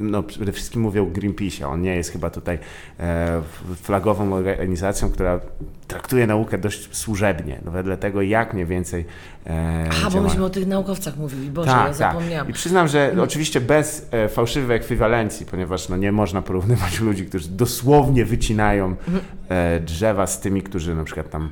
[0.00, 1.68] no, przede wszystkim mówię o Greenpeace.
[1.68, 2.58] On nie jest chyba tutaj
[3.00, 3.42] e,
[3.82, 5.40] flagową organizacją, która
[5.88, 9.04] traktuje naukę dość służebnie, no, wedle tego, jak mniej więcej
[9.46, 12.48] e, Aha, bo myśmy o tych naukowcach mówili, Boże, Tak, ja zapomniałam.
[12.48, 17.48] I przyznam, że oczywiście bez e, fałszywej ekwiwalencji, ponieważ no, nie można porównywać ludzi, którzy
[17.48, 18.96] dosłownie wycinają
[19.48, 21.50] e, drzewa z tymi, którzy na przykład tam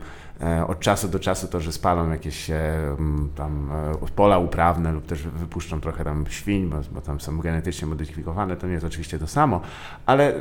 [0.68, 2.96] od czasu do czasu to, że spalą jakieś e,
[3.34, 3.70] tam
[4.02, 8.56] e, pola uprawne lub też wypuszczą trochę tam świń, bo, bo tam są genetycznie modyfikowane,
[8.56, 9.60] to nie jest oczywiście to samo,
[10.06, 10.40] ale e,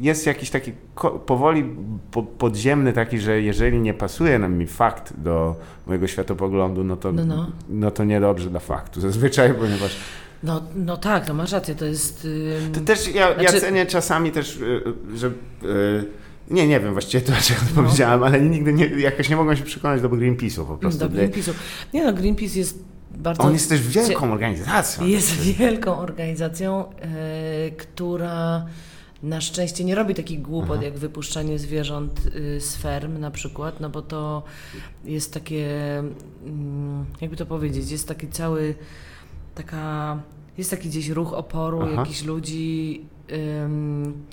[0.00, 0.72] jest jakiś taki
[1.26, 1.76] powoli
[2.10, 5.56] po, podziemny taki, że jeżeli nie pasuje nam mi fakt do
[5.86, 7.50] mojego światopoglądu, no to, No, no.
[7.68, 9.96] no to niedobrze dla faktu zazwyczaj, ponieważ
[10.42, 12.24] No, no tak, to masz rację, to jest...
[12.66, 14.60] ym, to też ja, ja Znaczy- cenię czasami też,
[15.14, 15.32] że y,
[16.50, 17.68] nie, nie wiem właściwie to, dlaczego No.
[17.68, 21.00] to powiedziałem, ale nigdy nie, jakoś nie mogłem się przekonać do Greenpeace'u po prostu.
[21.00, 21.52] Do Greenpeace'u.
[21.94, 23.42] Nie no, Greenpeace jest bardzo...
[23.42, 25.06] On jest też wielką organizacją.
[25.06, 28.66] Jest wielką organizacją, e, która
[29.22, 33.90] na szczęście nie robi takich głupot, jak wypuszczanie zwierząt y, z ferm na przykład, no
[33.90, 34.42] bo to
[35.04, 35.98] jest takie,
[36.46, 38.74] mm, jakby to powiedzieć, jest taki cały,
[39.54, 40.18] taka,
[40.58, 41.90] jest taki gdzieś ruch oporu Aha.
[42.00, 43.04] jakichś ludzi,
[43.64, 44.24] ym,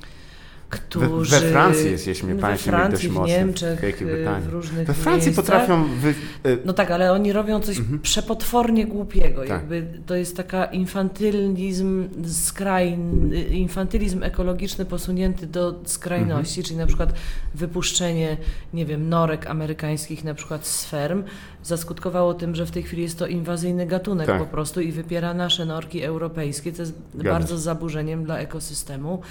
[0.71, 1.39] którzy...
[1.39, 2.61] we Francji jest, jeśli mnie pamięć
[2.91, 5.45] dość w mocny, Niemczech, w y, w różnych We Francji miejscach.
[5.45, 6.09] potrafią wy,
[6.49, 9.41] y, No tak, ale oni robią coś przepotwornie głupiego.
[9.41, 9.49] Tak.
[9.49, 16.65] Jakby to jest taka infantylizm skrajny, infantylizm ekologiczny posunięty do skrajności, Mhm.
[16.67, 17.13] czyli na przykład
[17.55, 18.37] wypuszczenie,
[18.73, 21.23] nie wiem, norek amerykańskich na przykład z ferm
[21.63, 24.39] zaskutkowało tym, że w tej chwili jest to inwazyjny gatunek Tak.
[24.39, 29.21] po prostu i wypiera nasze norki europejskie, co jest bardzo zaburzeniem dla ekosystemu.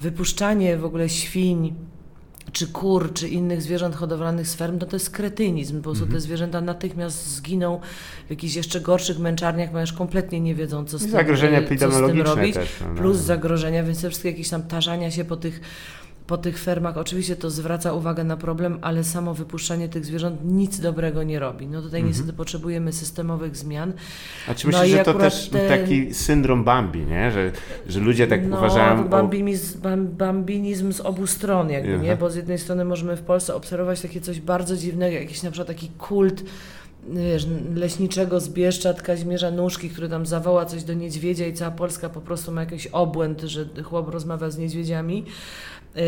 [0.00, 1.74] Wypuszczanie w ogóle świń
[2.52, 5.76] czy kur, czy innych zwierząt hodowlanych z ferm, no to jest kretynizm.
[5.76, 6.20] Po prostu Mhm.
[6.20, 7.80] te zwierzęta natychmiast zginą
[8.26, 11.90] w jakichś jeszcze gorszych męczarniach, ponieważ kompletnie nie wiedzą, co z tym, zagrożenia y, co
[11.90, 12.54] z tym robić.
[12.54, 13.00] też, prawda?
[13.02, 15.60] Plus zagrożenia, więc te wszystkie jakieś tam tarzania się po tych,
[16.30, 20.80] po tych fermach, oczywiście to zwraca uwagę na problem, ale samo wypuszczanie tych zwierząt nic
[20.80, 21.66] dobrego nie robi.
[21.66, 23.92] No tutaj niestety potrzebujemy systemowych zmian.
[24.48, 27.30] A czy no myślisz, i że to też ten- taki syndrom Bambi, nie?
[27.30, 27.52] Że,
[27.86, 29.08] że ludzie tak no, uważają...
[29.08, 32.02] Bambinizm, bam, bambinizm z obu stron, jakby, Aha.
[32.02, 32.16] nie?
[32.16, 35.68] Bo z jednej strony możemy w Polsce obserwować takie coś bardzo dziwnego, jakiś na przykład
[35.68, 36.44] taki kult
[37.08, 42.20] wiesz, leśniczego zbieszczat Kazimierza Nóżki, który tam zawoła coś do niedźwiedzia i cała Polska po
[42.20, 45.24] prostu ma jakiś obłęd, że chłop rozmawia z niedźwiedziami.
[45.96, 46.02] Yy,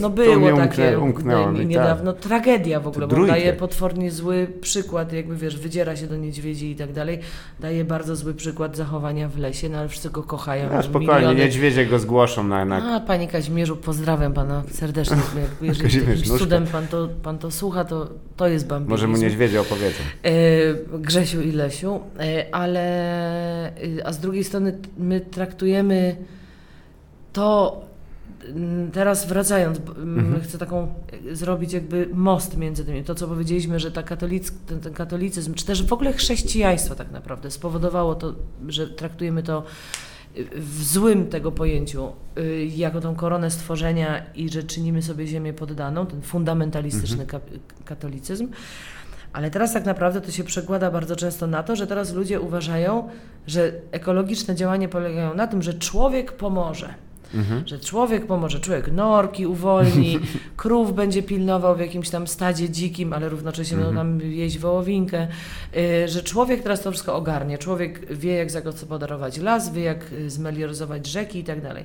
[0.00, 1.68] no było umknę- takie umknęło yy, mi, tak.
[1.68, 2.12] niedawno.
[2.12, 6.76] Tragedia w ogóle, bo daje potwornie zły przykład, jakby wiesz, wydziera się do niedźwiedzi i
[6.76, 7.18] tak dalej.
[7.60, 10.68] Daje bardzo zły przykład zachowania w lesie, no ale wszyscy go kochają.
[10.72, 12.64] No, spokojnie, miliony- niedźwiedzie go zgłoszą na...
[12.64, 12.96] na...
[12.96, 15.16] a, panie Kazimierzu, pozdrawiam pana serdecznie.
[15.62, 18.90] Jeżeli Kazimierz cudem pan to, pan to słucha, to, to jest bambinizm.
[18.90, 19.98] Może mu niedźwiedzie opowiedzą.
[20.22, 20.30] E,
[20.98, 22.80] Grzesiu i Lesiu, e, ale
[23.68, 26.16] e, a z drugiej strony my traktujemy
[27.32, 27.80] to,
[28.92, 30.40] Teraz wracając, mhm.
[30.40, 30.94] chcę taką
[31.32, 33.04] zrobić jakby most między tymi.
[33.04, 37.10] To, co powiedzieliśmy, że ta katolic, ten, ten katolicyzm, czy też w ogóle chrześcijaństwo tak
[37.10, 38.34] naprawdę spowodowało to,
[38.68, 39.64] że traktujemy to
[40.56, 46.06] w złym tego pojęciu, y, jako tą koronę stworzenia i że czynimy sobie ziemię poddaną,
[46.06, 47.42] ten fundamentalistyczny mhm.
[47.84, 48.48] katolicyzm.
[49.32, 53.08] Ale teraz tak naprawdę to się przekłada bardzo często na to, że teraz ludzie uważają,
[53.46, 56.94] że ekologiczne działania polegają na tym, że człowiek pomoże.
[57.34, 57.68] Mhm.
[57.68, 60.18] Że człowiek pomoże, człowiek norki uwolni,
[60.56, 63.94] krów będzie pilnował w jakimś tam stadzie dzikim, ale równocześnie mhm.
[63.96, 65.28] będą tam jeść wołowinkę,
[65.76, 67.58] y, że człowiek teraz to wszystko ogarnie.
[67.58, 71.84] Człowiek wie, jak zagospodarować las, wie, jak y, zmelioryzować rzeki i tak dalej.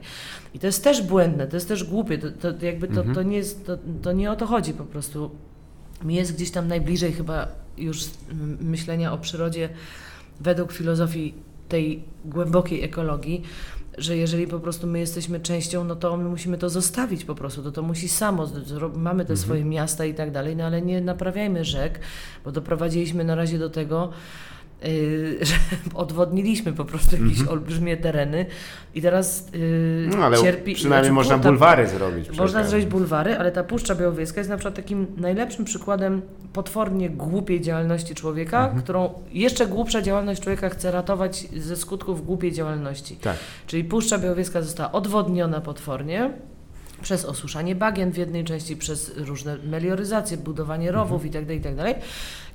[0.54, 3.16] I to jest też błędne, to jest też głupie, to, to jakby to, mhm.
[3.16, 5.32] to, nie jest, to, to nie o to chodzi po prostu.
[6.04, 8.04] Mi jest gdzieś tam najbliżej chyba już
[8.60, 9.70] myślenia o przyrodzie
[10.39, 11.34] według filozofii
[11.70, 13.43] tej głębokiej ekologii,
[13.98, 17.64] że jeżeli po prostu my jesteśmy częścią, no to my musimy to zostawić po prostu,
[17.64, 18.48] to to musi samo,
[18.95, 19.38] mamy te mhm.
[19.38, 22.00] swoje miasta i tak dalej, no ale nie naprawiajmy rzek,
[22.45, 24.10] bo doprowadziliśmy na razie do tego,
[24.86, 25.55] Y, że
[25.93, 27.51] odwodniliśmy po prostu jakieś mm -hmm.
[27.51, 28.45] olbrzymie tereny
[28.95, 30.73] i teraz yy, no, ale cierpi...
[30.73, 32.38] Przynajmniej znaczy, można bulwary zrobić.
[32.38, 36.21] Można zrobić bulwary, ale ta Puszcza Białowieska jest na przykład takim najlepszym przykładem
[36.53, 38.84] potwornie głupiej działalności człowieka, mm -hmm.
[38.84, 43.15] którą jeszcze głupsza działalność człowieka chce ratować ze skutków głupiej działalności.
[43.15, 43.38] Tak.
[43.67, 46.34] Czyli Puszcza Białowieska została odwodniona potwornie,
[47.02, 51.34] przez osuszanie bagien w jednej części, przez różne melioryzacje, budowanie rowów mhm.
[51.34, 51.95] itd., itd.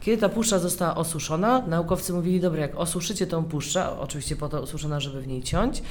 [0.00, 4.62] Kiedy ta puszcza została osuszona, naukowcy mówili, dobra, jak osuszycie tą puszczę, oczywiście po to
[4.62, 5.82] osuszona, żeby w niej ciąć,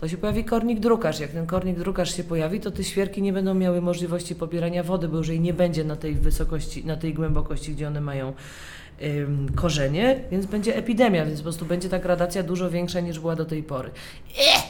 [0.00, 1.20] to się pojawi kornik drukarz.
[1.20, 5.08] Jak ten kornik drukarz się pojawi, to te świerki nie będą miały możliwości pobierania wody,
[5.08, 8.32] bo już jej nie będzie na tej wysokości, na tej głębokości, gdzie one mają
[9.02, 13.36] ym, korzenie, więc będzie epidemia, więc po prostu będzie ta gradacja dużo większa niż była
[13.36, 13.90] do tej pory.
[14.38, 14.65] Ech!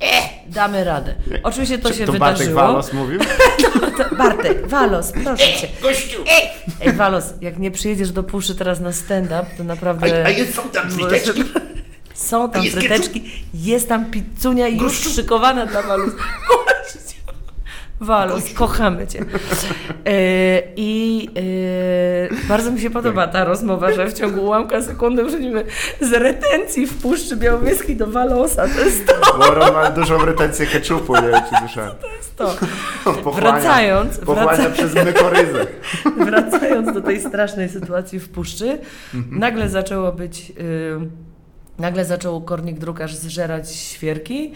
[0.00, 1.14] Eh, damy radę.
[1.42, 2.54] Oczywiście to Czy się to wydarzyło.
[2.54, 3.20] Bartek Walos mówił?
[3.98, 5.68] to Bartek, Walos, proszę cię.
[5.82, 6.18] Gościu!
[6.80, 10.22] Ej, Walos, jak nie przyjedziesz do Puszy teraz na stand-up, to naprawdę...
[10.24, 11.44] A, a jest, są tam fryteczki?
[12.14, 16.10] Są tam fryteczki, jest tam pizzunia i już szykowana dla Walos.
[18.00, 19.24] Walus, kochamy Cię.
[20.06, 25.64] E, I e, bardzo mi się podoba ta rozmowa, że w ciągu ułamka sekundy przechodzimy
[26.00, 28.68] z retencji w Puszczy Białowieskiej do Walosa.
[28.68, 29.38] To jest to.
[29.38, 31.90] Bo ma dużą retencję keczupu, nie wiem, czy słyszałem.
[32.00, 32.54] To jest to.
[33.04, 34.18] Pochłania, wracając.
[34.18, 34.70] Pochłania wraca...
[34.70, 35.66] przez mykoryzę.
[36.16, 38.78] Wracając do tej strasznej sytuacji w Puszczy,
[39.14, 39.38] mhm.
[39.38, 40.50] nagle zaczęło być...
[40.50, 41.28] Y,
[41.78, 44.52] nagle zaczął kornik drukarz zżerać świerki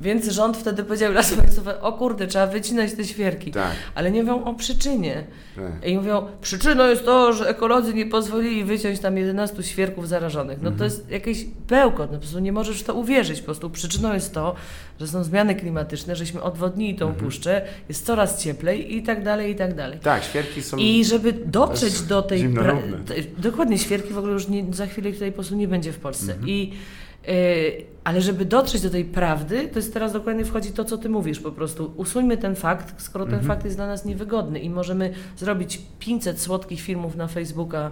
[0.00, 3.50] więc rząd wtedy powiedział lasy państwowe, o kurde, trzeba wycinać te świerki.
[3.50, 3.72] Tak.
[3.94, 5.24] Ale nie mówią o przyczynie.
[5.56, 5.90] Tak.
[5.90, 10.62] I mówią, przyczyną jest to, że ekolodzy nie pozwolili wyciąć tam 11 świerków zarażonych.
[10.62, 10.78] No mhm.
[10.78, 13.40] to jest jakieś bełkot, no po prostu nie możesz w to uwierzyć.
[13.40, 14.54] Po prostu przyczyną jest to,
[15.00, 17.24] że są zmiany klimatyczne, żeśmy odwodnili tą mhm.
[17.24, 19.98] puszczę, jest coraz cieplej i tak dalej, i tak dalej.
[19.98, 20.76] Tak, świerki są...
[20.76, 22.48] I żeby dotrzeć do tej...
[22.48, 22.76] Pra...
[23.38, 26.32] Dokładnie, świerki w ogóle już nie, za chwilę tutaj po prostu nie będzie w Polsce.
[26.32, 26.48] Mhm.
[26.48, 26.72] I
[27.28, 31.08] Y, ale żeby dotrzeć do tej prawdy, to jest teraz dokładnie wchodzi to, co ty
[31.08, 31.92] mówisz po prostu.
[31.96, 33.48] Usuńmy ten fakt, skoro ten mhm.
[33.48, 37.90] fakt jest dla nas niewygodny i możemy zrobić 500 słodkich filmów na Facebooka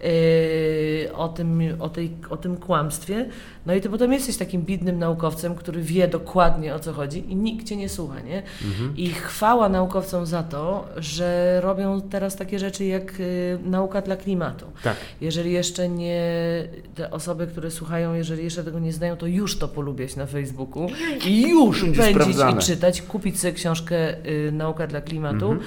[0.00, 3.28] yy, o, tym, o, tej, o tym kłamstwie.
[3.68, 7.36] No i ty potem jesteś takim bidnym naukowcem, który wie dokładnie o co chodzi i
[7.36, 8.42] nikt cię nie słucha, nie?
[8.64, 8.96] Mhm.
[8.96, 14.66] I chwała naukowcom za to, że robią teraz takie rzeczy jak y, nauka dla klimatu.
[14.82, 14.96] Tak.
[15.20, 16.22] Jeżeli jeszcze nie,
[16.94, 20.88] te osoby, które słuchają, jeżeli jeszcze tego nie znają, to już to polubiać na Facebooku
[21.26, 25.60] i już pędzić i czytać, kupić sobie książkę y, Nauka dla klimatu, mhm.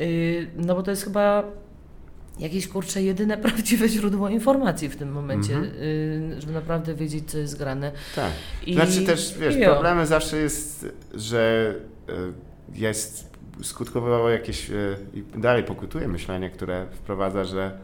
[0.00, 1.44] y, no bo to jest chyba
[2.40, 5.74] jakieś kurcze jedyne prawdziwe źródło informacji w tym momencie, mhm.
[5.82, 7.92] y, żeby naprawdę wiedzieć, co jest grane.
[8.14, 8.32] Tak.
[8.66, 11.74] I, znaczy też, wiesz, problemem zawsze jest, że
[12.08, 12.12] y,
[12.74, 13.30] jest
[13.62, 17.78] skutkowało jakieś y, i dalej pokutuje myślenie, które wprowadza, że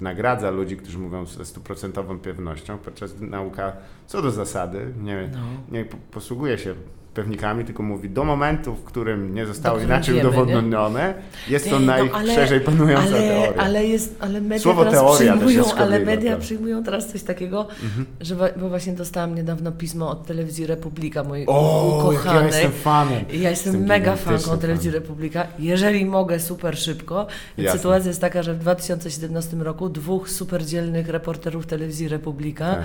[0.00, 3.72] nagradza ludzi, którzy mówią ze stuprocentową pewnością, podczas nauka
[4.06, 5.38] co do zasady nie, no.
[5.72, 6.74] nie posługuje się
[7.16, 11.14] pewnikami, tylko mówi do momentu, w którym nie zostało inaczej udowodnione,
[11.48, 13.62] jest to no, najszerzej panująca ale, teoria.
[13.62, 18.06] Ale, jest, ale media Słowo teraz teoria przyjmują, ale media przyjmują teraz coś takiego, mhm.
[18.20, 22.40] że bo właśnie dostałam niedawno pismo od telewizji Republika, mojej o, ukochanej.
[22.40, 23.24] Ja jestem fanem.
[23.32, 25.46] Ja jestem, jestem mega fanką telewizji Republika.
[25.58, 27.26] Jeżeli mogę, super szybko.
[27.72, 32.84] Sytuacja jest taka, że w 2017 roku dwóch super dzielnych reporterów telewizji Republika tak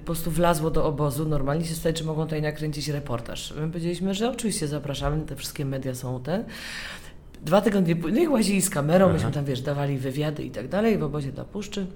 [0.00, 3.54] po prostu wlazło do obozu, normalnie się stać, czy mogą tutaj nakręcić reportaż.
[3.60, 6.44] My powiedzieliśmy, że oczywiście zapraszamy, te wszystkie media są te.
[7.44, 9.14] Dwa tygodnie później, no i łazili z kamerą, Aha.
[9.14, 11.86] myśmy tam, wiesz, dawali wywiady i tak dalej w obozie dla Puszczy.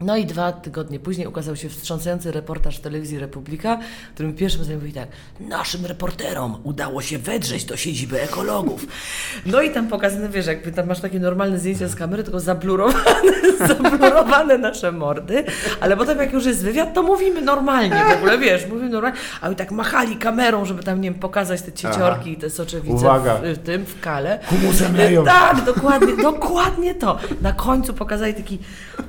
[0.00, 3.78] No i dwa tygodnie później ukazał się wstrząsający reportaż telewizji Republika,
[4.10, 5.08] w którym pierwszym zdaniem mówi tak,
[5.40, 8.86] naszym reporterom udało się wedrzeć do siedziby ekologów.
[9.46, 13.32] No i tam pokazane, wiesz, jakby tam masz takie normalne zdjęcia z kamery, tylko zablurowane,
[13.68, 15.44] zablurowane nasze mordy,
[15.80, 19.46] ale potem jak już jest wywiad, to mówimy normalnie w ogóle, wiesz, mówimy normalnie, a
[19.46, 23.58] oni tak machali kamerą, żeby tam, nie wiem, pokazać te cieciorki i te soczewice w,
[23.58, 24.38] w tym, w kale.
[24.46, 25.24] Humusem leją.
[25.24, 27.18] Tak, dokładnie, dokładnie to.
[27.42, 28.58] Na końcu pokazali taki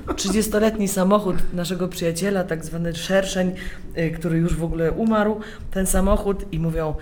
[0.06, 3.52] 30-letni samochód naszego przyjaciela, tak zwany szerszeń,
[3.98, 6.94] y, który już w ogóle umarł, ten samochód i mówią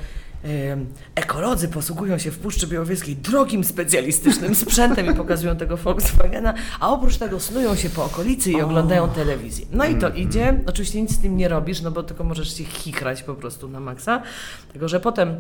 [1.15, 7.17] ekolodzy posługują się w Puszczy Białowieskiej drogim specjalistycznym sprzętem i pokazują tego Volkswagena, a oprócz
[7.17, 9.67] tego snują się po okolicy i oglądają telewizję.
[9.73, 12.65] No i to idzie, oczywiście nic z tym nie robisz, no bo tylko możesz się
[12.65, 14.23] chichrać po prostu na maksa,
[14.73, 15.37] tylko że potem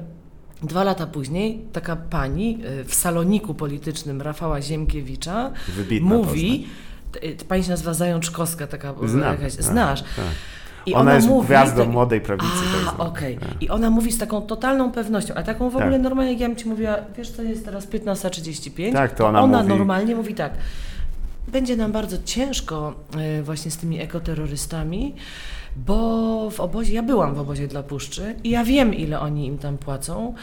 [0.63, 6.69] Dwa lata później taka pani y, w saloniku politycznym Rafała Ziemkiewicza Wybitna mówi, t-
[7.49, 10.03] pani się nazywa Zajączkowska, taka Znam, jakaś, tak, znasz.
[10.03, 10.11] tak.
[10.87, 12.49] I Ona jest mówi, gwiazdą tak- młodej prawicy.
[12.87, 13.39] tak A, okej.
[13.39, 13.49] Tak.
[13.63, 15.83] I ona mówi z taką totalną pewnością, a taką w Tak.
[15.83, 18.93] ogóle normalnie, jak ja bym ci mówiła, wiesz co jest teraz 15.35?
[18.93, 20.53] Tak, to ona mówi- normalnie mówi tak,
[21.49, 25.15] będzie nam bardzo ciężko e, właśnie z tymi ekoterrorystami,
[25.77, 29.59] bo w obozie, ja byłam w obozie dla Puszczy i ja wiem, ile oni im
[29.59, 30.35] tam płacą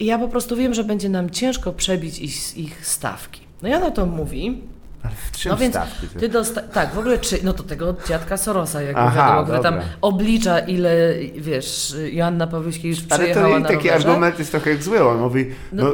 [0.00, 3.40] i ja po prostu wiem, że będzie nam ciężko przebić ich, ich stawki.
[3.62, 4.62] No i ona to mówi,
[5.02, 6.08] Ale w czym no więc stawki?
[6.08, 9.42] to- ty dosta- tak, w ogóle czy, no to tego dziadka Sorosa, jakby Aha, wiadomo,
[9.42, 14.08] który tam oblicza ile, wiesz, Joanna Pawluśkiewicz Ale przejechała to i na taki rowerze.
[14.08, 15.08] argument jest trochę jak zły.
[15.08, 15.90] On mówi, no, No.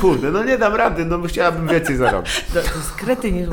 [0.00, 2.44] kurde, no nie dam rady, no chciałabym więcej zarobić.
[2.54, 3.52] To, to jest kretynizm.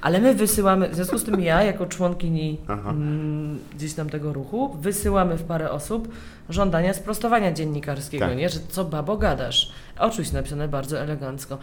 [0.00, 2.90] Ale my wysyłamy, w związku z tym ja, jako członkini Aha.
[2.90, 6.08] mm, gdzieś tam tego ruchu, wysyłamy w parę osób
[6.48, 8.36] żądania sprostowania dziennikarskiego, Tak.
[8.36, 8.48] nie?
[8.48, 9.72] Że co babo gadasz?
[9.98, 11.58] Oczywiście napisane bardzo elegancko.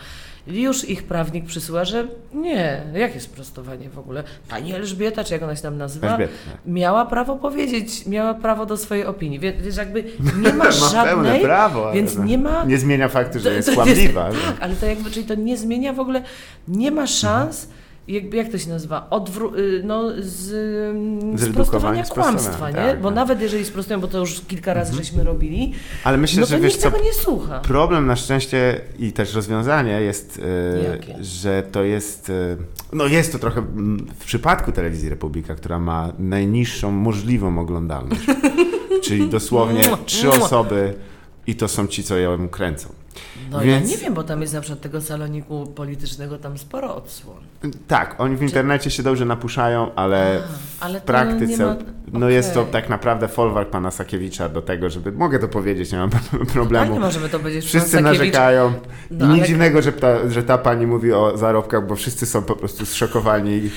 [0.48, 4.24] Już ich prawnik przysyła, że nie, jakie sprostowanie w ogóle?
[4.50, 6.08] Pani Elżbieta, czy jak ona się tam nazywa?
[6.08, 6.58] Elżbieta, tak.
[6.66, 9.40] Miała prawo powiedzieć, miała prawo do swojej opinii.
[9.40, 10.04] Wie- Wiesz, jakby
[10.42, 11.42] nie ma Ma żadnej...
[11.42, 11.92] prawo.
[11.94, 12.64] Więc nie ma...
[12.66, 14.30] Nie zmienia faktu, że To- jest kłamliwa.
[14.46, 16.22] Tak, ale to jakby, czyli to nie zmienia w ogóle,
[16.68, 22.76] nie ma szans, jakby, jak to się nazywa, Odwró- y, no, z, sprostowania kłamstwa, nie?
[22.76, 23.16] tak, Bo tak.
[23.16, 25.74] nawet jeżeli sprostują, bo to już kilka razy żeśmy robili,
[26.04, 27.60] Ale myślę, no to że wiesz nikt co, tego nie słucha.
[27.60, 30.42] Problem na szczęście i też rozwiązanie jest,
[30.78, 31.24] e, Jakie?
[31.24, 32.58] że to jest, e,
[32.94, 38.22] no jest to trochę mm, w przypadku Telewizji Republika, która ma najniższą możliwą oglądalność,
[39.06, 40.94] czyli dosłownie trzy osoby
[41.48, 42.90] i to są ci, co ją kręcą.
[43.54, 46.96] No Więc- ja nie wiem, bo tam jest na przykład tego saloniku politycznego tam sporo
[46.96, 47.38] odsłon.
[47.88, 50.42] Tak, oni w internecie się dobrze napuszają, ale
[50.82, 51.76] A, ale w praktyce ma...
[52.14, 55.98] no jest to tak naprawdę folwark pana Sakiewicza do tego, żeby, mogę to powiedzieć, nie
[55.98, 56.10] mam
[56.54, 56.86] problemu.
[56.86, 57.66] Tak, nie możemy to powiedzieć.
[57.66, 58.74] Wszyscy narzekają.
[59.12, 62.26] No, I nic ale- dziwnego, że ta, że ta pani mówi o zarobkach, bo wszyscy
[62.26, 63.70] są po prostu zszokowani i,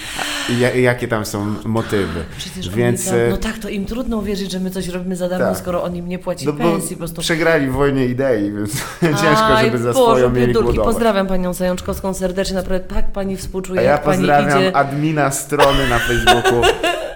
[0.52, 2.24] i, ja- i jakie tam są motywy.
[2.38, 5.16] Przecież Więc oni tam, e, no tak, to im trudno uwierzyć, że my coś robimy
[5.16, 5.58] za darmo, Tak.
[5.58, 6.96] skoro on im nie płaci no pensji.
[6.96, 8.72] Po prostu przegrali w wojnie idei, więc
[9.22, 10.64] ciężko, Aj, żeby za Boże, swoją mieli biedulki.
[10.66, 10.92] głodować.
[10.94, 14.76] Pozdrawiam panią Zajączkowską serdecznie, naprawdę tak pani współczuję, A ja jak pani pozdrawiam idzie.
[14.76, 16.62] admina strony na Facebooku.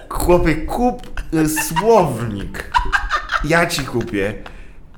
[0.09, 1.01] Chłopie, kup
[1.33, 2.71] y, słownik.
[3.43, 4.33] Ja ci kupię.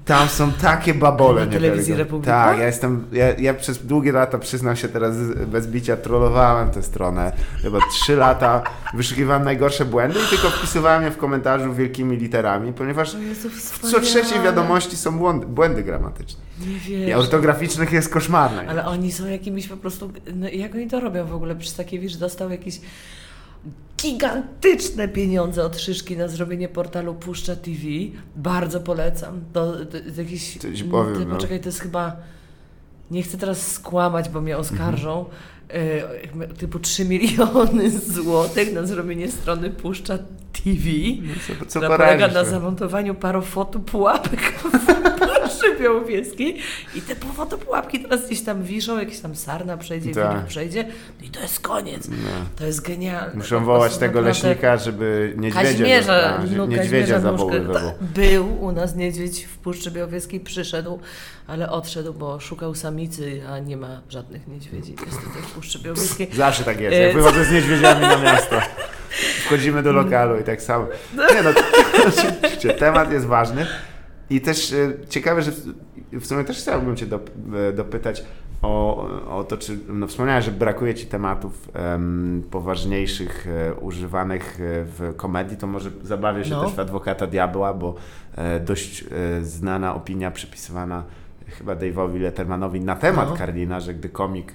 [0.06, 2.04] Tam są takie babole Na telewizji niewiarygodne.
[2.04, 2.46] Republika?
[2.46, 5.16] Tak, ja jestem, ja, ja przez długie lata, przyznam się teraz
[5.48, 7.32] bez bicia, trollowałem tę stronę.
[7.62, 13.14] Chyba trzy lata wyszukiwałem najgorsze błędy i tylko wpisywałem je w komentarzu wielkimi literami, ponieważ
[13.14, 14.02] Jezu, w co wspaniale.
[14.02, 16.43] trzeciej wiadomości są błędy gramatyczne.
[16.68, 17.18] Nie I wierzę.
[17.18, 18.68] ortograficznych jest koszmarne.
[18.68, 20.12] Ale oni są jakimiś po prostu.
[20.36, 21.56] No, jak oni to robią w ogóle?
[21.56, 22.80] Przecież Sakiewicz dostał jakieś
[24.02, 27.82] gigantyczne pieniądze od Szyszki na zrobienie portalu Puszcza TV.
[28.36, 29.42] Bardzo polecam.
[29.54, 30.58] To, jest jakiś.
[30.92, 31.36] Powiem, ty, no.
[31.36, 32.16] poczekaj, to jest chyba.
[33.12, 35.20] Nie chcę teraz skłamać, bo mnie oskarżą.
[35.20, 36.42] Mhm.
[36.42, 40.18] e, typu 3 miliony złotych na zrobienie strony Puszcza
[40.64, 40.90] TV.
[41.48, 42.50] co, co która polega na no?
[42.50, 44.54] zamontowaniu parofotu pułapek
[45.82, 46.58] Białowieskiej
[46.96, 50.46] i te fotopułapki teraz gdzieś tam wiszą, jakieś tam sarna przejdzie, Tak.
[50.46, 50.86] przejdzie
[51.22, 52.08] i to jest koniec.
[52.08, 52.16] No.
[52.56, 53.36] To jest genialne.
[53.36, 57.92] Muszą Po wołać tego naprawdę- leśnika, żeby niedźwiedzia, Kaźmierza, że no, niedźwiedzia zawoływał.
[58.02, 61.00] Był u nas niedźwiedź w Puszczy Białowieskiej, przyszedł,
[61.48, 66.30] ale odszedł, bo szukał samicy, a nie ma żadnych niedźwiedzi niestety w Puszczy Białowieskiej.
[66.34, 66.96] Zawsze tak jest.
[66.96, 68.62] E, Jak wychodzę z niedźwiedziami na miasto,
[69.46, 70.88] wchodzimy do lokalu i tak samo.
[71.36, 71.50] Nie no,
[72.08, 73.68] oczywiście, temat jest ważny
[74.36, 77.06] i też e, ciekawe, że w- sumie też chciałbym Cię
[77.70, 78.24] e, dopytać
[78.62, 79.08] o,
[79.38, 85.58] o to, czy no, wspomniałeś, że brakuje Ci tematów em, poważniejszych, e, używanych w komedii,
[85.58, 86.64] to może zabawię się No.
[86.66, 87.96] też w Adwokata Diabła, bo
[88.36, 91.04] e, dość e, znana opinia przypisywana
[91.48, 93.36] chyba Dave'owi Lettermanowi na temat No.
[93.36, 94.54] Karlina, że gdy komik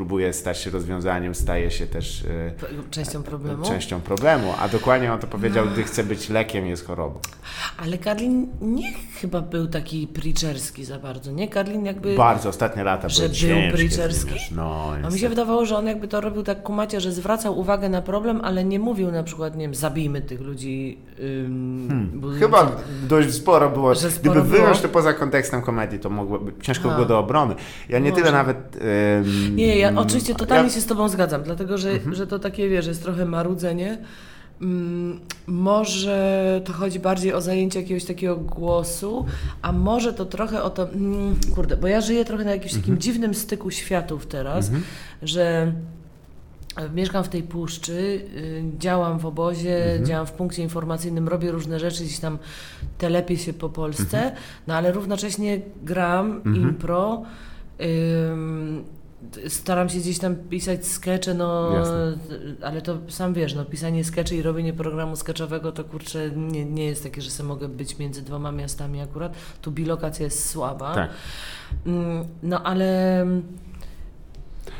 [0.00, 2.52] próbuje stać się rozwiązaniem, staje się też e,
[2.90, 3.64] częścią problemu.
[3.64, 5.72] Częścią problemu, a dokładnie on to powiedział, no.
[5.72, 7.20] gdy chce być lekiem, jest chorobą.
[7.78, 11.48] Ale Karlin nie chyba był taki preacherski za bardzo, nie?
[11.48, 12.14] Karlin jakby...
[12.14, 14.54] Bardzo, ostatnie lata że był ciężkie, preacherski?
[14.54, 17.88] No, a mi się wydawało, że on jakby to robił tak kumacie, że zwracał uwagę
[17.88, 20.98] na problem, ale nie mówił na przykład, nie wiem, zabijmy tych ludzi.
[21.20, 22.38] Ym, hmm.
[22.38, 22.72] Chyba
[23.08, 23.94] dość sporo było.
[23.94, 27.54] Że sporo Gdyby wyjąć to poza kontekstem komedii, to mogłoby, ciężko było do obrony.
[27.88, 28.22] Ja nie Może.
[28.22, 28.78] tyle nawet...
[29.26, 30.74] Ym, nie, ja oczywiście totalnie ja...
[30.74, 32.14] się z Tobą zgadzam, dlatego że, mhm.
[32.14, 33.98] że to takie, wiesz, jest trochę marudzenie.
[34.60, 39.26] Mm, może to chodzi bardziej o zajęcie jakiegoś takiego głosu,
[39.62, 42.94] a może to trochę o to, mm, kurde, bo ja żyję trochę na jakimś takim
[42.94, 43.00] mhm.
[43.00, 44.84] dziwnym styku światów teraz, mhm.
[45.22, 45.72] że
[46.94, 47.92] mieszkam w tej puszczy,
[48.36, 50.06] y, działam w obozie, mhm.
[50.06, 52.38] działam w punkcie informacyjnym, robię różne rzeczy, gdzieś tam
[52.98, 54.34] telepię się po Polsce, mhm.
[54.66, 56.56] no ale równocześnie gram mhm.
[56.56, 57.22] impro,
[59.48, 62.18] staram się gdzieś tam pisać skecze, no, Jasne.
[62.62, 66.84] ale to sam wiesz, no, pisanie skeczy i robienie programu skeczowego to kurczę nie, nie
[66.84, 69.34] jest takie, że sobie mogę być między dwoma miastami akurat.
[69.62, 70.94] Tu bilokacja jest słaba.
[70.94, 71.10] Tak.
[71.86, 73.26] Mm, no ale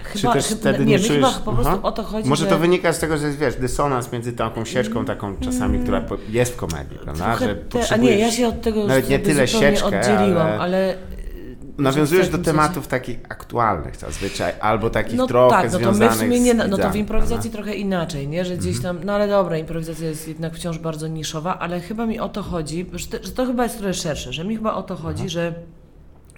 [0.03, 1.25] Chyba, też chyba, wtedy nie, nie czujesz...
[1.25, 1.83] chyba po prostu Aha.
[1.83, 2.51] o to chodzi, Może że...
[2.51, 5.83] to wynika z tego, że jest, wiesz, dysonans między taką ścieżką, taką czasami, mm.
[5.83, 7.37] która jest w komedii, prawda?
[7.39, 10.59] Że te, a nie, ja się od tego nawet nie tyle sieczkę, oddzieliłam, ale...
[10.59, 10.95] ale
[11.79, 16.15] Nawiązujesz do tematów takich aktualnych zazwyczaj, albo takich no trochę tak, no to my w
[16.15, 18.45] sumie nie, No to w improwizacji trochę inaczej, nie?
[18.45, 18.97] Że gdzieś mhm.
[18.97, 22.43] tam, no ale dobra, improwizacja jest jednak wciąż bardzo niszowa, ale chyba mi o to
[22.43, 25.29] chodzi, że to, że to chyba jest trochę szersze, że mi chyba o to chodzi,
[25.29, 25.55] że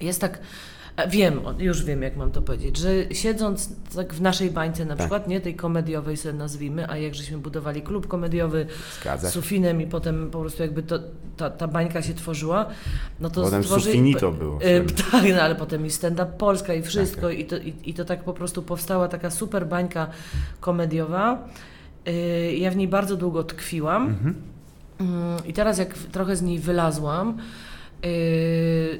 [0.00, 0.38] jest tak
[1.09, 4.99] Wiem, już wiem, jak mam to powiedzieć, że siedząc tak w naszej bańce na tak.
[4.99, 8.66] przykład, nie tej komediowej sobie nazwijmy, a jak żeśmy budowali klub komediowy
[9.01, 9.30] Zgadza.
[9.30, 10.99] z Sufinem i potem po prostu jakby to,
[11.36, 12.66] ta, ta bańka się tworzyła,
[13.20, 13.84] no to potem stworzy...
[13.84, 14.59] Sufinito było.
[14.62, 17.38] Y, tak, no, ale potem i stand-up Polska i wszystko tak.
[17.38, 20.07] i, to, i, i to tak po prostu powstała taka super bańka
[20.61, 21.49] komediowa.
[22.09, 24.34] Y, ja w niej bardzo długo tkwiłam mhm.
[25.45, 27.38] y, i teraz jak trochę z niej wylazłam,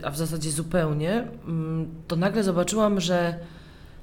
[0.03, 3.35] a w zasadzie zupełnie, mm, to nagle zobaczyłam, że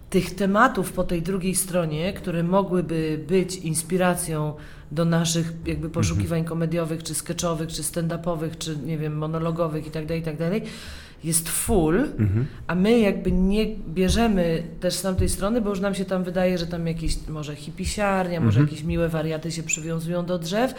[0.09, 4.53] tych tematów po tej drugiej stronie, które mogłyby być inspiracją
[4.91, 6.45] do naszych jakby poszukiwań mhm.
[6.45, 10.69] komediowych, czy sketchowych, czy stand-upowych, czy nie wiem, monologowych itd., tak itd., tak
[11.23, 12.45] jest full, mhm.
[12.67, 16.57] a my jakby nie bierzemy też z tamtej strony, bo już nam się tam wydaje,
[16.57, 18.45] że tam jakieś może hipisiarnia, mhm.
[18.45, 20.73] może jakieś miłe wariaty się przywiązują do drzew,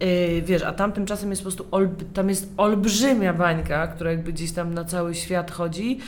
[0.00, 1.66] Yy, wiesz, a tam tymczasem jest po prostu,
[2.14, 5.98] tam jest olbrzymia bańka, która jakby gdzieś tam na cały świat chodzi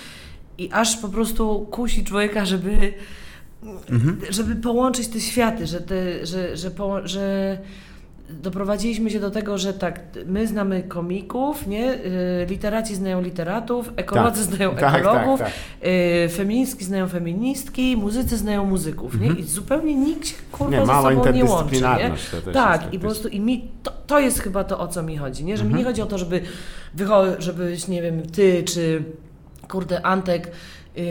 [0.59, 2.93] i aż po prostu kusi człowieka, żeby,
[3.91, 4.21] mhm.
[4.31, 7.59] żeby połączyć te światy, że, te, że, że, po, że
[8.29, 11.95] doprowadziliśmy się do tego, że tak, my znamy komików, nie?
[11.95, 14.55] Y, literaci znają literatów, ekolodzy tak.
[14.55, 15.89] znają tak, ekologów, tak, tak.
[15.89, 19.27] Y, feministki znają feministki, muzycy znają muzyków, nie?
[19.27, 19.39] Mhm.
[19.39, 22.53] I zupełnie nikt się kurwa nie, ze sobą nie łączy, nie?
[22.53, 25.45] Tak, i po prostu i mi, to, to jest chyba to, o co mi chodzi,
[25.45, 25.57] nie?
[25.57, 25.73] Że mhm.
[25.73, 26.41] mi nie chodzi o to, żeby,
[27.39, 29.03] żebyś, nie wiem, ty czy
[29.69, 30.51] kurde Antek
[30.97, 31.05] Yy,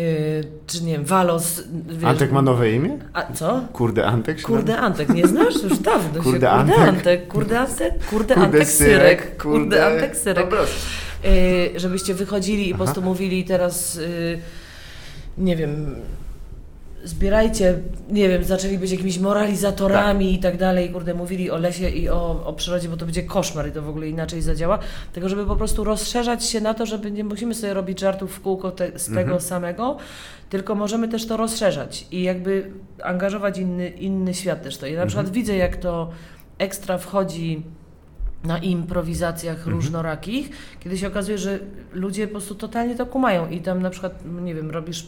[0.67, 1.61] czy nie wiem, Walos.
[1.87, 2.97] Wiesz, Antek ma nowe imię?
[3.13, 3.61] A co?
[3.73, 4.41] Kurde Antek?
[4.41, 5.63] Kurde Antek, nie znasz?
[5.63, 6.49] Już dawno kurde się.
[6.49, 6.75] Antek.
[6.75, 7.27] Kurde Antek.
[7.27, 8.05] Kurde Antek.
[8.09, 9.43] Kurde Antek Syrek.
[9.43, 10.47] Kurde Antek Syrek.
[11.23, 12.77] Yy, żebyście wychodzili i Aha.
[12.77, 14.39] po prostu mówili teraz, yy,
[15.37, 15.95] nie wiem,
[17.03, 17.79] zbierajcie,
[18.09, 20.35] nie wiem, zaczęli być jakimiś moralizatorami tak.
[20.35, 23.67] i tak dalej, kurde, mówili o lesie i o, o przyrodzie, bo to będzie koszmar
[23.67, 24.79] i to w ogóle inaczej zadziała,
[25.13, 28.41] tego, żeby po prostu rozszerzać się na to, żeby nie musimy sobie robić żartów w
[28.41, 29.27] kółko te, z mhm.
[29.27, 29.97] tego samego,
[30.49, 32.71] tylko możemy też to rozszerzać i jakby
[33.03, 34.85] angażować inny, inny świat też to.
[34.85, 35.07] Ja na mhm.
[35.07, 36.09] przykład widzę, jak to
[36.57, 37.63] ekstra wchodzi
[38.43, 39.75] na improwizacjach mhm.
[39.75, 40.49] różnorakich,
[40.79, 41.59] kiedy się okazuje, że
[41.93, 45.07] ludzie po prostu totalnie to kumają i tam na przykład, nie wiem, robisz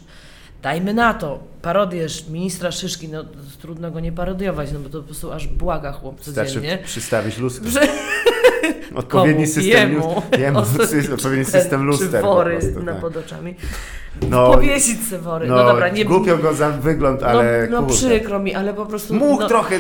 [0.65, 3.25] Dajmy na to, parodiesz ministra Szyszki, no
[3.61, 6.45] trudno go nie parodiować, no bo to po prostu aż błaga chłop codziennie.
[6.51, 7.69] Wystarczy przystawić lustro.
[7.69, 7.81] Że...
[8.95, 10.59] Odpowiedni system, jemu, jemu
[11.13, 13.01] odpowiedni system luster wory prostu, na tak.
[13.01, 13.55] pod oczami.
[14.29, 15.47] No, Powiesić se wory.
[15.47, 16.05] No, no dobra, nie...
[16.05, 19.13] Głupio go za wygląd, no, ale No, no przykro mi, ale po prostu...
[19.13, 19.79] Mógł no, trochę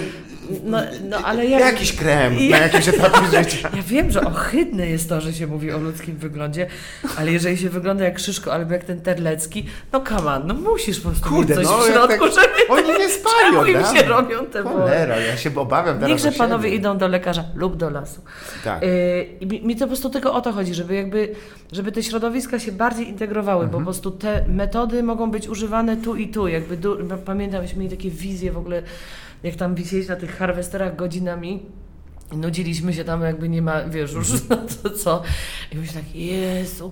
[0.63, 0.77] no,
[1.09, 1.61] no, ale jak...
[1.61, 3.69] Jakiś krem na jakimś etapie życia.
[3.75, 6.67] Ja wiem, że ohydne jest to, że się mówi o ludzkim wyglądzie,
[7.17, 10.99] ale jeżeli się wygląda jak Szyszko albo jak ten Terlecki, no come on, no musisz
[10.99, 12.67] po prostu Kurde, coś no, w środku, tak, żeby...
[12.69, 16.97] Oni nie spali im się robią te Cholera, ja się obawiam teraz Niechże panowie idą
[16.97, 18.21] do lekarza lub do lasu.
[18.63, 18.81] Tak.
[18.81, 18.89] Yy,
[19.39, 21.35] I mi, mi to po prostu tylko o to chodzi, żeby jakby,
[21.71, 23.71] żeby te środowiska się bardziej integrowały, mhm.
[23.71, 26.47] bo po prostu te metody mogą być używane tu i tu.
[26.47, 26.97] Jakby du...
[27.25, 28.83] pamiętam, myśmy mieli takie wizje w ogóle
[29.45, 31.65] jak tam wisieć na tych harwesterach godzinami,
[32.31, 35.23] nudziliśmy się tam, jakby nie ma, wiesz, już no to co.
[35.71, 36.91] I myślę tak, Jezu,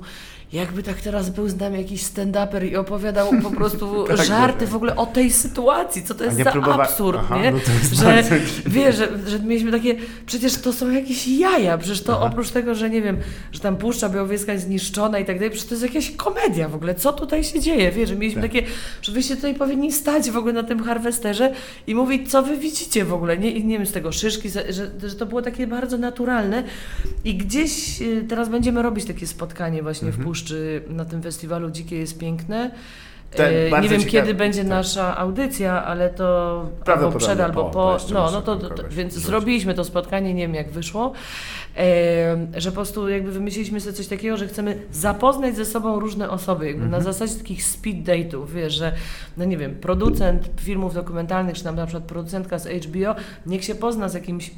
[0.53, 4.75] jakby tak teraz był z nami jakiś stand-uper i opowiadał po prostu Tak, żarty w
[4.75, 7.51] ogóle o tej sytuacji, co to jest za próbowa- absurd, Aha, nie?
[7.51, 7.57] no
[7.93, 9.95] że, że, że mieliśmy takie,
[10.25, 12.25] przecież to są jakieś jaja, przecież to Aha.
[12.25, 13.17] oprócz tego, że nie wiem,
[13.51, 16.75] że tam Puszcza Białowieska jest zniszczona i tak dalej, przecież to jest jakaś komedia w
[16.75, 18.51] ogóle, co tutaj się dzieje, wiesz, że mieliśmy Tak.
[18.51, 18.65] takie,
[19.01, 21.53] że wyście tutaj powinni stać w ogóle na tym harwesterze
[21.87, 24.73] i mówić, co wy widzicie w ogóle, nie, I nie wiem, z tego szyszki, że,
[25.07, 26.63] że to było takie bardzo naturalne
[27.23, 30.42] i gdzieś y, teraz będziemy robić takie spotkanie właśnie w Puszczy
[30.89, 32.71] na tym festiwalu Dzikie jest piękne.
[33.37, 34.05] Tak, E, nie wiem, ciekawe.
[34.21, 34.69] kiedy będzie Tak.
[34.69, 37.97] nasza audycja, ale to albo przed, albo po, po.
[38.13, 41.13] no, no to, to, więc zrobiliśmy to spotkanie, nie wiem jak wyszło,
[41.77, 46.29] e, że po prostu jakby wymyśliliśmy sobie coś takiego, że chcemy zapoznać ze sobą różne
[46.29, 47.03] osoby, jakby Mhm.
[47.03, 48.91] na zasadzie takich speed date'ów, wiesz, że
[49.37, 53.15] no nie wiem, producent filmów dokumentalnych, czy tam na przykład producentka z HBO,
[53.45, 54.51] niech się pozna z jakimś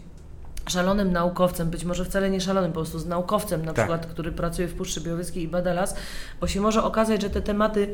[0.70, 3.76] szalonym naukowcem, być może wcale nie szalonym, po prostu z naukowcem na Tak.
[3.76, 5.96] przykład, który pracuje w Puszczy Białowieskiej i bada las,
[6.42, 7.94] bo się może okazać, że te tematy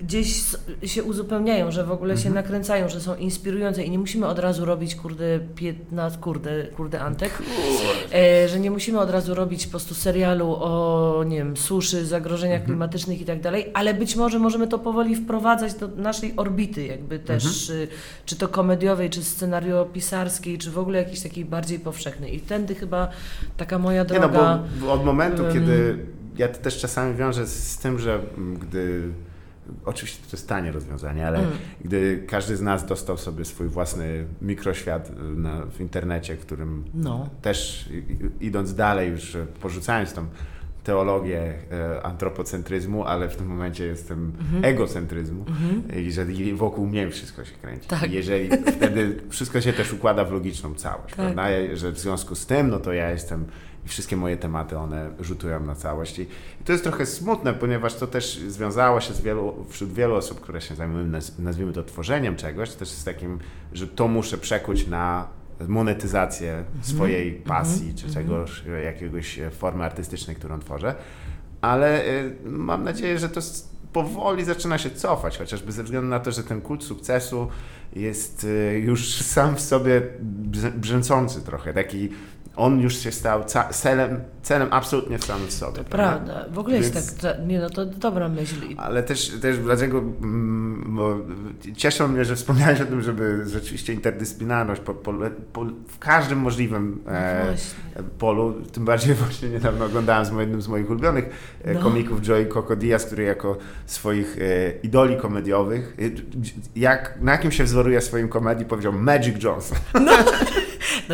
[0.00, 0.42] gdzieś
[0.84, 4.64] się uzupełniają, że w ogóle się nakręcają, że są inspirujące i nie musimy od razu
[4.64, 7.32] robić kurde 15, kurde, kurde Antek,
[8.14, 12.64] e, że nie musimy od razu robić po prostu serialu o, nie wiem, suszy, zagrożeniach
[12.64, 17.18] klimatycznych i tak dalej, ale być może możemy to powoli wprowadzać do naszej orbity, jakby
[17.18, 17.88] też, y,
[18.26, 22.36] czy to komediowej, czy scenariopisarskiej, czy w ogóle jakiejś takiej bardziej powszechnej.
[22.36, 23.08] I tędy chyba
[23.56, 24.62] taka moja Nie no, droga...
[24.80, 25.98] bo od momentu, em, kiedy
[26.38, 28.20] ja to też czasami wiążę z tym, że
[28.60, 29.02] gdy
[29.84, 31.50] oczywiście to jest tanie rozwiązanie, ale Mm.
[31.84, 37.28] gdy każdy z nas dostał sobie swój własny mikroświat y, na, w internecie, którym No.
[37.42, 37.88] też
[38.40, 40.26] idąc dalej już e, porzucając tą
[40.84, 45.44] teologię e, antropocentryzmu, ale w tym momencie jestem egocentryzmu
[45.96, 47.82] i że wokół mnie wszystko się kręci.
[47.84, 48.00] Mhm.
[48.00, 48.12] Tak.
[48.12, 51.16] Jeżeli wtedy wszystko się też układa w logiczną całość, Tak.
[51.16, 51.44] prawda?
[51.74, 53.44] Że w związku z tym, no to ja jestem
[53.86, 56.18] i wszystkie moje tematy, one rzutują na całość.
[56.18, 56.22] I,
[56.60, 60.40] i to jest trochę smutne, ponieważ to też związało się z wielu, wśród wielu osób,
[60.40, 63.38] które się zajmują, naz- nazwijmy to, tworzeniem czegoś, też z takim,
[63.72, 65.28] że to muszę przekuć na
[65.68, 70.94] monetyzację swojej pasji, czy czegoś, jakiegoś e, formy artystycznej, którą tworzę.
[71.60, 73.40] Ale y, mam nadzieję, że to
[73.92, 77.48] powoli zaczyna się cofać, chociażby ze względu na to, że ten kult sukcesu
[77.96, 80.02] jest y, już sam w sobie
[80.76, 82.08] brzęczący trochę, taki
[82.56, 85.78] on już się stał celem, celem absolutnie w samym sobie.
[85.78, 86.44] To prawda.
[86.50, 88.54] W ogóle jest Więc- tak, nie no, to dobra myśl.
[88.76, 91.16] Ale też, też dlatego mm, bo
[91.76, 95.12] cieszę mnie, że wspomniałeś o tym, żeby rzeczywiście interdyscyplinarność po, po,
[95.52, 97.74] po, w każdym możliwym e, No Właśnie.
[98.18, 101.24] polu, tym bardziej właśnie niedawno oglądałem z jednym z moich ulubionych
[101.64, 101.80] e, No.
[101.80, 106.10] komików Joey Coco Diaz, który jako swoich e, idoli komediowych, e,
[106.80, 109.78] jak, na kim się wzoruje w swoim komedii, powiedział Magic Johnson.
[109.94, 110.12] No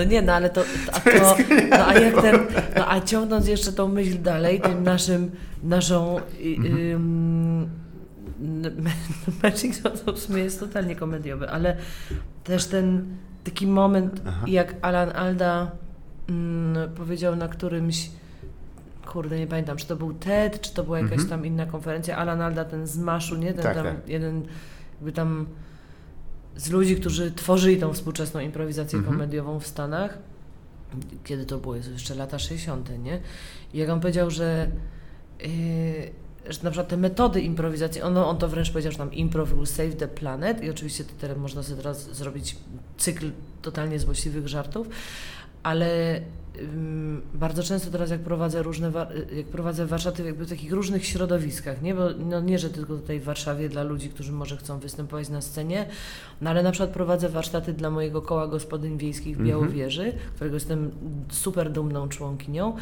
[0.05, 1.37] nie, no ale to, a to,
[1.71, 2.37] no a jak ten,
[2.77, 5.31] no a ciągnąc jeszcze tą myśl dalej, tym naszym,
[5.63, 6.23] naszą y,
[6.95, 7.69] n-
[9.43, 9.83] Magic
[10.15, 11.77] w sumie jest totalnie komediowy, ale
[12.45, 13.07] też ten
[13.45, 14.45] taki moment, Aha.
[14.47, 15.71] jak Alan Alda
[16.29, 18.11] mm, powiedział na którymś
[19.07, 21.29] kurde, nie pamiętam, czy to był TED, czy to była jakaś Mhm.
[21.29, 23.55] tam inna konferencja, Alan Alda, ten z Maszu, nie?
[23.55, 24.09] Ten Tak, tam tak.
[24.09, 24.43] jeden
[24.95, 25.47] jakby tam
[26.57, 29.17] z ludzi, którzy tworzyli tą współczesną improwizację Mhm.
[29.17, 30.19] komediową w Stanach.
[31.25, 31.77] Kiedy to było?
[31.77, 33.21] Jezu, jeszcze lata 60., nie?
[33.75, 34.71] I jak on powiedział, że,
[35.41, 35.49] yy,
[36.49, 39.67] że na przykład te metody improwizacji, on, on to wręcz powiedział, że tam improv will
[39.67, 42.57] save the planet i oczywiście to teraz można sobie teraz zrobić
[42.97, 43.31] cykl
[43.63, 44.89] totalnie złośliwych żartów,
[45.63, 46.21] ale
[46.61, 51.07] ym, bardzo często teraz jak prowadzę różne, wa- jak prowadzę warsztaty jakby w takich różnych
[51.07, 51.95] środowiskach, nie?
[51.95, 55.41] Bo no nie, że tylko tutaj w Warszawie dla ludzi, którzy może chcą występować na
[55.41, 55.87] scenie,
[56.41, 59.49] no ale na przykład prowadzę warsztaty dla mojego koła gospodyń wiejskich w Mhm.
[59.49, 60.91] Białowieży, którego jestem
[61.31, 62.77] super dumną członkinią.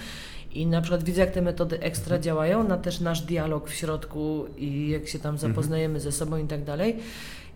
[0.52, 4.44] I na przykład widzę, jak te metody ekstra działają na też nasz dialog w środku
[4.58, 6.96] i jak się tam zapoznajemy ze sobą i tak dalej.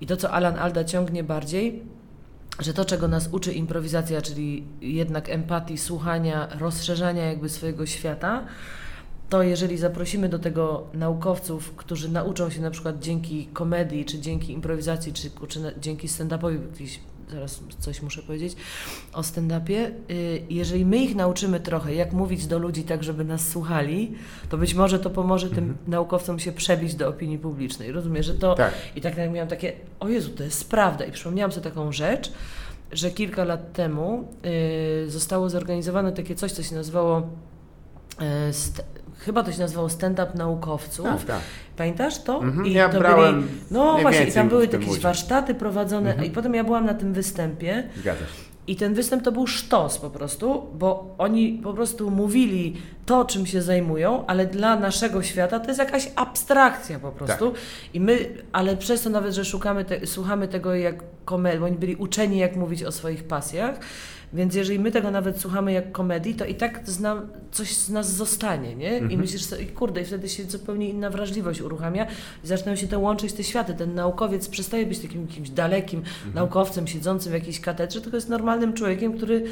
[0.00, 1.82] I to, co Alan Alda ciągnie bardziej,
[2.60, 8.46] że to, czego nas uczy improwizacja, czyli jednak empatii, słuchania, rozszerzania jakby swojego świata,
[9.28, 14.52] to jeżeli zaprosimy do tego naukowców, którzy nauczą się na przykład dzięki komedii, czy dzięki
[14.52, 17.00] improwizacji, czy, czy dzięki stand-upowi, jakiś,
[17.30, 18.56] zaraz coś muszę powiedzieć
[19.12, 23.48] o stand-upie, y, jeżeli my ich nauczymy trochę, jak mówić do ludzi tak, żeby nas
[23.48, 24.14] słuchali,
[24.48, 27.92] to być może to pomoże tym naukowcom się przebić do opinii publicznej.
[27.92, 28.54] Rozumiesz, że to...
[28.54, 28.74] Tak.
[28.96, 31.04] I tak miałam takie, o Jezu, to jest prawda.
[31.04, 32.32] I przypomniałam sobie taką rzecz,
[32.92, 34.28] że kilka lat temu
[35.06, 37.18] y, zostało zorganizowane takie coś, co się nazywało,
[38.48, 38.84] y, st-
[39.18, 41.06] chyba to się nazywało stand-up naukowców.
[41.06, 41.40] Tak, tak.
[41.76, 42.38] Pamiętasz to?
[42.42, 45.00] Mhm, I ja to brałem byli, No właśnie, i tam były jakieś udział.
[45.02, 46.28] warsztaty prowadzone, Mhm.
[46.28, 47.88] i potem ja byłam na tym występie.
[47.96, 48.44] Zgadza się.
[48.66, 53.46] I ten występ to był sztos po prostu, bo oni po prostu mówili to, czym
[53.46, 57.50] się zajmują, ale dla naszego świata to jest jakaś abstrakcja po prostu.
[57.50, 57.60] Tak.
[57.94, 58.18] I my,
[58.52, 60.94] ale przez to nawet, że szukamy te, słuchamy tego jak
[61.24, 63.78] komedii, bo oni byli uczeni jak mówić o swoich pasjach,
[64.34, 66.80] więc jeżeli my tego nawet słuchamy jak komedii, to i tak
[67.50, 68.92] coś z nas zostanie, nie?
[68.92, 69.10] Mhm.
[69.10, 72.06] I myślisz sobie, kurde, i wtedy się zupełnie inna wrażliwość uruchamia
[72.44, 73.74] i zaczynają się te łączyć te światy.
[73.74, 76.34] Ten naukowiec przestaje być takim kimś dalekim mhm.
[76.34, 79.44] naukowcem siedzącym w jakiejś katedrze, tylko jest normalnym człowiekiem, który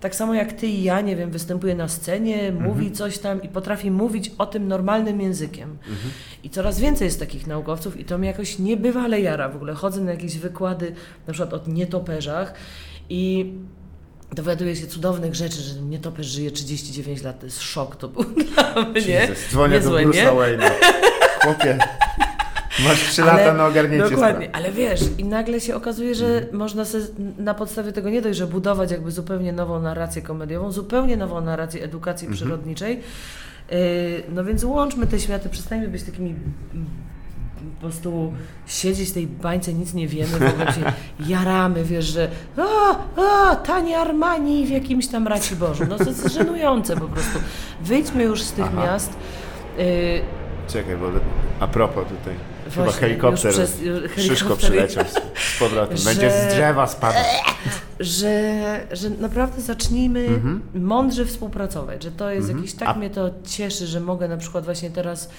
[0.00, 2.68] tak samo jak ty i ja, nie wiem, występuje na scenie, mhm.
[2.68, 5.70] mówi coś tam i potrafi mówić o tym normalnym językiem.
[5.70, 6.10] Mhm.
[6.42, 9.48] I coraz więcej jest takich naukowców i to mnie jakoś niebywale jara.
[9.48, 10.92] W ogóle chodzę na jakieś wykłady,
[11.26, 12.54] na przykład o nietoperzach
[13.08, 13.52] i
[14.34, 17.40] dowiaduje się cudownych rzeczy, że nietoperz żyje 39 lat.
[17.40, 18.24] To jest szok, to był
[18.54, 19.28] dla mnie.
[19.50, 20.70] Dzwonię Niezłe, do Bruce'a Wayne'a.
[21.42, 21.78] Chłopie,
[22.84, 24.64] masz 3 lata na ogarnięcie Dokładnie, sprawy.
[24.64, 27.04] ale wiesz, i nagle się okazuje, że można sobie
[27.38, 31.84] na podstawie tego nie dość, że budować jakby zupełnie nową narrację komediową, zupełnie nową narrację
[31.84, 32.36] edukacji mhm.
[32.36, 33.00] przyrodniczej,
[33.70, 33.78] yy,
[34.28, 36.34] no więc łączmy te światy, przestańmy być takimi
[37.74, 38.32] po prostu
[38.66, 40.92] siedzieć w tej bańce, nic nie wiemy, w ogóle się
[41.26, 45.84] jaramy, wiesz, że a, a, tanie Armani w jakimś tam raci Bożu.
[45.88, 47.38] No to jest żenujące po prostu.
[47.82, 48.84] Wyjdźmy już z tych Aha.
[48.84, 49.12] miast.
[49.78, 50.20] Y
[50.68, 51.06] Czekaj, bo
[51.60, 52.34] a propos tutaj,
[52.64, 53.80] Właśnie, chyba helikopter, przez,
[54.14, 55.12] helikopter przyleciał z,
[55.54, 57.24] z powrotem, że, będzie z drzewa spadał.
[58.00, 60.62] Że, że naprawdę zacznijmy mhm.
[60.74, 62.58] mądrze współpracować, że to jest mhm.
[62.58, 62.94] jakiś, tak a...
[62.94, 65.30] mnie to cieszy, że mogę na przykład właśnie teraz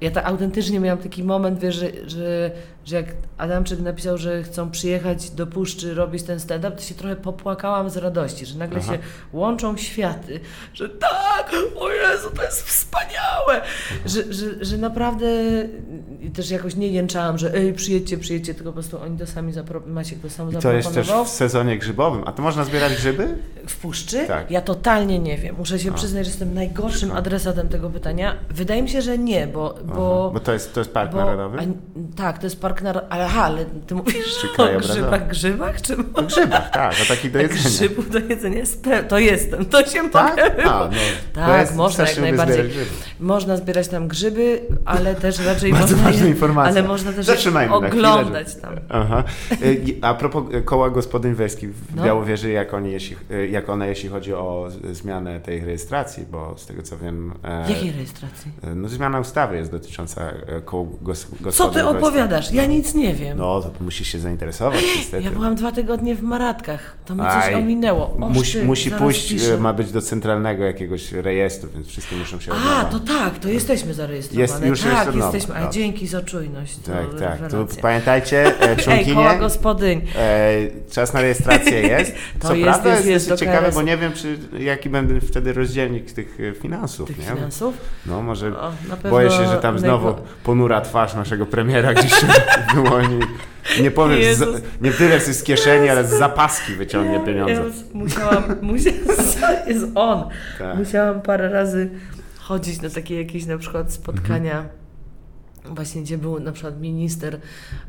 [0.00, 2.50] ja tak autentycznie miałam taki moment, wiesz, że, że,
[2.86, 3.06] że jak
[3.38, 7.96] Adamczyk napisał, że chcą przyjechać do Puszczy robić ten stand-up, to się trochę popłakałam z
[7.96, 8.92] radości, że nagle Aha.
[8.92, 8.98] się
[9.32, 10.40] łączą światy,
[10.74, 13.60] że tak, o Jezu, to jest wspaniałe,
[14.06, 15.26] że, że, że naprawdę
[16.34, 19.86] też jakoś nie jęczałam, że ej, przyjedźcie, przyjedźcie, tylko po prostu oni to sami zapro-
[19.86, 23.38] Maciek to sam I to jest też w sezonie grzybowym, a to można zbierać grzyby?
[23.66, 24.26] W Puszczy?
[24.26, 24.50] Tak.
[24.50, 25.94] Ja totalnie nie wiem, muszę się a.
[25.94, 28.36] przyznać, że jestem najgorszym adresatem tego pytania.
[28.50, 31.58] Wydaje mi się, że nie, bo bo, bo to, jest, to jest park bo, narodowy?
[31.58, 35.82] A, tak, to jest park narodowy, ale, aha, ale ty mówisz czy o grzybach, grzybach?
[35.82, 35.96] Czy...
[36.14, 37.62] O grzybach, tak, o taki do jedzenia.
[37.62, 38.62] Grzybów do jedzenia,
[39.08, 40.36] to jestem, to się tak?
[40.36, 40.90] mogę a, no,
[41.32, 42.70] Tak, można jak najbardziej.
[43.20, 46.72] Można zbierać tam grzyby, ale też raczej Bardzo można je, informacja.
[46.72, 48.74] Ale można też oglądać chwilę, tam.
[48.88, 49.24] Aha.
[49.62, 52.04] Y, a propos koła gospodyń wiejskich w no.
[52.04, 56.66] Białowieży, jak, oni, jeśli, y, jak one jeśli chodzi o zmianę tej rejestracji, bo z
[56.66, 57.32] tego co wiem...
[57.44, 58.52] E, Jakiej rejestracji?
[58.74, 61.58] No zmiana ustawy jest dotycząca e, kół gospodarczych.
[61.58, 62.52] Co ty opowiadasz?
[62.52, 63.38] Ja nic nie wiem.
[63.38, 65.24] No, to musisz się zainteresować niestety.
[65.24, 66.96] Ja byłam dwa tygodnie w Maratkach.
[67.06, 68.16] To mi coś Aj, ominęło.
[68.20, 69.54] O, musi, musi pójść, piszę.
[69.54, 73.48] E, ma być do centralnego jakiegoś rejestru, więc wszystkie muszą się A, to tak, to
[73.48, 74.42] jesteśmy zarejestrowane.
[74.42, 75.56] Jest, już tak, jest jesteśmy.
[75.56, 76.76] A dzięki za czujność.
[76.76, 77.50] Tak, tak.
[77.50, 79.10] Tu pamiętajcie, e, członkinie.
[79.10, 80.00] Ej, koła gospodyń.
[80.16, 80.52] E,
[80.90, 82.12] czas na rejestrację jest.
[82.40, 85.52] to Co jest, prawda jest, jest, jest ciekawe, bo nie wiem, czy, jaki będę wtedy
[85.52, 87.08] rozdzielnik tych finansów.
[87.08, 87.24] Tych nie?
[87.24, 87.74] finansów?
[88.06, 88.72] No, może o,
[89.10, 90.14] boję się, że tam znowu
[90.44, 92.12] ponura twarz naszego premiera gdzieś
[92.74, 93.20] wyłoni.
[93.80, 97.52] Nie powiem, z, nie tyle z kieszeni, ale z zapaski wyciągnie pieniądze.
[97.52, 99.00] Jezus, musiałam, musiałam,
[99.68, 100.24] jest on.
[100.58, 100.78] Tak.
[100.78, 101.90] Musiałam parę razy
[102.38, 104.68] chodzić na takie jakieś na przykład spotkania,
[105.56, 105.74] mhm.
[105.74, 107.40] właśnie gdzie był na przykład minister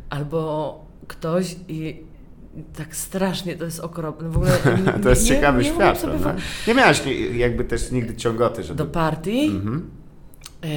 [0.09, 2.03] albo ktoś i
[2.77, 4.29] tak strasznie to jest okropne.
[4.29, 4.51] W ogóle
[4.85, 5.99] nie, to jest nie, ciekawy nie świat.
[5.99, 6.13] Sobie...
[6.67, 7.01] Nie miałaś
[7.33, 8.77] jakby też nigdy ciągoty, żeby...
[8.77, 9.45] Do partii?
[9.45, 9.89] Mhm.
[10.63, 10.69] E,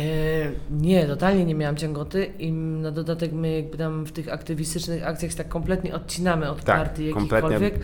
[0.70, 5.34] nie, totalnie nie miałam ciągoty i na dodatek my jakby tam w tych aktywistycznych akcjach
[5.34, 7.74] tak kompletnie odcinamy od tak, partii jakichkolwiek.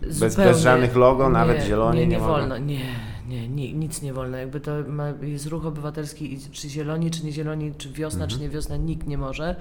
[0.00, 2.58] Bez, bez żadnych logo, nie, nawet zieloni nie, nie, nie wolno.
[2.58, 2.80] Nie,
[3.28, 4.36] nie, nie, nic nie wolno.
[4.36, 8.30] Jakby to ma, jest ruch obywatelski, czy zieloni, czy nie zieloni, czy wiosna, mhm.
[8.30, 9.56] czy nie wiosna, nikt nie może.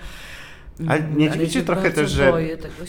[0.88, 2.34] Ale nie dziwicie trochę też, że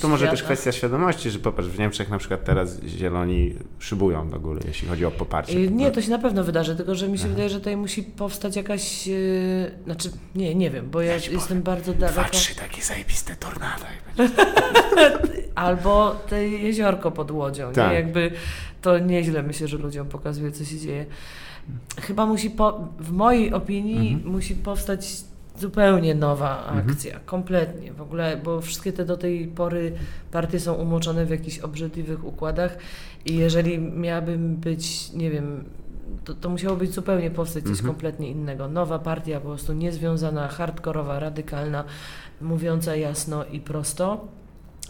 [0.01, 4.41] to może też kwestia świadomości, że popatrz, w Niemczech na przykład teraz zieloni szybują do
[4.41, 5.59] góry, jeśli chodzi o poparcie.
[5.59, 7.31] Y, nie, to się na pewno wydarzy, tylko że mi się Aha.
[7.31, 11.41] wydaje, że tutaj musi powstać jakaś, yy, znaczy nie, nie wiem, bo ja, ja jestem
[11.41, 12.21] powiem, bardzo daleko.
[12.21, 13.87] Dwa, trzy takie zajebiste tornada.
[15.55, 17.91] Albo te jeziorko pod łodzią, tak.
[17.91, 17.95] nie?
[17.95, 18.31] Jakby
[18.83, 21.07] to nieźle myślę, że ludziom pokazuje, co się dzieje.
[22.01, 24.33] Chyba musi, po, w mojej opinii, mhm.
[24.33, 25.25] musi powstać
[25.59, 26.91] zupełnie nowa mhm.
[26.91, 27.27] akcja, mhm.
[27.27, 29.93] kompletnie w ogóle, bo wszystkie te do tej pory
[30.31, 32.77] partie są umoczone w jakichś obrzydliwych układach
[33.27, 35.65] i jeżeli miałabym być, nie wiem,
[36.25, 37.89] to, to musiało być zupełnie powstać coś mhm.
[37.89, 38.69] kompletnie innego.
[38.69, 41.85] Nowa partia, po prostu niezwiązana, hardkorowa, radykalna,
[42.41, 44.29] mówiąca jasno i prosto.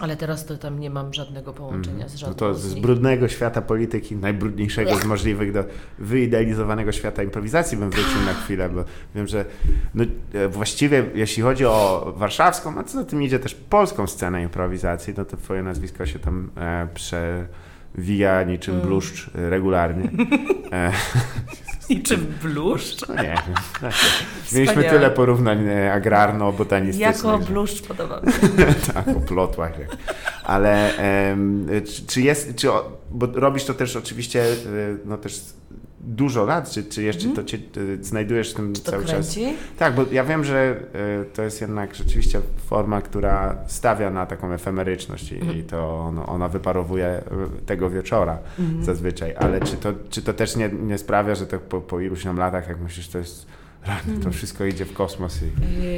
[0.02, 2.08] Ale teraz to tam nie mam żadnego połączenia mm.
[2.08, 2.30] z żadnym.
[2.40, 5.64] No to z, z brudnego świata polityki, najbrudniejszego z możliwych do
[5.98, 8.84] wyidealizowanego świata improwizacji bym wrócił na chwilę, bo
[9.14, 9.44] wiem, że
[9.94, 10.04] no,
[10.34, 15.14] e, właściwie jeśli chodzi o warszawską, a co za tym idzie też polską scenę improwizacji,
[15.16, 17.46] no to twoje nazwisko się tam e, prze,
[17.94, 18.86] wija niczym Mm.
[18.86, 20.10] bluszcz regularnie.
[20.72, 20.92] E,
[21.96, 23.08] Niczym bluszcz.
[23.08, 23.54] no nie wiem.
[23.80, 23.92] tak.
[24.52, 27.00] Mieliśmy tyle porównań e, agrarno-botanistycznych.
[27.00, 28.38] Jako bluszcz podoba mi się.
[28.94, 29.72] tak, o plotłach.
[30.44, 32.68] Ale em, czy, czy jest, czy,
[33.10, 35.40] bo robisz to też oczywiście y, no też
[36.02, 38.72] dużo lat, czy, czy jeszcze to cię y, znajdujesz w tym.
[38.72, 39.38] To cały czas?
[39.78, 40.76] Tak, bo ja wiem, że
[41.22, 45.58] y, to jest jednak rzeczywiście forma, która stawia na taką efemeryczność i, Mhm.
[45.58, 47.22] i to ono, ona wyparowuje
[47.62, 48.84] y, tego wieczora Mhm.
[48.84, 52.22] zazwyczaj, ale czy to, czy to też nie, nie sprawia, że to po, po iluś
[52.24, 53.46] tam latach, jak myślisz, to jest
[53.86, 55.46] rany, to wszystko idzie w kosmos i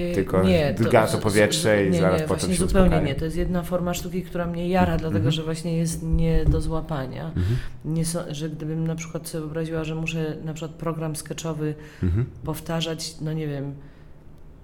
[0.08, 0.42] Yy, Tylko
[0.76, 3.08] drga to powietrze i nie, zaraz nie, potem właśnie się zupełnie uspokaja.
[3.08, 3.14] nie.
[3.14, 5.32] To jest jedna forma sztuki, która mnie jara, dlatego Mhm.
[5.32, 7.26] że właśnie jest nie do złapania.
[7.26, 7.44] Mhm.
[7.84, 12.26] Nie so, że gdybym na przykład sobie wyobraziła, że muszę na przykład program sketchowy Mhm.
[12.44, 13.74] powtarzać, no nie wiem,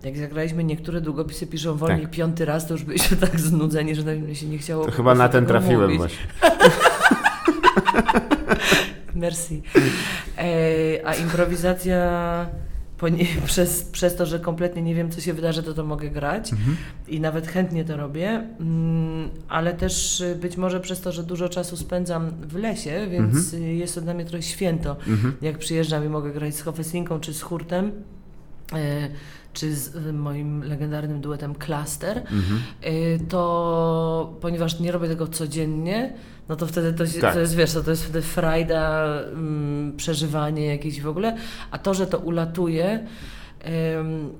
[0.04, 2.10] jak zagraliśmy, niektóre długopisy piszą wolniej Tak.
[2.10, 5.14] piąty raz, to już byliśmy tak znudzeni, że nawet mi się nie chciało To chyba
[5.14, 5.98] na ten trafiłem mówić.
[5.98, 6.26] właśnie.
[9.14, 9.62] Merci.
[10.38, 12.00] E, a improwizacja
[13.00, 16.52] poni- przez, przez to, że kompletnie nie wiem, co się wydarzy, to to mogę grać
[16.52, 16.76] Mhm.
[17.08, 18.28] i nawet chętnie to robię,
[18.60, 23.52] mm, ale też y, być może przez to, że dużo czasu spędzam w lesie, więc
[23.54, 24.96] y, jest to dla mnie trochę święto.
[25.08, 25.34] Mhm.
[25.42, 27.92] Jak przyjeżdżam i mogę grać z Hofesinką czy z Hurtem,
[28.72, 29.08] e,
[29.52, 32.60] czy z y, moim legendarnym duetem Cluster, Mhm.
[32.86, 36.12] y, to ponieważ nie robię tego codziennie,
[36.50, 37.34] no to wtedy to, Tak.
[37.34, 41.36] to jest, wiesz, to, to jest wtedy frajda, mm, przeżywanie jakieś w ogóle,
[41.70, 43.06] a to, że to ulatuje,
[43.98, 44.30] ym,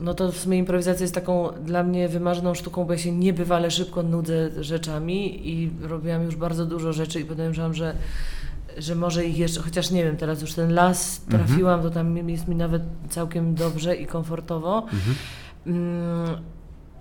[0.00, 3.70] no to w sumie improwizacja jest taką dla mnie wymarzoną sztuką, bo ja się niebywale
[3.70, 7.94] szybko nudzę rzeczami i robiłam już bardzo dużo rzeczy i podejrzewam, że
[8.78, 11.44] że może ich jeszcze, chociaż nie wiem, teraz już ten las Mhm.
[11.46, 14.78] trafiłam, to tam jest mi nawet całkiem dobrze i komfortowo.
[14.82, 15.16] Mhm.
[15.66, 16.36] Mm,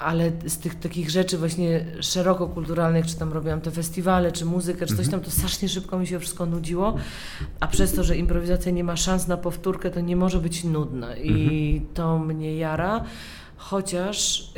[0.03, 4.85] ale z tych takich rzeczy właśnie szeroko kulturalnych, czy tam robiłam te festiwale, czy muzykę,
[4.85, 6.95] czy coś tam, to strasznie szybko mi się wszystko nudziło,
[7.59, 11.17] a przez to, że improwizacja nie ma szans na powtórkę, to nie może być nudna
[11.17, 13.03] i to mnie jara,
[13.57, 14.51] chociaż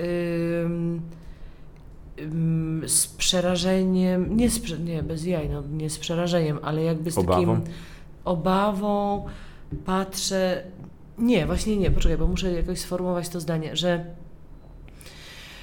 [0.65, 1.01] ym,
[2.19, 7.17] ym, z przerażeniem, nie, z, nie bez jaj, no, nie z przerażeniem, ale jakby z
[7.17, 7.55] Obawą?
[7.55, 7.73] takim
[8.25, 9.25] obawą
[9.85, 10.63] patrzę,
[11.17, 14.05] nie, właśnie nie, poczekaj, bo muszę jakoś sformułować to zdanie, że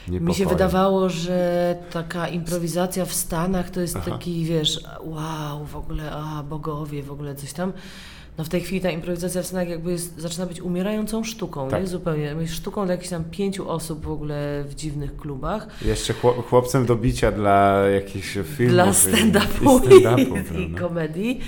[0.08, 4.10] mi się wydawało, że taka improwizacja w Stanach to jest Aha.
[4.10, 7.72] taki, wiesz, wow, w ogóle, a bogowie, w ogóle coś tam.
[8.38, 11.80] No w tej chwili ta improwizacja w Stanach jakby jest, zaczyna być umierającą sztuką, Tak.
[11.80, 11.86] nie?
[11.86, 12.34] Zupełnie.
[12.46, 15.66] Sztuką dla jakichś tam pięciu osób w ogóle w dziwnych klubach.
[15.84, 18.74] Jeszcze chłop, chłopcem do bicia dla jakichś filmów.
[18.74, 21.40] dla stand-upu i, i, stand-upu, i, komedii.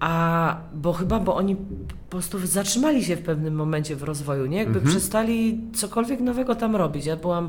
[0.00, 4.58] A bo chyba, bo oni po prostu zatrzymali się w pewnym momencie w rozwoju, nie?
[4.58, 4.96] Jakby Mhm.
[4.96, 7.06] przestali cokolwiek nowego tam robić.
[7.06, 7.48] Ja byłam,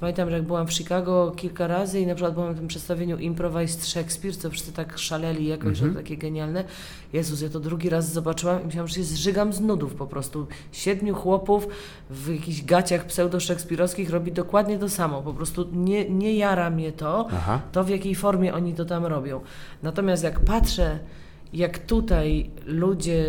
[0.00, 3.18] pamiętam, że jak byłam w Chicago kilka razy i na przykład byłam w tym przedstawieniu
[3.18, 5.92] Improvised Shakespeare, co wszyscy tak szaleli jakoś, Mhm.
[5.92, 6.64] że takie genialne.
[7.12, 10.46] Jezus, ja to drugi raz zobaczyłam i myślałam, że się zżygam z nudów po prostu.
[10.72, 11.68] Siedmiu chłopów
[12.10, 15.22] w jakichś gaciach pseudo-szekspirowskich robi dokładnie to samo.
[15.22, 17.60] Po prostu nie, nie jara mnie to Aha.
[17.72, 19.40] to w jakiej formie oni to tam robią.
[19.82, 20.98] Natomiast jak patrzę,
[21.52, 23.24] jak tutaj ludzie,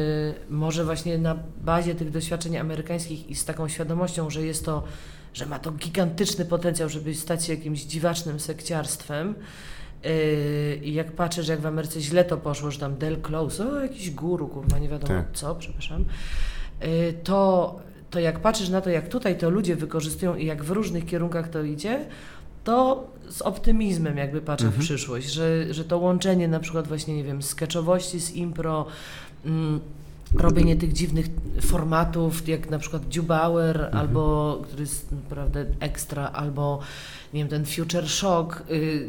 [0.50, 1.36] może właśnie na
[1.66, 4.84] bazie tych doświadczeń amerykańskich i z taką świadomością, że jest to,
[5.34, 9.36] że ma to gigantyczny potencjał, żeby stać się jakimś dziwacznym sekciarstwem.
[10.04, 13.72] Yy, I jak patrzę, że jak w Ameryce źle to poszło, że tam Del Close,
[13.72, 15.26] o jakiś guru, kurwa, nie wiadomo Tak.
[15.34, 16.06] co, przepraszam,
[16.82, 16.88] yy,
[17.24, 17.80] to,
[18.10, 21.50] to jak patrzysz na to, jak tutaj to ludzie wykorzystują i jak w różnych kierunkach
[21.50, 22.06] to idzie,
[22.64, 24.82] to z optymizmem jakby patrzę Mhm.
[24.82, 28.86] w przyszłość, że, że to łączenie na przykład właśnie, nie wiem, sketchowości z impro,
[29.46, 29.80] mm,
[30.36, 31.26] robienie tych dziwnych
[31.62, 33.98] formatów, jak na przykład Dubauer, Mhm.
[33.98, 36.80] albo, który jest naprawdę ekstra, albo
[37.34, 39.08] nie wiem, ten Future Shock, y,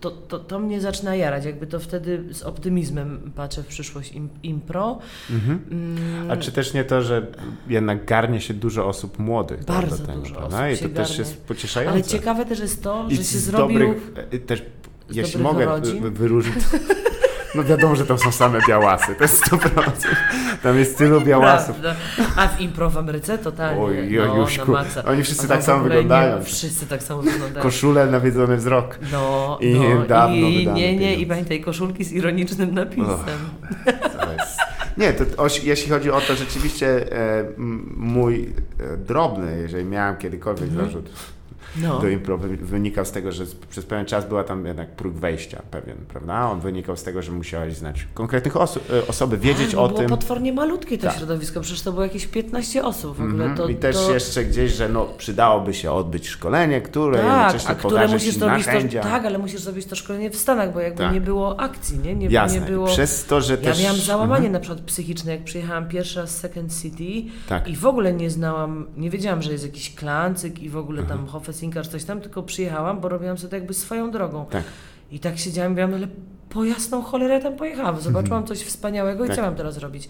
[0.00, 4.28] to, to, to mnie zaczyna jarać, jakby to wtedy z optymizmem patrzę w przyszłość im,
[4.42, 4.98] impro.
[5.30, 5.60] Mhm.
[5.70, 7.26] Mm, A czy też nie to, że
[7.68, 11.18] jednak garnie się dużo osób młodych Bardzo do tego, dużo osób I się to też
[11.18, 11.92] jest pocieszające.
[11.94, 13.78] Ale ciekawe też jest to, I że się z zrobił...
[13.78, 14.62] dobrych, e, też,
[15.10, 15.80] jeśli mogę
[16.10, 16.64] wyróżnić,
[17.54, 19.82] no wiadomo, że tam są same białasy, to jest 100%.
[20.62, 21.76] Tam jest tylu białasów.
[22.36, 23.80] A w impro w Ameryce totalnie.
[23.82, 25.04] Oj, no, Jojuśku, na maksa.
[25.04, 26.38] oni wszyscy tak samo wyglądają.
[26.38, 27.62] Nie, wszyscy tak samo wyglądają.
[27.62, 28.98] Koszule, nawiedzony wzrok.
[29.12, 31.26] No, I no, dawno i nie, nie, i pieniądze.
[31.26, 33.18] pamiętaj koszulki z ironicznym napisem.
[34.38, 34.58] Jest...
[34.96, 37.44] Nie, to oś, jeśli chodzi o to, rzeczywiście e,
[37.96, 40.86] mój e, drobny, jeżeli miałem kiedykolwiek Mhm.
[40.86, 41.10] zarzut,
[41.76, 41.98] no.
[41.98, 45.96] do impro wynikał z tego, że przez pewien czas była tam jednak próg wejścia pewien,
[46.08, 46.50] prawda?
[46.50, 50.06] On wynikał z tego, że musiałeś znać konkretnych oso e, osoby, wiedzieć o było tym.
[50.06, 51.16] Było potwornie malutkie to tak.
[51.16, 53.44] środowisko, przecież to było jakieś 15 osób w ogóle.
[53.44, 53.56] Mm -hmm.
[53.56, 54.14] to, I też to...
[54.14, 58.66] jeszcze gdzieś, że no, przydałoby się odbyć szkolenie, które tak, jednocześnie a które musisz zrobić
[58.66, 61.14] to, Tak, ale musisz zrobić to szkolenie w Stanach, bo jakby tak.
[61.14, 62.14] nie było akcji, nie?
[62.14, 62.60] Nie, Jasne.
[62.60, 62.86] nie było...
[62.86, 63.82] Przez to, że ja też...
[63.82, 64.52] miałam załamanie mm -hmm.
[64.52, 67.68] na przykład psychiczne, jak przyjechałam pierwszy raz z Second City tak.
[67.68, 71.26] i w ogóle nie znałam, nie wiedziałam, że jest jakiś klancyk i w ogóle tam
[71.52, 74.46] Hofesinkarz, coś tam, tylko przyjechałam, bo robiłam sobie to jakby swoją drogą.
[74.50, 74.64] Tak.
[75.10, 76.08] I tak siedziałam i mówiłam, ale
[76.48, 78.00] po jasną cholerę tam pojechałam.
[78.00, 79.36] Zobaczyłam coś wspaniałego i tak.
[79.36, 80.08] co mam teraz robić?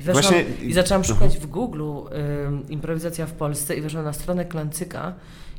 [0.00, 0.44] I, weszłam, Właśnie...
[0.62, 5.12] i zaczęłam szukać w Google y, improwizacja w Polsce i weszłam na stronę Klancyka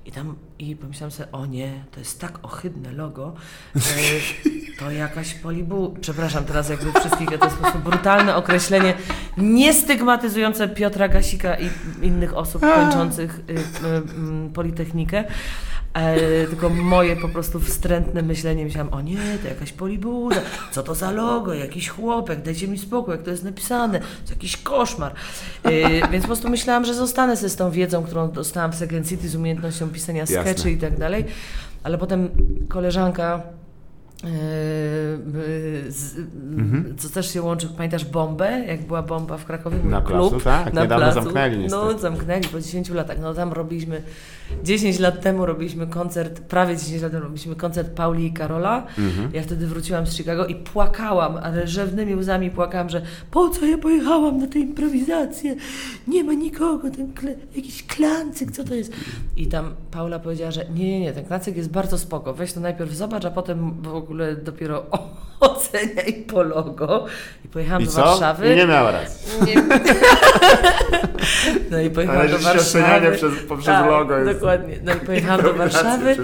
[0.06, 3.36] i tam i pomyślałam sobie, o nie, to jest tak ohydne logo,
[4.80, 5.96] to jakaś polibu...
[6.02, 8.94] Przepraszam teraz jakby wszystkich, to jest po prostu brutalne określenie,
[9.38, 11.70] niestygmatyzujące Piotra Gasika i
[12.02, 13.58] innych osób kończących y, y,
[14.48, 15.24] y, Politechnikę,
[15.96, 20.42] E, tylko moje po prostu wstrętne myślenie, myślałam, o nie, to jakaś polibuda,
[20.72, 24.58] co to za logo, jakiś chłopek, dajcie mi spokój, jak to jest napisane, to jakiś
[24.58, 25.14] koszmar.
[25.64, 25.72] E,
[26.12, 29.30] więc po prostu myślałam, że zostanę ze z tą wiedzą, którą dostałam w Second City,
[29.30, 31.26] z umiejętnością pisania sketchy i tak dalej,
[31.84, 32.30] ale potem
[32.70, 33.44] koleżanka
[35.90, 36.18] z,
[36.58, 36.96] mhm.
[36.98, 38.66] Co też się łączy, pamiętasz bombę?
[38.68, 39.78] Jak była bomba w Krakowie?
[39.84, 41.22] na klub, placu, tak, na niedawno placu.
[41.22, 41.86] zamknęli niestety.
[41.86, 43.20] No, zamknęli po 10 latach.
[43.20, 44.02] No tam robiliśmy,
[44.64, 48.88] 10 lat temu robiliśmy koncert, prawie 10 lat temu robiliśmy koncert Pauli i Karola.
[48.98, 49.30] Mhm.
[49.34, 53.02] Ja wtedy wróciłam z Chicago i płakałam, ale rzewnymi łzami płakałam, że
[53.32, 55.56] po co ja pojechałam na tę improwizację?
[56.08, 58.94] Nie ma nikogo, ten kle, jakiś klancyk, co to jest?
[59.38, 62.60] I tam Paula powiedziała, że nie, nie, nie, ten klancyk jest bardzo spoko, weź to
[62.60, 64.86] najpierw zobacz, a potem w ogóle ogóle dopiero
[65.40, 67.06] oceniaj po logo.
[67.46, 68.02] I pojechałam I do co?
[68.02, 68.54] Warszawy.
[68.54, 69.46] I nie miała racji.
[69.46, 69.56] Nie...
[71.72, 73.12] no i pojechałam do Warszawy.
[73.12, 74.18] przez, poprzez tak, logo.
[74.18, 74.32] Jest...
[74.32, 74.76] Dokładnie.
[74.84, 76.16] No i pojechałam do Warszawy.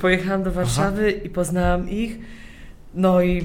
[0.00, 1.22] Pojechałam do Warszawy Aha.
[1.24, 2.18] i poznałam ich.
[2.94, 3.44] No i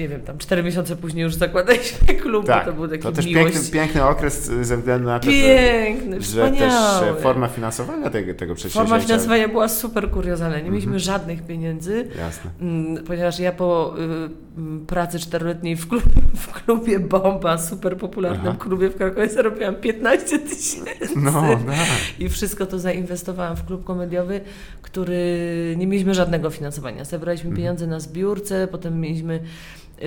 [0.00, 3.26] nie wiem, tam cztery miesiące później już zakładaliśmy klub, tak, to był taki To też
[3.26, 3.54] miłość.
[3.54, 6.74] piękny, piękny okres ze względu na to, piękny, że, że też
[7.22, 8.90] forma finansowania tego, tego przedsięwzięcia.
[8.90, 10.56] Forma finansowania była super kuriozalna.
[10.56, 10.98] Nie mieliśmy mhm.
[10.98, 12.50] żadnych pieniędzy, Jasne.
[12.60, 16.02] Mm, ponieważ ja po y, pracy czteroletniej w, klub,
[16.36, 18.56] w klubie Bomba, super popularnym Aha.
[18.58, 21.14] klubie w Krakowie, zarobiłam 15 tysięcy.
[21.16, 21.86] No, tak.
[22.18, 24.40] I wszystko to zainwestowałam w klub komediowy,
[24.82, 27.04] który nie mieliśmy żadnego finansowania.
[27.04, 27.56] Zebraliśmy mhm.
[27.56, 29.40] pieniądze na zbiórce, potem mieliśmy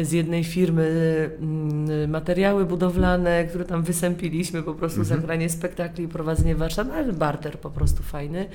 [0.02, 5.20] z jednej firmy mm, materiały budowlane, które tam wysępiliśmy, po prostu mhm.
[5.20, 8.46] zagranie spektakli, prowadzenie warsztat, no, ale barter po prostu fajny.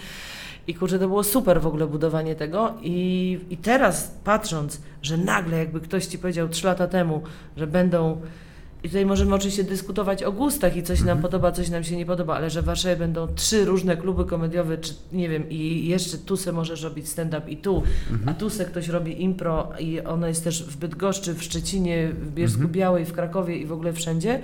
[0.67, 2.75] I kurczę, to było super w ogóle budowanie tego.
[2.83, 7.23] I, I teraz patrząc, że nagle jakby ktoś ci powiedział trzy lata temu,
[7.57, 8.21] że będą
[8.83, 11.23] i tutaj możemy oczywiście dyskutować o gustach i coś nam mhm.
[11.23, 14.79] podoba, coś nam się nie podoba, ale że w Warszawie będą trzy różne kluby komediowe,
[14.79, 18.29] czy nie wiem, i jeszcze tu se możesz robić stand-up i tu, mhm.
[18.29, 22.31] a tu se ktoś robi impro i ono jest też w Bydgoszczy, w Szczecinie, w
[22.35, 22.73] Bielsku mhm.
[22.73, 24.41] Białej, w Krakowie i w ogóle wszędzie,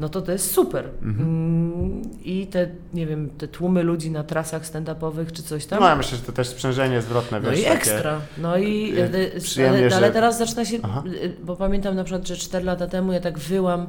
[0.00, 0.88] no to to jest super.
[1.02, 1.28] Mhm.
[1.28, 5.80] Mm, I te, nie wiem, te tłumy ludzi na trasach stand-upowych czy coś tam.
[5.80, 7.40] No ja myślę, że to też sprzężenie zwrotne.
[7.40, 8.20] No wiesz, i ekstra.
[8.38, 9.96] No i e, ale, że...
[9.96, 11.02] ale teraz zaczyna się, Aha.
[11.22, 13.86] E, bo pamiętam na przykład, że 4 lata temu ja tak wyłam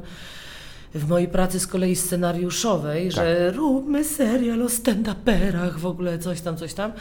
[0.94, 3.14] w mojej pracy z kolei scenariuszowej, tak.
[3.14, 6.92] że róbmy serial o stand-uperach, w ogóle coś tam, coś tam.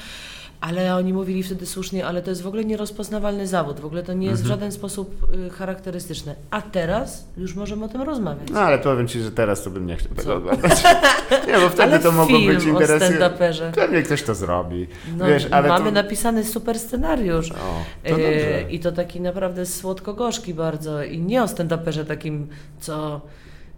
[0.64, 4.14] Ale oni mówili wtedy słusznie, ale to jest w ogóle nierozpoznawalny zawód, w ogóle to
[4.14, 4.60] nie jest w mhm.
[4.60, 6.35] żaden sposób y, charakterystyczne.
[6.52, 8.48] A teraz już możemy o tym rozmawiać.
[8.52, 10.84] No ale powiem Ci, że teraz to bym nie chciał tego oglądać.
[11.48, 13.72] nie, bo wtedy ale to mogło być interesujące.
[13.76, 14.88] Pewnie ktoś to zrobi.
[15.18, 15.91] No, Wiesz, ale mamy to...
[15.91, 17.52] napisany super scenariusz.
[17.52, 21.03] O, to y, I to taki naprawdę słodko-gorzki bardzo.
[21.03, 22.48] I nie o stand-uperze takim,
[22.80, 23.22] co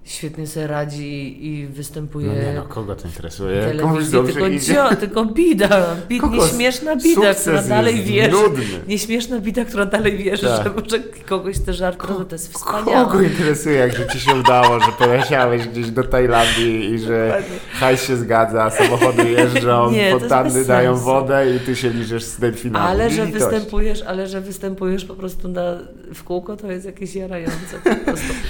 [0.05, 2.27] świetnie sobie radzi i występuje.
[2.27, 3.73] No nie no, kogo to interesuje?
[3.81, 4.73] Komuś dobrze tylko, idzie.
[4.73, 8.31] Cio, tylko bida, bid, nieśmieszna bida, która dalej wierzy.
[8.31, 8.63] Nudny.
[8.87, 10.63] Nieśmieszna bida, która dalej wierzy, tak.
[10.63, 13.05] że może kogoś te żart Ko to jest wspaniałe.
[13.05, 18.03] Kogo interesuje, jak że ci się udało, że poleciałeś gdzieś do Tajlandii i że hajs
[18.03, 22.85] się zgadza, samochody jeżdżą, fontanny dają wodę i ty się liczysz z delfinami.
[22.85, 25.77] Ale że występujesz, ale że występujesz po prostu na,
[26.13, 27.79] w kółko, to jest jakieś jarające.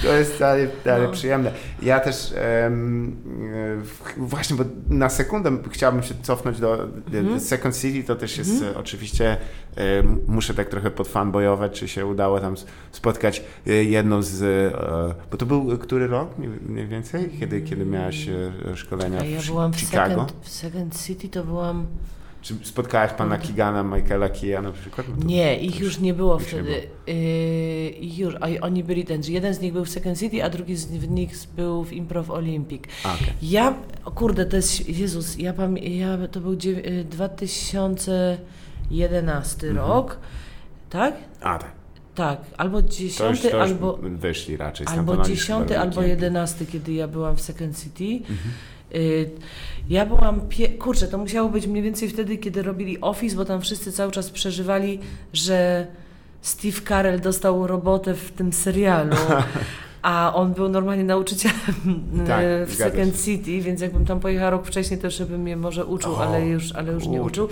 [0.02, 1.12] to jest dalej, dalej no.
[1.12, 1.45] przyjemne.
[1.82, 3.16] Ja też um,
[4.16, 7.40] właśnie, bo na sekundę chciałbym się cofnąć do mm.
[7.40, 8.76] Second City, to też jest mm.
[8.76, 9.36] oczywiście,
[9.96, 12.54] um, muszę tak trochę podfanbojować, czy się udało tam
[12.92, 14.42] spotkać e, jedną z,
[14.74, 16.30] uh, bo to był który rok
[16.68, 18.26] mniej więcej, kiedy, kiedy miałaś
[18.74, 20.14] szkolenia w, ja byłam w Chicago?
[20.14, 21.86] Second, w Second City to byłam
[22.46, 25.06] Czy spotkałaś pana Kigana, Michaela Keya na przykład?
[25.08, 26.88] No nie, ich już nie było wtedy.
[27.06, 30.44] Nie yy, ich już, a oni byli ten, jeden z nich był w Second City,
[30.44, 32.82] a drugi z nich był w Improv Olympic.
[33.04, 33.28] Okay.
[33.42, 33.74] Ja,
[34.14, 36.56] kurde, to jest, Jezus, ja, pam, ja to był
[37.10, 39.86] 2011 mhm.
[39.86, 40.18] rok,
[40.90, 41.14] tak?
[41.40, 41.76] A, tak.
[42.14, 43.98] Tak, albo dziesiąty, albo.
[44.02, 44.86] Wyszli raczej.
[44.86, 48.04] Albo dziesiąty, albo jedenasty, kiedy ja byłam w Second City.
[48.04, 48.38] Mhm.
[48.96, 49.30] Y,
[49.88, 53.60] ja byłam, pie- kurczę, to musiało być mniej więcej wtedy, kiedy robili Office, bo tam
[53.60, 54.98] wszyscy cały czas przeżywali,
[55.32, 55.86] że
[56.42, 59.16] Steve Carell dostał robotę w tym serialu.
[60.02, 61.56] A on był normalnie nauczycielem
[62.26, 65.84] tak, w Second City, więc jakbym tam pojechała rok wcześniej, to jeszcze bym mnie może
[65.84, 67.48] uczył, o, ale już, ale już nie uczył.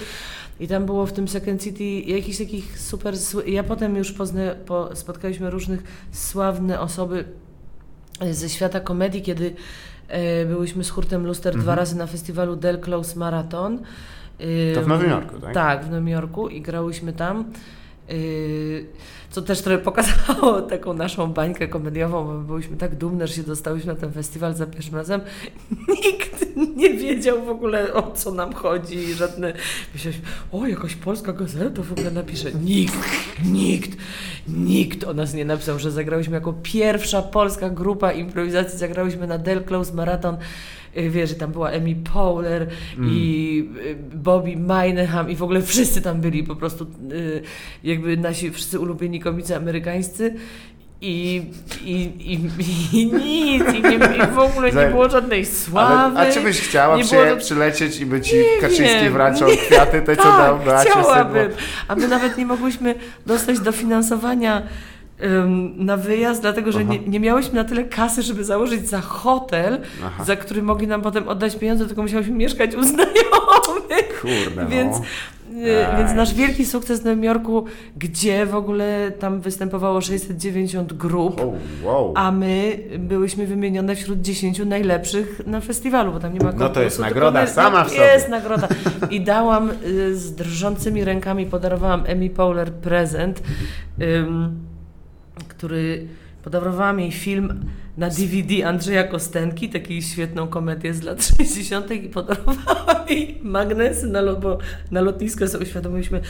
[0.60, 3.14] I tam było w tym Second City jakichś takich super...
[3.46, 7.24] Ja potem już pozna, po, spotkaliśmy różnych sławne osoby
[8.30, 9.54] ze świata komedii, kiedy
[10.46, 11.62] byłyśmy z Hurtem Luster mhm.
[11.62, 13.78] dwa razy na festiwalu Del Close Marathon.
[14.74, 15.54] To w Nowym Jorku, tak?
[15.54, 17.44] Tak, w Nowym Jorku i grałyśmy tam.
[19.34, 23.94] Co też trochę pokazało taką naszą bańkę komediową, bo byliśmy tak dumne, że się dostałyśmy
[23.94, 25.20] na ten festiwal za pierwszym razem.
[26.04, 29.14] Nikt nie wiedział w ogóle o co nam chodzi.
[29.14, 29.52] Żadne.
[29.94, 32.52] Myśleliśmy, o, jakaś polska gazeta w ogóle napisze.
[32.52, 32.94] Nikt,
[33.44, 33.90] nikt,
[34.48, 38.78] nikt o nas nie napisał, że zagrałyśmy jako pierwsza polska grupa improwizacji.
[38.78, 40.36] Zagrałyśmy na Del Close Marathon
[41.10, 42.66] wiesz, że tam była Amy Powler
[42.98, 43.10] mm.
[43.12, 47.42] i y, Bobby Mineham i w ogóle wszyscy tam byli, po prostu y,
[47.84, 50.34] jakby nasi wszyscy ulubieni komicy amerykańscy
[51.00, 51.42] i,
[51.84, 52.34] i, i,
[52.92, 56.18] i nic, i, nie, i w ogóle nie było żadnej sławy.
[56.18, 57.36] Ale, a czy byś chciała przy, było...
[57.36, 61.50] przylecieć i by ci nie Kaczyński wręczał kwiaty, te co tak, dał Beacie chciałabym,
[61.88, 62.94] a my nawet nie mogłyśmy
[63.26, 64.62] dostać dofinansowania
[65.76, 70.24] na wyjazd, dlatego że nie, nie, miałyśmy na tyle kasy, żeby założyć za hotel, Aha.
[70.24, 74.20] za który mogli nam potem oddać pieniądze, tylko musiałyśmy mieszkać u znajomych.
[74.20, 74.68] Kurde, no.
[74.68, 77.64] Więc, y, więc nasz wielki sukces w Nowym Jorku,
[77.96, 81.52] gdzie w ogóle tam występowało 690 grup, oh,
[81.84, 82.12] wow.
[82.16, 86.68] a my byłyśmy wymienione wśród 10 najlepszych na festiwalu, bo tam nie ma konkursu.
[86.68, 88.02] No to jest nagroda my, sama w sobie.
[88.02, 88.68] Jest nagroda.
[89.10, 93.42] I dałam y, z drżącymi rękami, podarowałam Emmy Powler prezent.
[94.00, 94.73] Um,
[95.64, 96.06] który
[96.42, 97.64] podarowałam jej film
[97.96, 101.90] na DVD Andrzeja Kostenki, taką świetną komedię z lat 60.
[101.90, 104.58] i podarowałam jej magnesy na, lo,
[104.90, 105.48] na lotnisko.
[105.48, 106.20] Sobie uświadomiliśmy,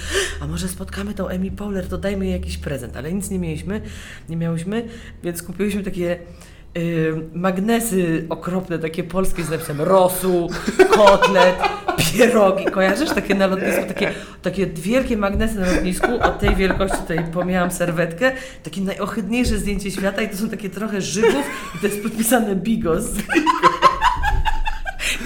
[0.41, 2.97] a może spotkamy tą Emi Powler, to dajmy jej jakiś prezent.
[2.97, 3.81] Ale nic nie mieliśmy,
[4.29, 4.89] nie miałyśmy,
[5.23, 6.19] więc kupiłyśmy takie
[6.79, 10.51] y, magnesy okropne, takie polskie z napisem rosół,
[10.91, 11.57] kotlet,
[11.97, 12.65] pierogi.
[12.65, 13.83] Kojarzysz takie na lotnisku?
[13.89, 16.15] Takie, takie wielkie magnesy na lotnisku.
[16.23, 18.33] Od tej wielkości tutaj pomiałam serwetkę.
[18.63, 21.45] Takie najohydniejsze zdjęcie świata i to są takie trochę żywów
[21.75, 23.05] i to jest podpisane Bigos.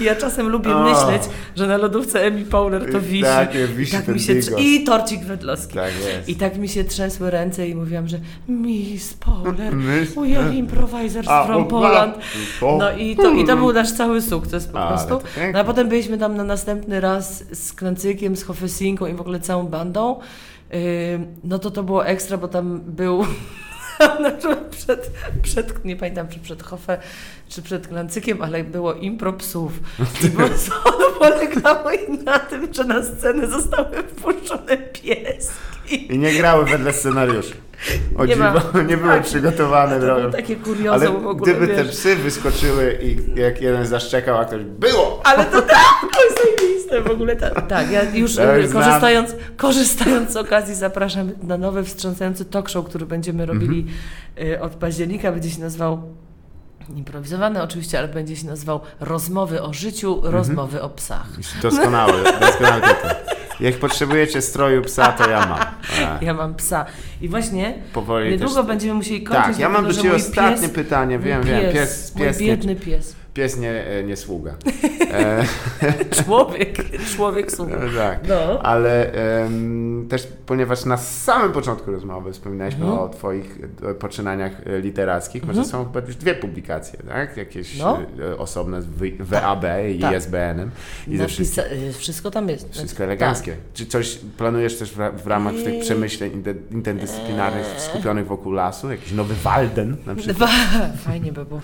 [0.01, 0.83] Ja czasem lubię o.
[0.83, 1.21] myśleć,
[1.55, 3.23] że na lodówce Emi Powler to wisi.
[3.23, 5.73] Tak, wisi tak mi się I torcik wedlowski.
[5.73, 5.91] Tak.
[6.27, 9.77] I tak mi się trzęsły ręce i mówiłam, że Miss Powler,
[10.15, 12.15] we are improvisers a, from Poland.
[12.61, 15.21] No i to, i to był nasz cały sukces po prostu.
[15.53, 19.39] No a potem byliśmy tam na następny raz z Klancykiem, z Hofesinką i w ogóle
[19.39, 20.19] całą bandą.
[21.43, 23.25] No to to było ekstra, bo tam był
[24.71, 25.11] przed,
[25.41, 26.97] przed, nie pamiętam czy przed Hofe,
[27.49, 29.79] czy przed Glancykiem, ale było impro psów.
[30.37, 30.43] Po
[30.89, 31.89] ono polegało
[32.23, 36.13] na tym, że na scenę zostały wpuszczone pieski.
[36.13, 37.53] I nie grały wedle scenariuszu.
[38.17, 39.99] O nie, dziwo, nie były tak, przygotowane.
[39.99, 41.77] To było takie kuriozum Ale w ogóle, gdyby wiesz.
[41.77, 45.21] te psy wyskoczyły i jak jeden zaszczekał, a ktoś było!
[45.23, 47.35] Ale to tak, to jest zajebiste w ogóle.
[47.35, 48.31] Tak, tak ja już
[48.73, 53.87] korzystając, korzystając z okazji zapraszam na nowy wstrząsający talk show, który będziemy robili
[54.35, 54.61] mhm.
[54.61, 55.31] od października.
[55.31, 56.03] Będzie się nazywał
[56.95, 60.33] improwizowany oczywiście, ale będzie się nazywał Rozmowy o życiu, mhm.
[60.33, 61.27] rozmowy o psach.
[61.61, 63.09] Doskonały, doskonały tytuł.
[63.59, 65.59] Jak potrzebujecie stroju psa, to ja mam.
[66.21, 66.85] Ja mam psa.
[67.21, 68.65] I właśnie Powoli niedługo też...
[68.65, 69.45] będziemy musieli kończyć.
[69.45, 71.19] Tak, ja mam do Ciebie ostatnie pies, pytanie.
[71.19, 71.73] Wiem, pies, wiem.
[71.73, 74.55] Pies, pies, mój biedny pies pies nie, e, nie sługa.
[75.11, 75.45] E,
[76.23, 76.77] człowiek,
[77.15, 77.75] człowiek sługa.
[77.75, 78.61] No tak, no.
[78.63, 79.11] ale
[79.43, 83.03] um, też ponieważ na samym początku rozmowy wspominaliśmy mhm.
[83.03, 84.51] o Twoich e, poczynaniach
[84.81, 85.57] literackich, mhm.
[85.57, 87.37] może są chyba już dwie publikacje, tak?
[87.37, 87.99] Jakieś no.
[88.37, 88.87] osobne z
[89.19, 89.65] WAB
[89.95, 90.17] i tak.
[90.17, 90.71] ISBN-em.
[91.07, 91.61] I ze wszystko,
[91.97, 92.73] wszystko tam jest.
[92.73, 93.51] Wszystko eleganckie.
[93.51, 93.59] Tak.
[93.73, 98.91] Czy coś planujesz też w, w ramach tych przemyśleń interdyscyplinarnych skupionych wokół lasu?
[98.91, 100.49] Jakiś nowy Walden na przykład?
[100.97, 101.61] Fajnie by było.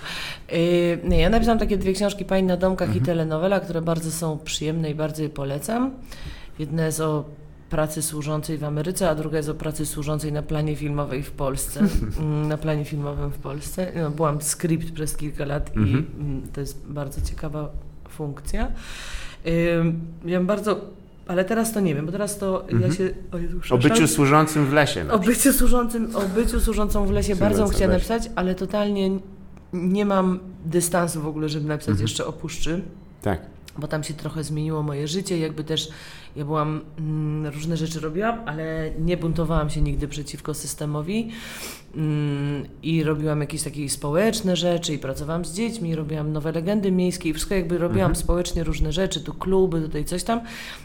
[0.52, 0.58] Yy,
[1.04, 3.04] nie, ja napisałam takie dwie książki, Pani na domkach mhm.
[3.04, 5.90] i telenowela, które bardzo są przyjemne i bardzo je polecam.
[6.58, 7.24] Jedna jest o
[7.70, 11.80] pracy służącej w Ameryce, a druga jest o pracy służącej na planie filmowej w Polsce.
[12.20, 13.92] Mm, na planie filmowym w Polsce.
[14.02, 16.06] No, byłam skrypt przez kilka lat i mhm.
[16.18, 17.70] Mm, to jest bardzo ciekawa
[18.08, 18.68] funkcja.
[20.24, 20.80] Ja bym bardzo
[21.28, 22.94] ale teraz to nie wiem, bo teraz to ja Mhm.
[22.94, 23.10] się...
[23.32, 25.04] O Jezu, O byciu służącym w lesie.
[25.10, 28.08] O byciu służącym, o byciu służącą w lesie Służącą bardzo chciałam lesie.
[28.12, 29.10] napisać, ale totalnie
[29.76, 32.02] nie mam dystansu w ogóle, żeby napisać Mhm.
[32.04, 32.82] jeszcze o puszczy,
[33.22, 33.40] Tak.
[33.78, 35.88] bo tam się trochę zmieniło moje życie, jakby też
[36.36, 41.30] ja byłam, mm, różne rzeczy robiłam, ale nie buntowałam się nigdy przeciwko systemowi
[41.96, 47.28] mm, i robiłam jakieś takie społeczne rzeczy i pracowałam z dziećmi, robiłam nowe legendy miejskie
[47.28, 48.16] i wszystko jakby robiłam Mhm.
[48.16, 50.40] społecznie różne rzeczy, tu kluby, tutaj coś tam,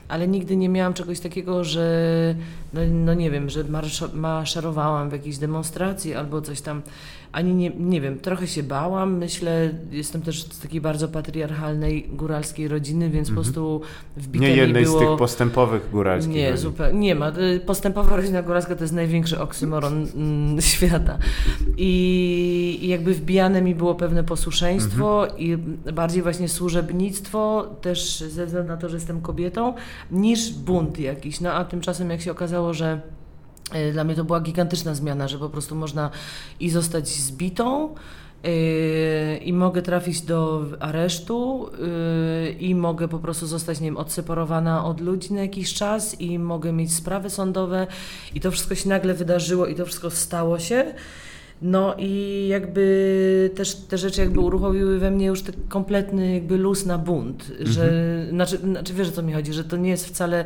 [0.08, 2.36] ale nigdy nie miałam czegoś takiego, że
[2.74, 6.82] no, no nie wiem, że marsza- maszerowałam w jakiejś demonstracji albo coś tam,
[7.32, 12.68] ani nie, nie wiem, trochę się bałam, myślę, jestem też z takiej bardzo patriarchalnej góralskiej
[12.68, 13.82] rodziny, więc po prostu
[14.18, 14.56] wbite Mhm.
[14.56, 14.98] Nie jednej było...
[14.98, 16.36] z tych postępowych góralskich.
[16.36, 17.00] Nie, zupełnie.
[17.00, 17.30] Nie ma.
[17.30, 21.18] Y, Postępowa rodzina góralska to jest największy oksymoron mm, świata.
[21.78, 25.58] I, I jakby wbijane mi było pewne posłuszeństwo i
[25.94, 29.74] bardziej właśnie służebnictwo, też ze względu na to, że jestem kobietą,
[30.12, 31.42] niż bunt jakiś.
[31.42, 33.02] No a tymczasem jak się okazało, że
[33.94, 36.10] dla mnie to była gigantyczna zmiana, że po prostu można
[36.60, 37.96] i zostać zbitą,
[38.44, 41.70] Yy, i mogę trafić do aresztu
[42.46, 46.40] yy, i mogę po prostu zostać, nie wiem, odseparowana od ludzi na jakiś czas i
[46.40, 47.88] mogę mieć sprawy sądowe
[48.36, 50.94] i to wszystko się nagle wydarzyło i to wszystko stało się.
[51.62, 56.86] No i jakby też te rzeczy jakby uruchomiły we mnie już ten kompletny jakby luz
[56.86, 60.46] na bunt, że, znaczy, znaczy wiesz o co mi chodzi, że to nie jest wcale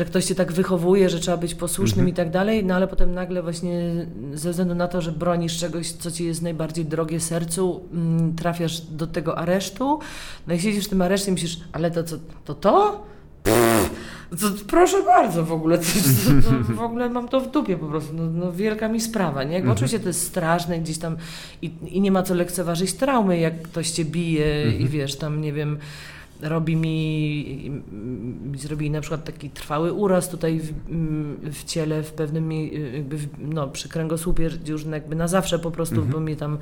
[0.00, 3.14] że ktoś cię tak wychowuje, że trzeba być posłusznym i tak dalej, no ale potem
[3.14, 7.80] nagle właśnie ze względu na to, że bronisz czegoś, co ci jest najbardziej drogie sercu,
[7.92, 9.98] mm, trafiasz do tego aresztu,
[10.46, 13.04] no i siedzisz w tym areszcie i myślisz, ale to co, to to?
[13.42, 13.90] Pff,
[14.30, 18.14] to proszę bardzo w ogóle, to, to, w ogóle mam to w dupie po prostu,
[18.14, 19.54] no, no wielka mi sprawa, nie?
[19.54, 21.16] Jakby Oczywiście to jest straszne gdzieś tam
[21.62, 25.52] i, i nie ma co lekceważyć traumy, jak ktoś cię bije i wiesz, tam nie
[25.52, 25.78] wiem,
[26.42, 27.70] robi mi,
[28.42, 30.72] mi zrobili na przykład taki trwały uraz tutaj w,
[31.52, 32.52] w ciele, w pewnym,
[32.94, 36.58] jakby w, no, przy kręgosłupie, już jakby na zawsze po prostu, bo mnie tam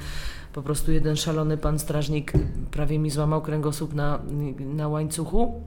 [0.53, 2.33] po prostu jeden szalony pan strażnik
[2.71, 4.19] prawie mi złamał kręgosłup na,
[4.59, 5.63] na łańcuchu,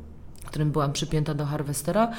[0.45, 2.11] którym byłam przypięta do harwestera.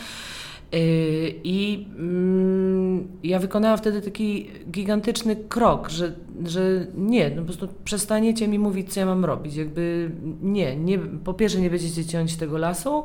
[0.72, 6.12] Yy, I mm, ja wykonałam wtedy taki gigantyczny krok, że,
[6.46, 9.56] że nie, no po prostu przestaniecie mi mówić, co ja mam robić.
[9.56, 10.10] Jakby
[10.42, 13.04] nie, nie, po pierwsze nie będziecie ciąć tego lasu,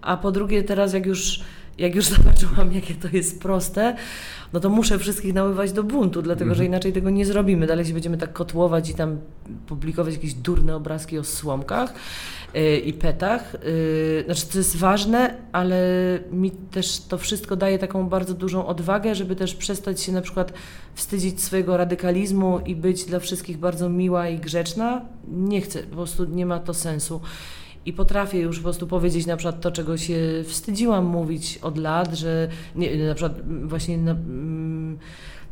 [0.00, 1.40] a po drugie teraz jak już,
[1.78, 3.96] jak już zobaczyłam, jakie to jest proste,
[4.52, 7.66] no to muszę wszystkich naływać do buntu, dlatego że inaczej tego nie zrobimy.
[7.66, 9.18] Dalej się będziemy tak kotłować i tam
[9.66, 11.94] publikować jakieś durne obrazki o słomkach
[12.54, 13.54] yy, i petach.
[13.64, 15.78] Yy, znaczy to jest ważne, ale
[16.32, 20.52] mi też to wszystko daje taką bardzo dużą odwagę, żeby też przestać się na przykład
[20.94, 25.02] wstydzić swojego radykalizmu i być dla wszystkich bardzo miła i grzeczna.
[25.28, 27.20] Nie chcę, po prostu nie ma to sensu.
[27.86, 32.14] I potrafię już po prostu powiedzieć na przykład to, czego się wstydziłam mówić od lat,
[32.14, 34.98] że nie, na przykład właśnie na, mm,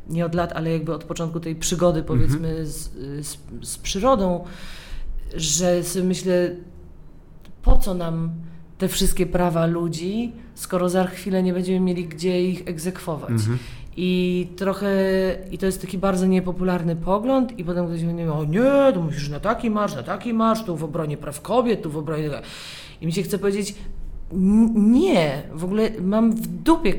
[0.09, 2.91] nie od lat, ale jakby od początku tej przygody powiedzmy z,
[3.27, 4.45] z, z przyrodą,
[5.35, 6.57] że sobie myślę,
[7.63, 8.31] po co nam
[8.79, 13.31] te wszystkie prawa ludzi, skoro za chwilę nie będziemy mieli gdzie ich egzekwować.
[13.97, 14.91] I trochę,
[15.51, 19.29] i to jest taki bardzo niepopularny pogląd, i potem ktoś mówi, o nie, to musisz
[19.29, 22.31] na taki marsz, na taki marsz, tu w obronie praw kobiet, tu w obronie...
[23.01, 23.75] I mi się chce powiedzieć,
[24.75, 26.95] nie, w ogóle mam w dupie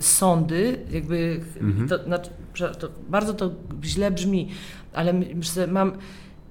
[0.00, 1.40] sądy, jakby,
[1.88, 2.30] to, znaczy,
[2.78, 3.50] to, bardzo to
[3.84, 4.48] źle brzmi,
[4.92, 5.92] ale myślę, mam,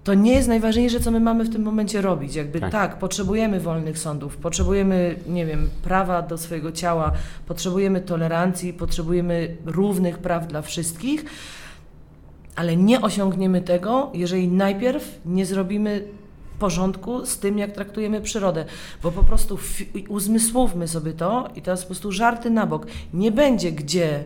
[0.06, 2.36] to nie jest najważniejsze, co my mamy w tym momencie robić.
[2.36, 2.72] Jakby Tak.
[2.72, 3.00] tak.
[3.00, 7.12] potrzebujemy wolnych sądów, potrzebujemy, nie wiem, prawa do swojego ciała,
[7.48, 11.26] potrzebujemy tolerancji, potrzebujemy równych praw dla wszystkich,
[12.56, 16.08] ale nie osiągniemy tego, jeżeli najpierw nie zrobimy
[16.60, 18.66] porządku z tym, jak traktujemy przyrodę,
[19.04, 19.58] bo po prostu
[20.10, 22.88] uzmysłówmy sobie to i teraz po prostu żarty na bok.
[23.14, 24.24] Nie będzie gdzie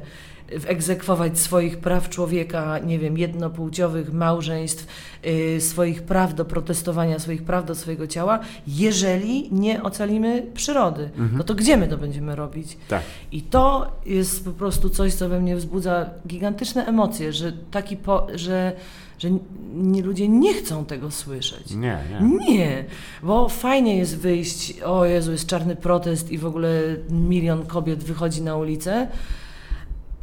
[0.68, 4.88] egzekwować swoich praw człowieka, nie wiem, jednopłciowych małżeństw,
[5.24, 11.10] yy, swoich praw do protestowania, swoich praw do swojego ciała, jeżeli nie ocalimy przyrody.
[11.34, 12.78] No to gdzie my to będziemy robić?
[12.88, 13.02] Tak.
[13.32, 18.28] I to jest po prostu coś, co we mnie wzbudza gigantyczne emocje, że taki po,
[18.36, 18.72] że,
[19.20, 19.30] że
[19.74, 21.72] nie, ludzie nie chcą tego słyszeć.
[21.72, 22.38] Nie, nie.
[22.48, 22.86] Nie,
[23.24, 26.70] bo fajnie jest wyjść, o Jezu, jest czarny protest i w ogóle
[27.10, 29.08] milion kobiet wychodzi na ulicę,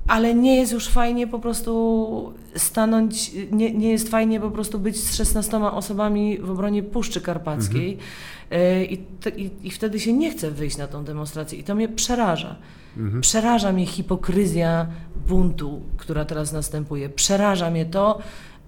[0.09, 4.97] ale nie jest już fajnie po prostu stanąć, nie, nie jest fajnie po prostu być
[4.97, 7.99] z 16 osobami w obronie Puszczy Karpackiej
[8.51, 9.05] E, I,
[9.37, 12.57] i, i wtedy się nie chce wyjść na tą demonstrację i to mnie przeraża.
[13.21, 14.87] Przeraża mnie hipokryzja
[15.29, 17.09] buntu, która teraz następuje.
[17.09, 18.19] Przeraża mnie to,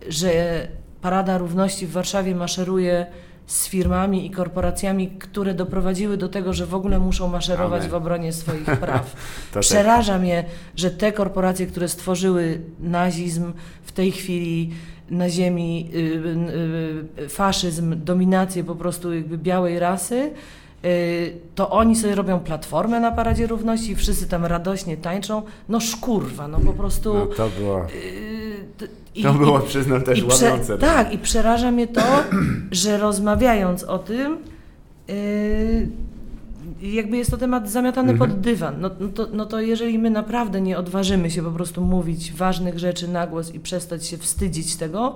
[0.09, 0.69] że
[1.01, 3.07] Parada Równości w Warszawie maszeruje
[3.49, 7.91] z firmami i korporacjami, które doprowadziły do tego, że w ogóle muszą maszerować Amen.
[7.91, 9.17] w obronie swoich praw.
[9.53, 10.45] To Przeraża mnie,
[10.77, 13.53] że te korporacje, które stworzyły nazizm,
[13.83, 14.71] w tej chwili
[15.11, 20.31] na ziemi y, y, y, faszyzm, dominację po prostu jakby białej rasy,
[21.55, 25.43] to oni sobie robią platformę na Paradzie Równości i wszyscy tam radośnie tańczą.
[25.69, 27.15] No szkurwa, no po prostu...
[27.15, 30.79] No, to było, y, i- to było przyznam też łamiące.
[30.79, 32.03] Tak, i przeraża mnie to,
[32.71, 34.39] że rozmawiając o tym,
[35.09, 35.15] yy,
[36.83, 38.31] jakby jest to temat zamiatany Mhm.
[38.31, 38.81] pod dywan.
[38.81, 42.79] No, no, to, no to jeżeli my naprawdę nie odważymy się po prostu mówić ważnych
[42.79, 45.15] rzeczy na głos i przestać się wstydzić tego,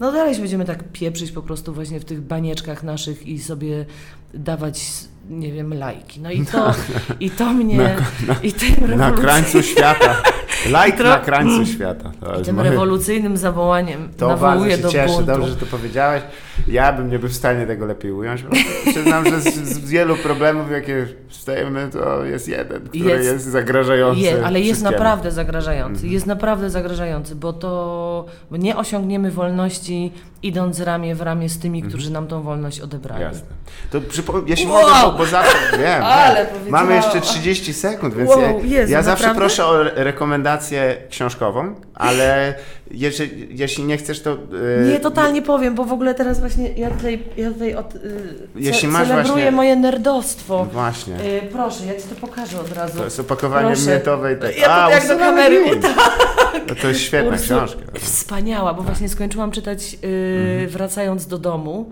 [0.00, 3.86] no dalej się będziemy tak pieprzyć po prostu właśnie w tych banieczkach naszych i sobie
[4.34, 4.84] dawać,
[5.30, 6.20] nie wiem, lajki.
[6.20, 6.74] No i to,
[7.20, 10.22] i to mnie, Na- i tym Na krańcu świata.
[10.66, 12.12] Like tro- na krańcu świata.
[12.20, 15.26] To i tym moje- rewolucyjnym zawołaniem To nawołuje do cieszę, buntu.
[15.26, 16.22] dobrze, że to powiedziałeś.
[16.68, 18.42] Ja bym nie był w stanie tego lepiej ująć.
[18.42, 18.50] bo
[18.90, 23.44] Przyznam, że z, z wielu problemów, jakie wstajemy, to jest jeden, który jest, Jest.
[23.46, 24.20] zagrażający.
[24.20, 25.94] Je, ale jest naprawdę zagrażający.
[25.94, 26.12] Mhm.
[26.12, 30.12] Jest naprawdę zagrażający, bo to bo nie osiągniemy wolności
[30.42, 33.24] idąc ramię w ramię z tymi, którzy nam tą wolność odebrali.
[33.24, 33.42] Mhm.
[33.42, 33.56] Jasne.
[33.90, 34.00] To
[34.46, 34.82] jeśli Wow!
[34.82, 39.02] mogę, bo, bo zawsze wiem, Ale mamy jeszcze 30 sekund, więc Wow, ja, Jezu, ja
[39.02, 39.40] zawsze naprawdę?
[39.40, 42.54] proszę o re- rekomendację książkową, ale
[42.90, 44.32] jeżeli, jeśli nie chcesz, to...
[44.82, 48.00] e, Nie, totalnie powiem, bo w ogóle teraz właśnie ja tutaj, ja tutaj od, y,
[48.56, 50.64] Jeśli masz celebruję właśnie- moje nerdostwo.
[50.72, 51.14] Właśnie.
[51.14, 52.98] Y, proszę, ja Ci to pokażę od razu.
[52.98, 53.90] To jest opakowanie Proszę.
[53.90, 54.36] miętowej...
[54.38, 54.58] Tak.
[54.58, 55.64] Ja to jak do kamery.
[56.68, 57.80] No to jest świetna Ursu- książka.
[58.00, 61.90] Wspaniała, bo właśnie skończyłam czytać y, wracając do domu.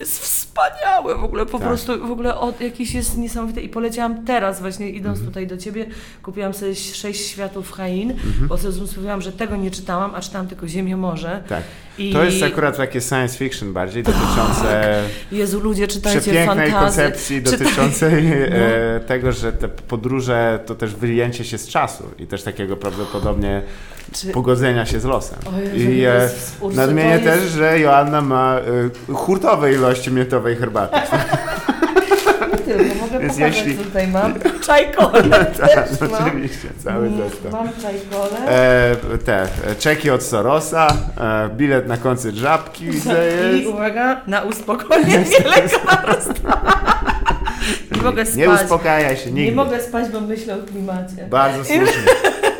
[0.00, 1.68] Jest wspaniałe w ogóle, po Tak.
[1.68, 5.86] prostu w ogóle od, jakieś jest niesamowite i poleciałam teraz właśnie idąc tutaj do Ciebie,
[6.22, 8.14] kupiłam sobie sześć światów Hain,
[8.48, 11.42] bo sobie mówiłam, że tego nie czytałam, a czytałam tylko Ziemię Morze.
[11.48, 11.62] Tak.
[11.98, 15.02] I To jest akurat takie science fiction bardziej dotyczące
[15.32, 16.84] Jezu, ludzie, czytajcie przepięknej fantazy.
[17.02, 18.50] koncepcji dotyczącej e,
[19.00, 19.06] No.
[19.06, 23.62] tego, że te podróże to też wyjęcie się z czasu i też takiego prawdopodobnie
[24.12, 25.38] Czy- pogodzenia się z losem.
[25.56, 28.56] O Jezu, I e, jest- nadmienię to też, jest- że Joanna ma
[29.10, 30.96] e, hurtowe ilości miętowej herbaty.
[32.68, 34.34] Nie tylko, mogę Więc pokazać, jeśli- co tutaj mam.
[34.66, 35.22] Czajkole
[35.56, 36.26] tak, też mam.
[36.26, 37.52] oczywiście, cały zestaw.
[37.52, 38.48] Mam czajkole.
[38.48, 39.46] E, te, e,
[39.78, 40.86] czeki od Sorosa,
[41.20, 43.06] e, bilet na koncert Żabki I jest.
[43.68, 45.24] uwaga, na uspokojenie
[45.56, 46.62] lekarstwa.
[47.96, 48.36] Nie mogę spać.
[48.36, 49.56] Nie uspokajaj się Nie nigdy.
[49.56, 51.26] mogę spać, bo myślę o klimacie.
[51.30, 51.82] Bardzo słusznie.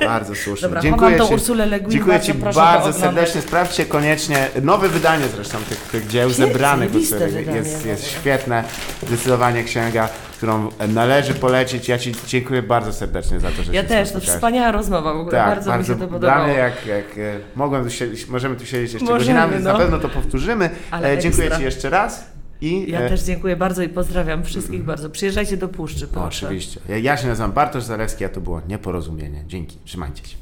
[0.00, 0.62] Bardzo słusznie.
[0.68, 1.34] Dobra, Dziękuję Ci.
[1.34, 3.42] Ursulę Dziękuję bardzo Ci bardzo serdecznie.
[3.42, 8.64] Sprawdźcie koniecznie nowe wydanie zresztą tych, tych dzieł zebranych, bo wydanie jest, w jest świetne.
[9.06, 11.88] Zdecydowanie księga, którą należy polecić.
[11.88, 15.38] Ja Ci dziękuję bardzo serdecznie za to, że Ja też, to wspaniała rozmowa w ogóle,
[15.38, 16.44] Tak, bardzo, mi się to Dla podobało.
[16.44, 19.72] mnie jak, jak e, mogłem tu siedzieć, możemy tu siedzieć jeszcze Możemy, godzinami, no.
[19.72, 20.70] na pewno to powtórzymy.
[20.90, 21.58] Ale E, dziękuję ekstra.
[21.58, 22.37] Ci jeszcze raz.
[22.60, 25.10] I, Ja e, też dziękuję bardzo i pozdrawiam wszystkich bardzo.
[25.10, 26.46] Przyjeżdżajcie do Puszczy, proszę.
[26.46, 26.80] Oczywiście.
[27.02, 29.44] Ja się nazywam Bartosz Zalewski, a to było nieporozumienie.
[29.46, 29.76] Dzięki.
[29.84, 30.38] Trzymajcie się.